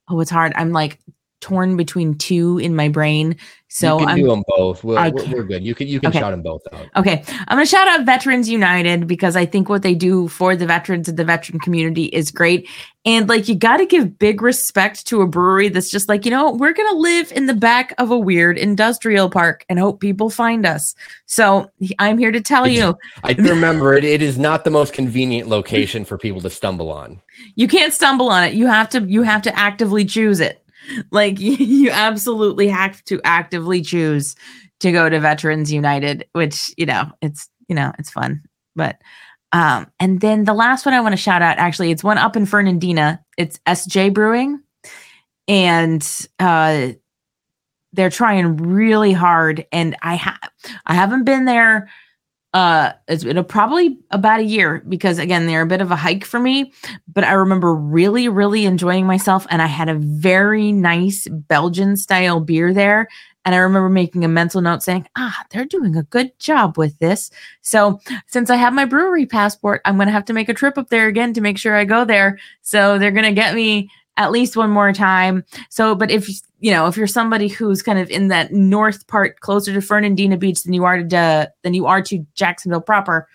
oh, 0.08 0.20
it's 0.20 0.30
hard. 0.30 0.52
I'm 0.56 0.72
like 0.72 0.98
torn 1.40 1.76
between 1.76 2.18
two 2.18 2.58
in 2.58 2.74
my 2.74 2.88
brain. 2.88 3.36
So 3.68 3.98
you 3.98 4.06
can 4.06 4.08
I'm, 4.08 4.16
do 4.16 4.26
them 4.28 4.44
both. 4.46 4.84
We're, 4.84 5.10
we're, 5.10 5.42
good. 5.42 5.64
You 5.64 5.74
can 5.74 5.88
you 5.88 5.98
can 5.98 6.10
okay. 6.10 6.20
shout 6.20 6.30
them 6.30 6.42
both 6.42 6.62
out. 6.72 6.86
Okay, 6.96 7.24
I'm 7.48 7.56
gonna 7.56 7.66
shout 7.66 7.88
out 7.88 8.06
Veterans 8.06 8.48
United 8.48 9.08
because 9.08 9.34
I 9.34 9.44
think 9.44 9.68
what 9.68 9.82
they 9.82 9.94
do 9.94 10.28
for 10.28 10.54
the 10.54 10.66
veterans 10.66 11.08
and 11.08 11.18
the 11.18 11.24
veteran 11.24 11.58
community 11.58 12.04
is 12.06 12.30
great. 12.30 12.68
And 13.04 13.28
like 13.28 13.48
you 13.48 13.56
got 13.56 13.78
to 13.78 13.86
give 13.86 14.18
big 14.18 14.40
respect 14.40 15.06
to 15.08 15.20
a 15.20 15.26
brewery 15.26 15.68
that's 15.68 15.90
just 15.90 16.08
like 16.08 16.24
you 16.24 16.30
know 16.30 16.52
we're 16.52 16.72
gonna 16.72 16.96
live 16.96 17.32
in 17.32 17.46
the 17.46 17.54
back 17.54 17.92
of 17.98 18.12
a 18.12 18.18
weird 18.18 18.56
industrial 18.56 19.30
park 19.30 19.64
and 19.68 19.80
hope 19.80 20.00
people 20.00 20.30
find 20.30 20.64
us. 20.64 20.94
So 21.26 21.68
I'm 21.98 22.18
here 22.18 22.30
to 22.30 22.40
tell 22.40 22.68
you. 22.68 22.96
I 23.24 23.32
remember 23.32 23.94
it. 23.94 24.04
It 24.04 24.22
is 24.22 24.38
not 24.38 24.62
the 24.62 24.70
most 24.70 24.92
convenient 24.92 25.48
location 25.48 26.04
for 26.04 26.16
people 26.16 26.40
to 26.42 26.50
stumble 26.50 26.92
on. 26.92 27.20
You 27.56 27.66
can't 27.66 27.92
stumble 27.92 28.28
on 28.28 28.44
it. 28.44 28.54
You 28.54 28.68
have 28.68 28.88
to 28.90 29.02
you 29.02 29.22
have 29.22 29.42
to 29.42 29.58
actively 29.58 30.04
choose 30.04 30.38
it 30.38 30.62
like 31.10 31.38
you 31.40 31.90
absolutely 31.90 32.68
have 32.68 33.02
to 33.04 33.20
actively 33.24 33.82
choose 33.82 34.34
to 34.80 34.92
go 34.92 35.08
to 35.08 35.20
Veterans 35.20 35.72
United, 35.72 36.26
which, 36.32 36.72
you 36.76 36.86
know, 36.86 37.10
it's, 37.22 37.48
you 37.68 37.74
know, 37.74 37.92
it's 37.98 38.10
fun. 38.10 38.42
But 38.74 39.00
um, 39.52 39.90
and 40.00 40.20
then 40.20 40.44
the 40.44 40.52
last 40.52 40.84
one 40.84 40.94
I 40.94 41.00
want 41.00 41.12
to 41.12 41.16
shout 41.16 41.40
out 41.40 41.58
actually, 41.58 41.90
it's 41.90 42.04
one 42.04 42.18
up 42.18 42.36
in 42.36 42.46
Fernandina. 42.46 43.24
It's 43.38 43.58
SJ 43.66 44.12
Brewing. 44.12 44.60
And 45.48 46.06
uh 46.38 46.92
they're 47.92 48.10
trying 48.10 48.56
really 48.58 49.12
hard. 49.12 49.66
And 49.72 49.96
I 50.02 50.16
have 50.16 50.50
I 50.84 50.94
haven't 50.94 51.24
been 51.24 51.46
there 51.46 51.88
uh 52.56 52.90
it's 53.06 53.22
been 53.22 53.36
a, 53.36 53.44
probably 53.44 53.98
about 54.12 54.40
a 54.40 54.44
year 54.44 54.82
because 54.88 55.18
again 55.18 55.46
they're 55.46 55.60
a 55.60 55.66
bit 55.66 55.82
of 55.82 55.90
a 55.90 55.96
hike 55.96 56.24
for 56.24 56.40
me 56.40 56.72
but 57.12 57.22
i 57.22 57.32
remember 57.32 57.74
really 57.74 58.30
really 58.30 58.64
enjoying 58.64 59.04
myself 59.04 59.46
and 59.50 59.60
i 59.60 59.66
had 59.66 59.90
a 59.90 59.94
very 59.94 60.72
nice 60.72 61.28
belgian 61.28 61.98
style 61.98 62.40
beer 62.40 62.72
there 62.72 63.08
and 63.44 63.54
i 63.54 63.58
remember 63.58 63.90
making 63.90 64.24
a 64.24 64.28
mental 64.28 64.62
note 64.62 64.82
saying 64.82 65.06
ah 65.16 65.44
they're 65.50 65.66
doing 65.66 65.96
a 65.96 66.02
good 66.04 66.32
job 66.38 66.78
with 66.78 66.98
this 66.98 67.30
so 67.60 68.00
since 68.26 68.48
i 68.48 68.56
have 68.56 68.72
my 68.72 68.86
brewery 68.86 69.26
passport 69.26 69.82
i'm 69.84 69.96
going 69.96 70.06
to 70.06 70.12
have 70.12 70.24
to 70.24 70.32
make 70.32 70.48
a 70.48 70.54
trip 70.54 70.78
up 70.78 70.88
there 70.88 71.08
again 71.08 71.34
to 71.34 71.42
make 71.42 71.58
sure 71.58 71.76
i 71.76 71.84
go 71.84 72.06
there 72.06 72.38
so 72.62 72.98
they're 72.98 73.10
going 73.10 73.26
to 73.26 73.32
get 73.32 73.54
me 73.54 73.90
at 74.16 74.32
least 74.32 74.56
one 74.56 74.70
more 74.70 74.94
time. 74.94 75.44
So, 75.68 75.94
but 75.94 76.10
if 76.10 76.26
you 76.58 76.70
know, 76.70 76.86
if 76.86 76.96
you're 76.96 77.06
somebody 77.06 77.48
who's 77.48 77.82
kind 77.82 77.98
of 77.98 78.10
in 78.10 78.28
that 78.28 78.52
north 78.52 79.06
part, 79.06 79.40
closer 79.40 79.72
to 79.72 79.80
Fernandina 79.80 80.36
Beach 80.36 80.62
than 80.62 80.72
you 80.72 80.84
are 80.84 81.02
to 81.02 81.16
uh, 81.16 81.46
than 81.62 81.74
you 81.74 81.86
are 81.86 82.02
to 82.02 82.26
Jacksonville 82.34 82.80
proper, 82.80 83.28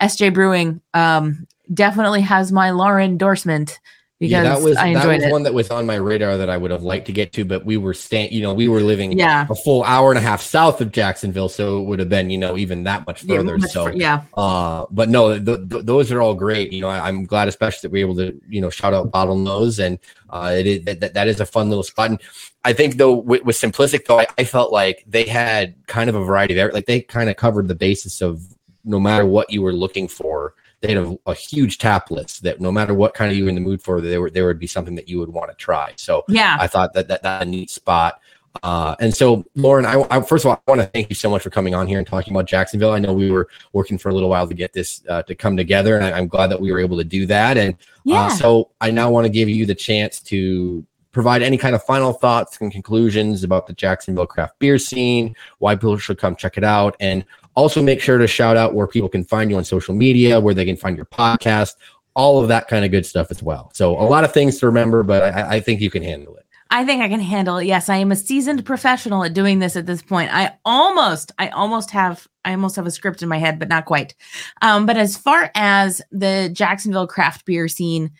SJ 0.00 0.34
Brewing 0.34 0.80
um, 0.92 1.46
definitely 1.72 2.20
has 2.22 2.52
my 2.52 2.70
Lauren 2.70 3.12
endorsement 3.12 3.78
because 4.24 4.44
yeah, 4.44 4.54
that 4.54 4.62
was, 4.62 4.76
I 4.76 4.86
enjoyed 4.88 5.02
that 5.02 5.14
was 5.16 5.24
it. 5.24 5.32
one 5.32 5.42
that 5.42 5.54
was 5.54 5.70
on 5.70 5.86
my 5.86 5.96
radar 5.96 6.36
that 6.38 6.48
I 6.48 6.56
would 6.56 6.70
have 6.70 6.82
liked 6.82 7.06
to 7.06 7.12
get 7.12 7.32
to, 7.34 7.44
but 7.44 7.64
we 7.64 7.76
were 7.76 7.94
staying, 7.94 8.32
you 8.32 8.42
know, 8.42 8.54
we 8.54 8.68
were 8.68 8.80
living 8.80 9.18
yeah. 9.18 9.46
a 9.48 9.54
full 9.54 9.84
hour 9.84 10.10
and 10.10 10.18
a 10.18 10.22
half 10.22 10.40
south 10.40 10.80
of 10.80 10.92
Jacksonville, 10.92 11.48
so 11.48 11.80
it 11.80 11.84
would 11.84 11.98
have 11.98 12.08
been, 12.08 12.30
you 12.30 12.38
know, 12.38 12.56
even 12.56 12.84
that 12.84 13.06
much 13.06 13.22
further. 13.22 13.52
Yeah, 13.52 13.56
much 13.58 13.70
so, 13.70 13.88
yeah. 13.88 14.22
Uh, 14.34 14.86
but 14.90 15.08
no, 15.08 15.38
th- 15.38 15.68
th- 15.68 15.84
those 15.84 16.10
are 16.10 16.22
all 16.22 16.34
great. 16.34 16.72
You 16.72 16.80
know, 16.80 16.88
I, 16.88 17.08
am 17.08 17.24
glad, 17.24 17.48
especially 17.48 17.86
that 17.88 17.92
we're 17.92 18.06
able 18.06 18.16
to, 18.16 18.40
you 18.48 18.60
know, 18.60 18.70
shout 18.70 18.94
out 18.94 19.10
Bottlenose, 19.10 19.78
and 19.78 19.98
uh, 20.30 20.54
it 20.56 20.66
is 20.66 20.84
that, 20.84 21.14
that 21.14 21.28
is 21.28 21.40
a 21.40 21.46
fun 21.46 21.68
little 21.68 21.84
spot. 21.84 22.10
And 22.10 22.20
I 22.64 22.72
think 22.72 22.96
though 22.96 23.14
with, 23.14 23.44
with 23.44 23.56
Simplistic, 23.56 24.06
though, 24.06 24.20
I, 24.20 24.26
I 24.38 24.44
felt 24.44 24.72
like 24.72 25.04
they 25.06 25.24
had 25.24 25.74
kind 25.86 26.08
of 26.08 26.16
a 26.16 26.24
variety 26.24 26.58
of 26.58 26.72
like 26.72 26.86
they 26.86 27.00
kind 27.00 27.28
of 27.28 27.36
covered 27.36 27.68
the 27.68 27.74
basis 27.74 28.22
of 28.22 28.42
no 28.84 28.98
matter 28.98 29.26
what 29.26 29.50
you 29.50 29.62
were 29.62 29.72
looking 29.72 30.08
for 30.08 30.54
they 30.84 30.94
had 30.94 31.04
a, 31.04 31.18
a, 31.26 31.34
huge 31.34 31.78
tap 31.78 32.10
list 32.10 32.42
that 32.42 32.60
no 32.60 32.70
matter 32.70 32.92
what 32.92 33.14
kind 33.14 33.30
of 33.30 33.36
you 33.38 33.44
were 33.44 33.48
in 33.48 33.54
the 33.54 33.60
mood 33.60 33.80
for, 33.80 34.00
there 34.00 34.20
were 34.20 34.30
there 34.30 34.46
would 34.46 34.58
be 34.58 34.66
something 34.66 34.94
that 34.96 35.08
you 35.08 35.18
would 35.18 35.30
want 35.30 35.50
to 35.50 35.56
try. 35.56 35.92
So 35.96 36.24
yeah, 36.28 36.58
I 36.60 36.66
thought 36.66 36.92
that 36.92 37.08
that 37.08 37.22
that 37.22 37.42
a 37.42 37.44
neat 37.44 37.70
spot. 37.70 38.20
Uh, 38.62 38.94
and 39.00 39.16
so, 39.16 39.44
Lauren, 39.56 39.84
I, 39.84 40.06
I, 40.10 40.20
first 40.20 40.44
of 40.44 40.50
all, 40.50 40.62
I 40.64 40.70
want 40.70 40.80
to 40.80 40.86
thank 40.86 41.08
you 41.08 41.16
so 41.16 41.28
much 41.28 41.42
for 41.42 41.50
coming 41.50 41.74
on 41.74 41.88
here 41.88 41.98
and 41.98 42.06
talking 42.06 42.32
about 42.32 42.46
Jacksonville. 42.46 42.92
I 42.92 43.00
know 43.00 43.12
we 43.12 43.28
were 43.28 43.48
working 43.72 43.98
for 43.98 44.10
a 44.10 44.14
little 44.14 44.28
while 44.28 44.46
to 44.46 44.54
get 44.54 44.72
this 44.72 45.02
uh, 45.08 45.22
to 45.24 45.34
come 45.34 45.56
together, 45.56 45.96
and 45.96 46.04
I, 46.04 46.16
am 46.16 46.28
glad 46.28 46.48
that 46.48 46.60
we 46.60 46.70
were 46.70 46.78
able 46.78 46.96
to 46.98 47.04
do 47.04 47.26
that. 47.26 47.56
And 47.56 47.74
uh, 47.74 47.78
yeah. 48.04 48.26
uh, 48.26 48.30
so, 48.30 48.70
I 48.80 48.92
now 48.92 49.10
want 49.10 49.24
to 49.24 49.30
give 49.30 49.48
you 49.48 49.66
the 49.66 49.74
chance 49.74 50.20
to 50.20 50.86
provide 51.10 51.42
any 51.42 51.56
kind 51.56 51.74
of 51.74 51.82
final 51.82 52.12
thoughts 52.12 52.58
and 52.60 52.70
conclusions 52.70 53.42
about 53.42 53.66
the 53.66 53.72
Jacksonville 53.72 54.26
craft 54.26 54.58
beer 54.60 54.78
scene, 54.78 55.34
why 55.58 55.74
people 55.74 55.98
should 55.98 56.18
come 56.18 56.36
check 56.36 56.56
it 56.56 56.64
out, 56.64 56.94
and 57.00 57.24
also 57.54 57.82
make 57.82 58.00
sure 58.00 58.18
to 58.18 58.26
shout 58.26 58.56
out 58.56 58.74
where 58.74 58.86
people 58.86 59.08
can 59.08 59.24
find 59.24 59.50
you 59.50 59.56
on 59.56 59.64
social 59.64 59.94
media, 59.94 60.40
where 60.40 60.54
they 60.54 60.64
can 60.64 60.76
find 60.76 60.96
your 60.96 61.06
podcast, 61.06 61.74
all 62.14 62.40
of 62.40 62.48
that 62.48 62.68
kind 62.68 62.84
of 62.84 62.90
good 62.90 63.06
stuff 63.06 63.30
as 63.30 63.42
well. 63.42 63.70
So 63.74 63.98
a 63.98 64.02
lot 64.02 64.24
of 64.24 64.32
things 64.32 64.58
to 64.58 64.66
remember, 64.66 65.02
but 65.02 65.22
I, 65.22 65.56
I 65.56 65.60
think 65.60 65.80
you 65.80 65.90
can 65.90 66.02
handle 66.02 66.36
it. 66.36 66.46
I 66.70 66.84
think 66.84 67.02
I 67.02 67.08
can 67.08 67.20
handle 67.20 67.58
it. 67.58 67.66
Yes, 67.66 67.88
I 67.88 67.96
am 67.98 68.10
a 68.10 68.16
seasoned 68.16 68.64
professional 68.64 69.22
at 69.22 69.34
doing 69.34 69.58
this 69.58 69.76
at 69.76 69.86
this 69.86 70.02
point. 70.02 70.34
I 70.34 70.56
almost, 70.64 71.30
I 71.38 71.48
almost 71.48 71.90
have, 71.92 72.26
I 72.44 72.52
almost 72.52 72.74
have 72.76 72.86
a 72.86 72.90
script 72.90 73.22
in 73.22 73.28
my 73.28 73.38
head, 73.38 73.58
but 73.58 73.68
not 73.68 73.84
quite. 73.84 74.14
Um, 74.62 74.86
but 74.86 74.96
as 74.96 75.16
far 75.16 75.50
as 75.54 76.02
the 76.10 76.50
Jacksonville 76.52 77.06
craft 77.06 77.44
beer 77.44 77.68
scene, 77.68 78.10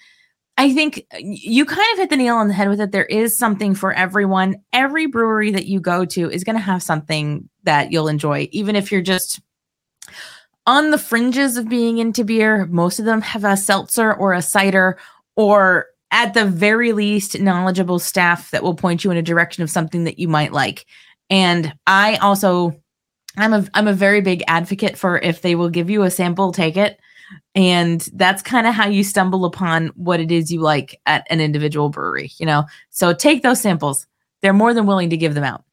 I 0.57 0.72
think 0.72 1.05
uh, 1.12 1.18
you 1.20 1.64
kind 1.64 1.92
of 1.92 1.98
hit 1.98 2.11
the 2.11 2.16
nail 2.16 2.36
on 2.36 2.48
the 2.48 2.55
head 2.55 2.68
with 2.68 2.80
it. 2.80 2.92
There 2.92 3.05
is 3.05 3.36
something 3.36 3.74
for 3.74 3.92
everyone. 3.92 4.57
Every 4.72 5.07
brewery 5.07 5.50
that 5.50 5.66
you 5.66 5.80
go 5.80 6.05
to 6.05 6.30
is 6.30 6.44
going 6.44 6.57
to 6.57 6.62
have 6.62 6.82
something 6.82 7.48
that 7.64 7.90
you'll 7.90 8.09
enjoy, 8.09 8.48
even 8.52 8.76
if 8.76 8.92
you're 8.92 9.02
just 9.02 9.40
on 10.66 10.90
the 10.90 10.98
fringes 10.98 11.57
of 11.57 11.68
being 11.68 11.98
into 11.98 12.24
beer. 12.24 12.66
Most 12.66 12.98
of 12.98 13.05
them 13.05 13.20
have 13.20 13.44
a 13.44 13.57
seltzer 13.57 14.14
or 14.14 14.32
a 14.32 14.42
cider, 14.42 14.98
or 15.36 15.86
at 16.11 16.34
the 16.34 16.44
very 16.44 16.92
least, 16.92 17.40
knowledgeable 17.40 17.98
staff 17.98 18.50
that 18.52 18.62
will 18.62 18.74
point 18.74 19.02
you 19.02 19.11
in 19.11 19.16
a 19.16 19.22
direction 19.22 19.62
of 19.62 19.70
something 19.70 20.05
that 20.05 20.18
you 20.18 20.28
might 20.28 20.52
like. 20.52 20.86
And 21.28 21.74
I 21.86 22.16
also, 22.16 22.80
I'm 23.36 23.52
a 23.52 23.66
I'm 23.74 23.88
a 23.88 23.92
very 23.92 24.20
big 24.20 24.44
advocate 24.46 24.96
for 24.96 25.18
if 25.18 25.42
they 25.42 25.57
will 25.57 25.70
give 25.70 25.90
you 25.90 26.05
a 26.05 26.11
sample, 26.11 26.52
take 26.52 26.76
it. 26.76 27.00
And 27.54 28.00
that's 28.14 28.42
kind 28.42 28.66
of 28.66 28.74
how 28.74 28.88
you 28.88 29.04
stumble 29.04 29.44
upon 29.44 29.88
what 29.96 30.20
it 30.20 30.30
is 30.30 30.52
you 30.52 30.60
like 30.60 31.00
at 31.06 31.26
an 31.30 31.40
individual 31.40 31.88
brewery, 31.88 32.32
you 32.38 32.46
know. 32.46 32.64
So 32.90 33.12
take 33.12 33.42
those 33.42 33.60
samples. 33.60 34.06
They're 34.42 34.52
more 34.52 34.74
than 34.74 34.86
willing 34.86 35.10
to 35.10 35.16
give 35.16 35.34
them 35.34 35.44
out. 35.44 35.64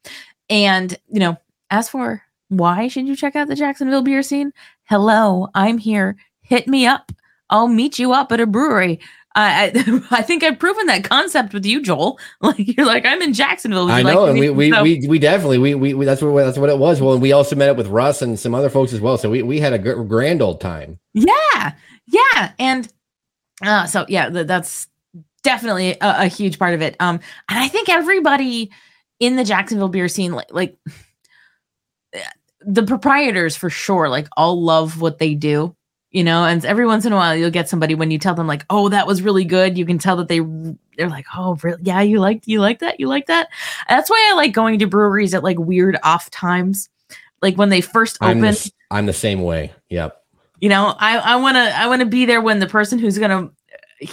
And, 0.48 0.96
you 1.08 1.20
know, 1.20 1.36
as 1.70 1.88
for 1.88 2.22
why 2.48 2.88
should 2.88 3.06
you 3.06 3.16
check 3.16 3.36
out 3.36 3.48
the 3.48 3.54
Jacksonville 3.54 4.02
beer 4.02 4.22
scene? 4.22 4.52
Hello, 4.84 5.48
I'm 5.54 5.78
here. 5.78 6.16
Hit 6.42 6.68
me 6.68 6.86
up. 6.86 7.12
I'll 7.50 7.68
meet 7.68 7.98
you 7.98 8.12
up 8.12 8.32
at 8.32 8.40
a 8.40 8.46
brewery. 8.46 8.98
I, 9.34 9.66
I, 9.66 10.02
I 10.18 10.22
think 10.22 10.42
I've 10.42 10.58
proven 10.58 10.86
that 10.86 11.04
concept 11.04 11.52
with 11.54 11.64
you, 11.64 11.82
Joel. 11.82 12.18
Like 12.42 12.76
you're 12.76 12.86
like 12.86 13.06
I'm 13.06 13.22
in 13.22 13.32
Jacksonville. 13.32 13.90
I 13.90 14.02
know, 14.02 14.22
like 14.22 14.30
and 14.30 14.38
we 14.38 14.50
we, 14.50 14.70
so, 14.70 14.82
we 14.82 15.06
we 15.06 15.18
definitely 15.18 15.58
we, 15.58 15.74
we, 15.74 15.94
we 15.94 16.04
that's 16.04 16.20
what 16.20 16.44
that's 16.44 16.58
what 16.58 16.70
it 16.70 16.78
was. 16.78 17.00
Well, 17.00 17.18
we 17.18 17.32
also 17.32 17.54
met 17.54 17.68
up 17.68 17.76
with 17.76 17.86
Russ 17.86 18.20
and 18.20 18.38
some 18.38 18.54
other 18.54 18.68
folks 18.68 18.92
as 18.92 19.00
well. 19.00 19.16
So 19.16 19.30
we 19.30 19.42
we 19.42 19.60
had 19.60 19.72
a 19.72 19.78
grand 19.78 20.42
old 20.42 20.60
time. 20.60 20.98
Yeah, 21.14 21.72
yeah, 22.06 22.52
and 22.58 22.92
uh, 23.64 23.86
so 23.86 24.06
yeah, 24.08 24.28
that's 24.28 24.88
definitely 25.44 25.92
a, 25.92 25.96
a 26.00 26.26
huge 26.26 26.58
part 26.58 26.74
of 26.74 26.82
it. 26.82 26.96
Um, 27.00 27.20
and 27.48 27.58
I 27.58 27.68
think 27.68 27.88
everybody 27.88 28.70
in 29.20 29.36
the 29.36 29.44
Jacksonville 29.44 29.88
beer 29.88 30.08
scene, 30.08 30.32
like 30.32 30.52
like 30.52 30.76
the 32.60 32.82
proprietors 32.82 33.56
for 33.56 33.70
sure, 33.70 34.08
like 34.08 34.26
all 34.36 34.60
love 34.60 35.00
what 35.00 35.18
they 35.18 35.34
do 35.34 35.76
you 36.12 36.22
know 36.22 36.44
and 36.44 36.64
every 36.64 36.86
once 36.86 37.04
in 37.04 37.12
a 37.12 37.16
while 37.16 37.34
you'll 37.34 37.50
get 37.50 37.68
somebody 37.68 37.94
when 37.94 38.10
you 38.10 38.18
tell 38.18 38.34
them 38.34 38.46
like 38.46 38.64
oh 38.70 38.88
that 38.90 39.06
was 39.06 39.22
really 39.22 39.44
good. 39.44 39.76
You 39.76 39.86
can 39.86 39.98
tell 39.98 40.16
that 40.16 40.28
they 40.28 40.40
they're 40.96 41.08
like 41.08 41.26
oh 41.34 41.58
really? 41.62 41.82
Yeah 41.82 42.00
you 42.02 42.20
like 42.20 42.46
you 42.46 42.60
like 42.60 42.78
that? 42.80 43.00
You 43.00 43.08
like 43.08 43.26
that? 43.26 43.48
That's 43.88 44.10
why 44.10 44.30
i 44.30 44.36
like 44.36 44.52
going 44.52 44.78
to 44.78 44.86
breweries 44.86 45.34
at 45.34 45.42
like 45.42 45.58
weird 45.58 45.98
off 46.02 46.30
times. 46.30 46.88
Like 47.40 47.56
when 47.56 47.70
they 47.70 47.80
first 47.80 48.18
open 48.20 48.38
I'm 48.38 48.40
the, 48.40 48.72
I'm 48.90 49.06
the 49.06 49.12
same 49.12 49.42
way. 49.42 49.72
Yep. 49.88 50.16
You 50.60 50.68
know 50.68 50.94
i 50.98 51.18
i 51.18 51.36
want 51.36 51.56
to 51.56 51.78
i 51.78 51.86
want 51.86 52.00
to 52.00 52.06
be 52.06 52.26
there 52.26 52.40
when 52.40 52.60
the 52.60 52.68
person 52.68 52.98
who's 52.98 53.18
gonna 53.18 53.50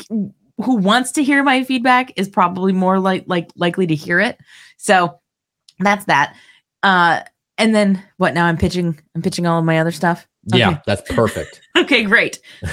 who 0.09 0.75
wants 0.75 1.11
to 1.13 1.23
hear 1.23 1.43
my 1.43 1.63
feedback 1.63 2.13
is 2.17 2.27
probably 2.27 2.73
more 2.73 2.99
like 2.99 3.25
like 3.27 3.49
likely 3.55 3.87
to 3.87 3.95
hear 3.95 4.19
it. 4.19 4.37
So 4.77 5.19
that's 5.79 6.05
that. 6.05 6.35
Uh 6.81 7.21
and 7.59 7.75
then 7.75 8.01
what 8.17 8.33
now 8.33 8.45
i'm 8.45 8.57
pitching 8.57 8.97
i'm 9.13 9.21
pitching 9.21 9.45
all 9.45 9.59
of 9.59 9.65
my 9.65 9.79
other 9.79 9.91
stuff 9.91 10.27
Okay. 10.53 10.59
Yeah, 10.59 10.79
that's 10.85 11.01
perfect. 11.13 11.61
okay, 11.77 12.03
great. 12.03 12.39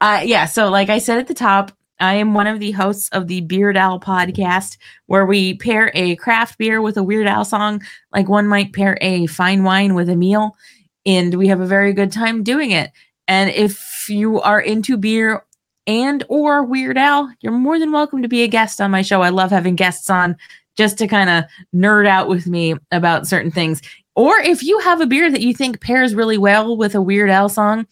uh, 0.00 0.22
yeah, 0.24 0.46
so 0.46 0.68
like 0.68 0.88
I 0.88 0.98
said 0.98 1.18
at 1.18 1.26
the 1.26 1.34
top, 1.34 1.72
I 2.00 2.14
am 2.14 2.32
one 2.32 2.46
of 2.46 2.60
the 2.60 2.70
hosts 2.70 3.08
of 3.10 3.28
the 3.28 3.42
Beer'd 3.42 3.76
Al 3.76 4.00
podcast, 4.00 4.78
where 5.06 5.26
we 5.26 5.54
pair 5.54 5.90
a 5.94 6.16
craft 6.16 6.56
beer 6.56 6.80
with 6.80 6.96
a 6.96 7.02
Weird 7.02 7.26
Al 7.26 7.44
song, 7.44 7.82
like 8.12 8.28
one 8.28 8.46
might 8.46 8.72
pair 8.72 8.96
a 9.00 9.26
fine 9.26 9.64
wine 9.64 9.94
with 9.94 10.08
a 10.08 10.16
meal, 10.16 10.56
and 11.04 11.34
we 11.34 11.48
have 11.48 11.60
a 11.60 11.66
very 11.66 11.92
good 11.92 12.10
time 12.10 12.42
doing 12.42 12.70
it. 12.70 12.90
And 13.28 13.50
if 13.50 14.06
you 14.08 14.40
are 14.40 14.60
into 14.60 14.96
beer 14.96 15.44
and 15.86 16.24
or 16.28 16.64
Weird 16.64 16.96
Al, 16.96 17.32
you're 17.40 17.52
more 17.52 17.78
than 17.78 17.92
welcome 17.92 18.22
to 18.22 18.28
be 18.28 18.42
a 18.42 18.48
guest 18.48 18.80
on 18.80 18.90
my 18.90 19.02
show. 19.02 19.22
I 19.22 19.28
love 19.28 19.50
having 19.50 19.76
guests 19.76 20.08
on 20.08 20.36
just 20.76 20.98
to 20.98 21.06
kind 21.06 21.28
of 21.28 21.44
nerd 21.74 22.06
out 22.06 22.28
with 22.28 22.46
me 22.46 22.74
about 22.90 23.26
certain 23.26 23.50
things. 23.50 23.82
Or 24.16 24.38
if 24.38 24.62
you 24.62 24.78
have 24.80 25.00
a 25.00 25.06
beer 25.06 25.30
that 25.30 25.40
you 25.40 25.54
think 25.54 25.80
pairs 25.80 26.14
really 26.14 26.38
well 26.38 26.76
with 26.76 26.94
a 26.94 27.02
Weird 27.02 27.30
Al 27.30 27.48
song 27.48 27.86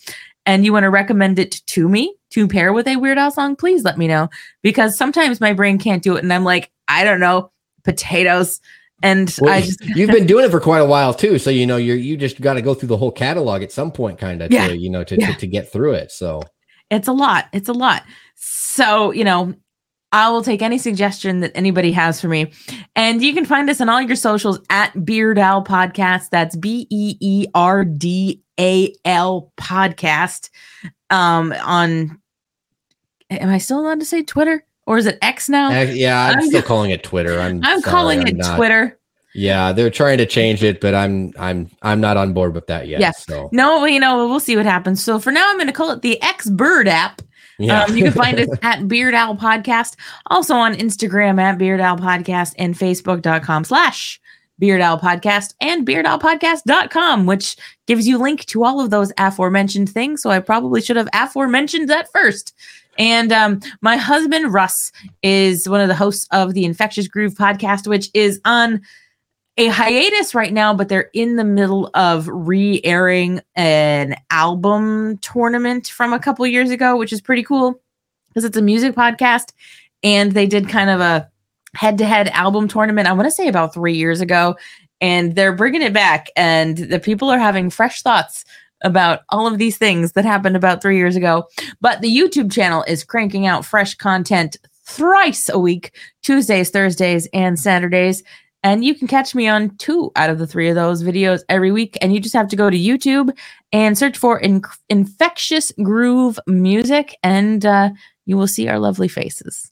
and 0.47 0.65
you 0.65 0.73
want 0.73 0.85
to 0.85 0.91
recommend 0.91 1.39
it 1.39 1.63
to 1.67 1.89
me 1.89 2.15
to 2.31 2.49
pair 2.49 2.73
with 2.73 2.89
a 2.89 2.97
Weird 2.97 3.19
Al 3.19 3.31
song, 3.31 3.57
please 3.57 3.85
let 3.85 3.99
me 3.99 4.09
know 4.09 4.29
because 4.63 4.97
sometimes 4.97 5.41
my 5.41 5.53
brain 5.53 5.79
can't 5.79 6.03
do 6.03 6.17
it 6.17 6.23
and 6.23 6.33
I'm 6.33 6.45
like, 6.45 6.71
I 6.89 7.05
don't 7.05 7.21
know, 7.21 7.51
potatoes. 7.85 8.61
And 9.03 9.35
well, 9.41 9.53
I 9.53 9.61
just 9.61 9.85
you've 9.85 10.11
been 10.11 10.27
doing 10.27 10.45
it 10.45 10.51
for 10.51 10.61
quite 10.61 10.81
a 10.81 10.85
while 10.85 11.15
too, 11.15 11.39
so 11.39 11.51
you 11.51 11.67
know 11.67 11.77
you're 11.77 11.97
you 11.97 12.17
just 12.17 12.41
got 12.41 12.55
to 12.55 12.63
go 12.63 12.75
through 12.75 12.89
the 12.89 12.97
whole 12.97 13.13
catalog 13.13 13.63
at 13.63 13.71
some 13.71 13.93
point, 13.93 14.19
kind 14.19 14.43
of, 14.43 14.51
yeah. 14.51 14.67
to, 14.67 14.77
you 14.77 14.91
know, 14.91 15.05
to, 15.05 15.17
yeah. 15.17 15.33
to 15.33 15.39
to 15.39 15.47
get 15.47 15.71
through 15.71 15.93
it. 15.93 16.11
So 16.11 16.43
it's 16.91 17.07
a 17.07 17.13
lot. 17.13 17.47
It's 17.53 17.69
a 17.69 17.73
lot. 17.73 18.03
So 18.35 19.13
you 19.13 19.23
know, 19.23 19.55
I 20.13 20.31
will 20.31 20.43
take 20.43 20.63
any 20.63 20.79
suggestion 20.79 21.41
that 21.41 21.53
anybody 21.55 21.93
has 21.93 22.21
for 22.21 22.29
me. 22.29 22.53
And 22.97 23.23
you 23.23 23.35
can 23.35 23.45
find 23.45 23.69
us 23.69 23.81
on 23.81 23.89
all 23.89 24.01
your 24.01 24.17
socials 24.17 24.59
at 24.71 25.05
Beer'd 25.05 25.39
Al 25.39 25.63
Podcast. 25.65 26.31
That's 26.31 26.57
B 26.57 26.87
E 26.91 27.17
E 27.21 27.47
R 27.55 27.85
D 27.85 28.43
A 28.59 28.95
L 29.05 29.53
Podcast. 29.59 30.51
Um, 31.11 31.53
on, 31.65 32.19
am 33.31 33.49
I 33.51 33.59
still 33.59 33.81
allowed 33.81 34.01
to 34.01 34.07
say 34.07 34.23
Twitter 34.23 34.65
or 34.87 34.97
is 34.97 35.07
it 35.07 35.19
X 35.21 35.51
now? 35.51 35.69
Uh, 35.69 35.83
yeah, 35.83 36.29
I'm, 36.29 36.39
I'm, 36.39 36.47
still 36.47 36.63
calling 36.67 36.91
it 36.91 37.03
Twitter. 37.03 37.39
I'm 37.39 37.63
I'm 37.63 37.81
sorry, 37.81 37.93
calling 37.93 38.21
I'm 38.21 38.27
it 38.29 38.37
not. 38.37 38.57
Twitter. 38.57 38.99
Yeah, 39.35 39.73
they're 39.73 39.91
trying 39.91 40.19
to 40.19 40.27
change 40.27 40.63
it, 40.63 40.81
but 40.81 40.95
I'm 40.95 41.35
I'm 41.39 41.71
I'm 41.83 42.01
not 42.01 42.17
on 42.17 42.33
board 42.33 42.55
with 42.55 42.67
that 42.69 42.89
yet. 42.89 43.01
Yeah. 43.01 43.11
So 43.11 43.51
no, 43.53 43.85
you 43.85 44.01
know, 44.01 44.27
we'll 44.27 44.41
see 44.41 44.57
what 44.57 44.65
happens. 44.65 45.03
So 45.03 45.19
for 45.19 45.31
now, 45.31 45.49
I'm 45.51 45.57
going 45.57 45.67
to 45.67 45.73
call 45.73 45.91
it 45.91 46.01
the 46.01 46.21
X 46.23 46.49
Bird 46.49 46.89
app 46.89 47.21
yeah. 47.59 47.85
Um, 47.85 47.97
you 47.97 48.05
can 48.05 48.13
find 48.13 48.39
us 48.39 48.49
at 48.63 48.89
Beer'd 48.89 49.15
Al 49.15 49.37
Podcast, 49.37 49.97
also 50.27 50.55
on 50.55 50.75
Instagram 50.75 51.41
at 51.41 51.59
Beer'd 51.59 51.81
Al 51.81 51.97
Podcast 51.97 52.55
and 52.59 52.75
Facebook.com 52.75 53.65
slash 53.65 54.21
Beer'd 54.59 54.81
Al 54.81 54.99
Podcast 54.99 55.55
and 55.61 55.87
Beer'd 55.87 56.07
Al 56.07 56.19
beardowlpodcast.com, 56.19 57.27
which 57.27 57.57
gives 57.87 58.07
you 58.07 58.19
link 58.19 58.45
to 58.47 58.65
all 58.65 58.81
of 58.81 58.91
those 58.91 59.13
aforementioned 59.19 59.89
things. 59.89 60.23
So 60.23 60.31
I 60.31 60.41
probably 60.41 60.81
should 60.81 60.97
have 60.97 61.09
aforementioned 61.13 61.89
that 61.91 62.11
first. 62.13 62.55
And 62.99 63.33
um, 63.33 63.61
my 63.81 63.97
husband, 63.97 64.53
Russ, 64.53 64.91
is 65.23 65.69
one 65.69 65.81
of 65.81 65.89
the 65.89 65.95
hosts 65.95 66.27
of 66.33 66.55
the 66.55 66.65
Infectious 66.65 67.07
Groove 67.07 67.35
podcast, 67.35 67.87
which 67.87 68.11
is 68.13 68.41
on 68.45 68.83
a 69.59 69.67
hiatus 69.67 70.35
right 70.37 70.53
now, 70.53 70.73
but 70.73 70.89
they're 70.89 71.11
in 71.13 71.35
the 71.35 71.45
middle 71.45 71.91
of 71.95 72.29
re-airing 72.31 73.41
an 73.57 74.15
album 74.31 75.19
tournament 75.19 75.89
from 75.89 76.13
a 76.13 76.19
couple 76.21 76.47
years 76.47 76.71
ago, 76.71 76.97
which 76.97 77.13
is 77.13 77.21
pretty 77.21 77.43
cool 77.43 77.81
because 78.29 78.45
it's 78.45 78.57
a 78.57 78.63
music 78.63 78.95
podcast 78.95 79.53
and 80.05 80.33
they 80.33 80.47
did 80.47 80.69
kind 80.69 80.89
of 80.89 81.01
a 81.01 81.29
head-to-head 81.75 82.29
album 82.29 82.69
tournament. 82.69 83.09
I 83.09 83.13
want 83.13 83.27
to 83.27 83.33
say 83.33 83.49
about 83.49 83.75
3 83.75 83.95
years 83.95 84.21
ago 84.21 84.57
and 85.01 85.35
they're 85.35 85.53
bringing 85.53 85.83
it 85.83 85.93
back 85.93 86.29
and 86.37 86.79
the 86.79 87.01
people 87.01 87.29
are 87.29 87.39
having 87.39 87.69
fresh 87.69 88.01
thoughts 88.01 88.45
about 88.85 89.23
all 89.31 89.49
of 89.49 89.59
these 89.59 89.77
things 89.77 90.13
that 90.13 90.25
happened 90.25 90.55
about 90.55 90.81
3 90.81 90.97
years 90.97 91.17
ago. 91.17 91.49
But 91.81 92.01
the 92.01 92.17
YouTube 92.17 92.53
channel 92.53 92.85
is 92.87 93.03
cranking 93.03 93.45
out 93.45 93.65
fresh 93.65 93.97
content 93.97 94.57
thrice 94.85 95.49
a 95.49 95.59
week, 95.59 95.93
Tuesdays, 96.23 96.71
Thursdays, 96.71 97.27
and 97.33 97.59
Saturdays. 97.59 98.23
And 98.63 98.85
you 98.85 98.95
can 98.95 99.07
catch 99.07 99.35
me 99.35 99.47
on 99.47 99.77
two 99.77 100.11
out 100.17 100.31
of 100.31 100.39
the 100.39 100.47
three 100.47 100.69
of 100.69 100.75
those 100.75 101.03
videos 101.03 101.43
every 101.49 101.71
week. 101.71 101.97
And 102.03 102.13
you 102.13 102.21
just 102.21 102.35
have 102.35 102.49
to 102.49 102.57
go 102.57 102.69
to 102.69 102.77
YouTube 102.77 103.31
and 103.73 103.97
search 103.97 104.19
for 104.19 104.39
in- 104.41 104.63
Infectious 104.89 105.73
Groove 105.83 106.41
Music, 106.47 107.17
and 107.23 107.65
uh, 107.65 107.91
you 108.27 108.37
will 108.37 108.49
see 108.49 108.69
our 108.69 108.79
lovely 108.79 109.09
faces. 109.09 109.71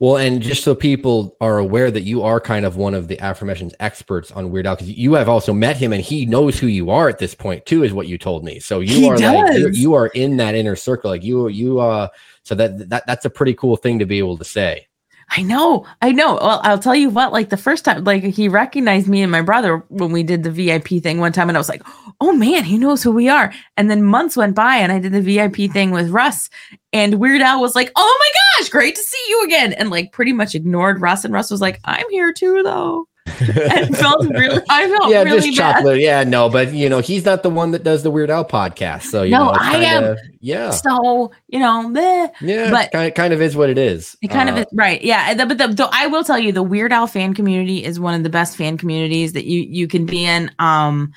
Well, 0.00 0.16
and 0.16 0.42
just 0.42 0.64
so 0.64 0.74
people 0.74 1.36
are 1.40 1.58
aware 1.58 1.90
that 1.90 2.02
you 2.02 2.22
are 2.22 2.40
kind 2.40 2.66
of 2.66 2.76
one 2.76 2.94
of 2.94 3.08
the 3.08 3.16
aforementioned 3.18 3.74
experts 3.80 4.32
on 4.32 4.50
Weird 4.50 4.66
Al, 4.66 4.74
because 4.74 4.90
you 4.90 5.14
have 5.14 5.28
also 5.28 5.52
met 5.52 5.76
him 5.76 5.92
and 5.92 6.02
he 6.02 6.26
knows 6.26 6.58
who 6.58 6.66
you 6.66 6.90
are 6.90 7.08
at 7.08 7.18
this 7.18 7.34
point 7.34 7.64
too, 7.64 7.84
is 7.84 7.92
what 7.92 8.08
you 8.08 8.18
told 8.18 8.44
me. 8.44 8.58
So 8.58 8.80
you 8.80 8.96
he 8.96 9.08
are 9.08 9.16
does. 9.16 9.62
like 9.62 9.74
you 9.76 9.94
are 9.94 10.08
in 10.08 10.36
that 10.38 10.54
inner 10.54 10.76
circle, 10.76 11.10
like 11.10 11.22
you 11.22 11.48
you 11.48 11.80
uh. 11.80 12.08
So 12.42 12.54
that 12.56 12.90
that 12.90 13.06
that's 13.06 13.24
a 13.24 13.30
pretty 13.30 13.54
cool 13.54 13.76
thing 13.76 13.98
to 14.00 14.04
be 14.04 14.18
able 14.18 14.36
to 14.36 14.44
say. 14.44 14.88
I 15.30 15.42
know, 15.42 15.86
I 16.02 16.12
know. 16.12 16.34
Well, 16.34 16.60
I'll 16.62 16.78
tell 16.78 16.94
you 16.94 17.10
what, 17.10 17.32
like 17.32 17.48
the 17.48 17.56
first 17.56 17.84
time, 17.84 18.04
like 18.04 18.22
he 18.22 18.48
recognized 18.48 19.08
me 19.08 19.22
and 19.22 19.32
my 19.32 19.40
brother 19.40 19.78
when 19.88 20.12
we 20.12 20.22
did 20.22 20.42
the 20.42 20.50
VIP 20.50 21.02
thing 21.02 21.18
one 21.18 21.32
time, 21.32 21.48
and 21.48 21.56
I 21.56 21.60
was 21.60 21.68
like, 21.68 21.82
oh 22.20 22.32
man, 22.32 22.64
he 22.64 22.78
knows 22.78 23.02
who 23.02 23.10
we 23.10 23.28
are. 23.28 23.52
And 23.76 23.90
then 23.90 24.02
months 24.02 24.36
went 24.36 24.54
by, 24.54 24.76
and 24.76 24.92
I 24.92 24.98
did 24.98 25.12
the 25.12 25.20
VIP 25.20 25.72
thing 25.72 25.90
with 25.90 26.10
Russ, 26.10 26.50
and 26.92 27.18
Weird 27.18 27.40
Al 27.40 27.60
was 27.60 27.74
like, 27.74 27.90
oh 27.96 28.18
my 28.20 28.62
gosh, 28.62 28.68
great 28.68 28.94
to 28.96 29.02
see 29.02 29.24
you 29.28 29.44
again. 29.44 29.72
And 29.72 29.90
like 29.90 30.12
pretty 30.12 30.32
much 30.32 30.54
ignored 30.54 31.00
Russ, 31.00 31.24
and 31.24 31.34
Russ 31.34 31.50
was 31.50 31.60
like, 31.60 31.80
I'm 31.84 32.08
here 32.10 32.32
too, 32.32 32.62
though. 32.62 33.06
and 33.40 33.96
felt 33.96 34.26
really, 34.28 34.60
I 34.68 34.86
felt 34.88 35.10
yeah, 35.10 35.22
really 35.22 35.48
just 35.50 35.58
bad. 35.58 35.76
chocolate. 35.76 36.00
Yeah, 36.00 36.24
no, 36.24 36.48
but 36.50 36.72
you 36.74 36.88
know, 36.88 37.00
he's 37.00 37.24
not 37.24 37.42
the 37.42 37.48
one 37.50 37.70
that 37.70 37.82
does 37.82 38.02
the 38.02 38.10
Weird 38.10 38.30
Al 38.30 38.44
podcast. 38.44 39.04
So 39.04 39.22
you 39.22 39.30
No, 39.30 39.46
know, 39.46 39.50
I 39.58 39.72
am. 39.76 40.02
kinda- 40.02 40.16
Yeah, 40.40 40.70
So 40.70 41.32
you 41.48 41.58
know, 41.58 41.88
meh. 41.88 42.28
yeah, 42.42 42.70
but- 42.70 42.92
kind 42.92 43.08
of, 43.08 43.14
kind 43.14 43.32
of 43.32 43.40
is 43.40 43.56
what 43.56 43.70
it 43.70 43.78
is. 43.78 44.14
It 44.22 44.28
kind 44.28 44.50
Uh, 44.50 44.52
of 44.52 44.58
is 44.58 44.66
right, 44.74 45.02
yeah. 45.02 45.32
But 45.34 45.56
the, 45.56 45.68
the, 45.68 45.88
I 45.90 46.06
will 46.06 46.22
tell 46.22 46.38
you, 46.38 46.52
the 46.52 46.62
Weird 46.62 46.92
Al 46.92 47.06
fan 47.06 47.32
community 47.34 47.82
is 47.82 47.98
one 47.98 48.14
of 48.14 48.22
the 48.24 48.30
best 48.30 48.56
fan 48.56 48.76
communities 48.76 49.32
that 49.32 49.46
you 49.46 49.60
you 49.60 49.88
can 49.88 50.04
be 50.04 50.24
in. 50.26 50.50
Um, 50.58 51.12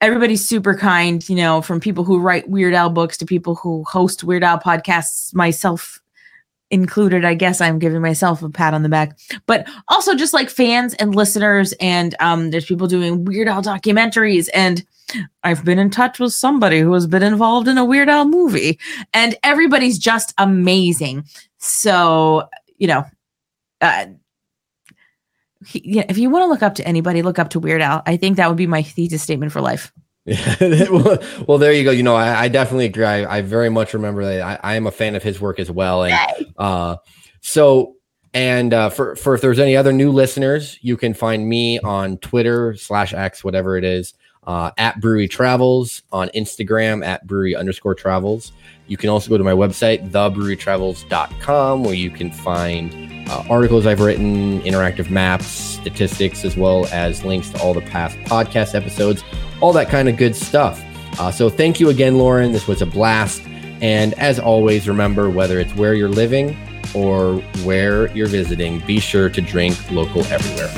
everybody's 0.00 0.46
super 0.46 0.74
kind, 0.74 1.26
you 1.28 1.36
know, 1.36 1.62
from 1.62 1.78
people 1.80 2.02
who 2.04 2.18
write 2.18 2.48
Weird 2.50 2.74
Al 2.74 2.90
books 2.90 3.16
to 3.18 3.24
people 3.24 3.54
who 3.54 3.84
host 3.84 4.24
Weird 4.24 4.42
Al 4.44 4.58
podcasts. 4.58 5.32
Myself 5.32 6.00
included, 6.70 7.24
I 7.24 7.34
guess 7.34 7.60
I'm 7.60 7.78
giving 7.78 8.02
myself 8.02 8.42
a 8.42 8.50
pat 8.50 8.74
on 8.74 8.82
the 8.82 8.88
back, 8.88 9.18
but 9.46 9.68
also 9.88 10.14
just 10.14 10.34
like 10.34 10.50
fans 10.50 10.94
and 10.94 11.14
listeners. 11.14 11.72
And 11.80 12.14
um, 12.20 12.50
there's 12.50 12.66
people 12.66 12.86
doing 12.86 13.24
Weird 13.24 13.48
Al 13.48 13.62
documentaries 13.62 14.48
and. 14.54 14.84
I've 15.44 15.64
been 15.64 15.78
in 15.78 15.90
touch 15.90 16.18
with 16.18 16.32
somebody 16.32 16.80
who 16.80 16.92
has 16.92 17.06
been 17.06 17.22
involved 17.22 17.68
in 17.68 17.78
a 17.78 17.84
Weird 17.84 18.08
Al 18.08 18.26
movie, 18.26 18.76
and 19.14 19.36
everybody's 19.44 20.00
just 20.00 20.34
amazing. 20.36 21.24
So, 21.58 22.48
you 22.76 22.88
know, 22.88 23.04
uh, 23.80 24.06
he, 25.64 25.80
yeah, 25.84 26.04
if 26.08 26.18
you 26.18 26.28
want 26.28 26.42
to 26.42 26.48
look 26.48 26.64
up 26.64 26.74
to 26.74 26.86
anybody, 26.88 27.22
look 27.22 27.38
up 27.38 27.50
to 27.50 27.60
Weird 27.60 27.82
Al. 27.82 28.02
I 28.04 28.16
think 28.16 28.36
that 28.36 28.48
would 28.48 28.56
be 28.56 28.66
my 28.66 28.82
thesis 28.82 29.22
statement 29.22 29.52
for 29.52 29.60
life. 29.60 29.92
Yeah. 30.26 30.56
well, 30.90 31.18
well, 31.46 31.58
there 31.58 31.72
you 31.72 31.84
go. 31.84 31.92
You 31.92 32.02
know, 32.02 32.16
I, 32.16 32.42
I 32.42 32.48
definitely 32.48 32.86
agree. 32.86 33.04
I, 33.04 33.38
I 33.38 33.42
very 33.42 33.70
much 33.70 33.94
remember 33.94 34.24
that. 34.24 34.42
I, 34.42 34.72
I 34.72 34.74
am 34.74 34.86
a 34.86 34.90
fan 34.90 35.14
of 35.14 35.22
his 35.22 35.40
work 35.40 35.58
as 35.60 35.70
well. 35.70 36.04
And 36.04 36.12
uh, 36.58 36.96
so, 37.40 37.94
and 38.34 38.74
uh, 38.74 38.90
for 38.90 39.16
for 39.16 39.34
if 39.34 39.40
there's 39.40 39.60
any 39.60 39.76
other 39.76 39.92
new 39.92 40.10
listeners, 40.10 40.78
you 40.82 40.96
can 40.96 41.14
find 41.14 41.48
me 41.48 41.78
on 41.78 42.18
Twitter 42.18 42.74
slash 42.76 43.14
X, 43.14 43.44
whatever 43.44 43.78
it 43.78 43.84
is, 43.84 44.14
uh, 44.46 44.72
at 44.78 45.00
Brewery 45.00 45.28
Travels 45.28 46.02
on 46.12 46.28
Instagram 46.30 47.04
at 47.06 47.26
Brewery 47.26 47.54
underscore 47.54 47.94
Travels. 47.94 48.52
You 48.88 48.96
can 48.96 49.10
also 49.10 49.30
go 49.30 49.38
to 49.38 49.44
my 49.44 49.52
website, 49.52 50.10
thebrewerytravels.com, 50.10 51.84
where 51.84 51.94
you 51.94 52.10
can 52.10 52.30
find 52.30 53.28
uh, 53.28 53.44
articles 53.50 53.86
I've 53.86 54.00
written, 54.00 54.60
interactive 54.62 55.10
maps, 55.10 55.46
statistics, 55.46 56.44
as 56.44 56.56
well 56.56 56.86
as 56.86 57.24
links 57.24 57.50
to 57.50 57.60
all 57.60 57.74
the 57.74 57.80
past 57.80 58.16
podcast 58.18 58.74
episodes, 58.74 59.24
all 59.60 59.72
that 59.72 59.88
kind 59.88 60.08
of 60.08 60.16
good 60.16 60.36
stuff. 60.36 60.82
Uh, 61.18 61.30
so 61.30 61.48
thank 61.48 61.80
you 61.80 61.88
again, 61.88 62.18
Lauren. 62.18 62.52
This 62.52 62.68
was 62.68 62.82
a 62.82 62.86
blast. 62.86 63.42
And 63.80 64.14
as 64.14 64.38
always, 64.38 64.88
remember 64.88 65.30
whether 65.30 65.60
it's 65.60 65.74
where 65.74 65.94
you're 65.94 66.08
living 66.08 66.56
or 66.94 67.36
where 67.64 68.10
you're 68.14 68.28
visiting, 68.28 68.80
be 68.86 69.00
sure 69.00 69.28
to 69.28 69.40
drink 69.40 69.78
local 69.90 70.24
everywhere. 70.26 70.72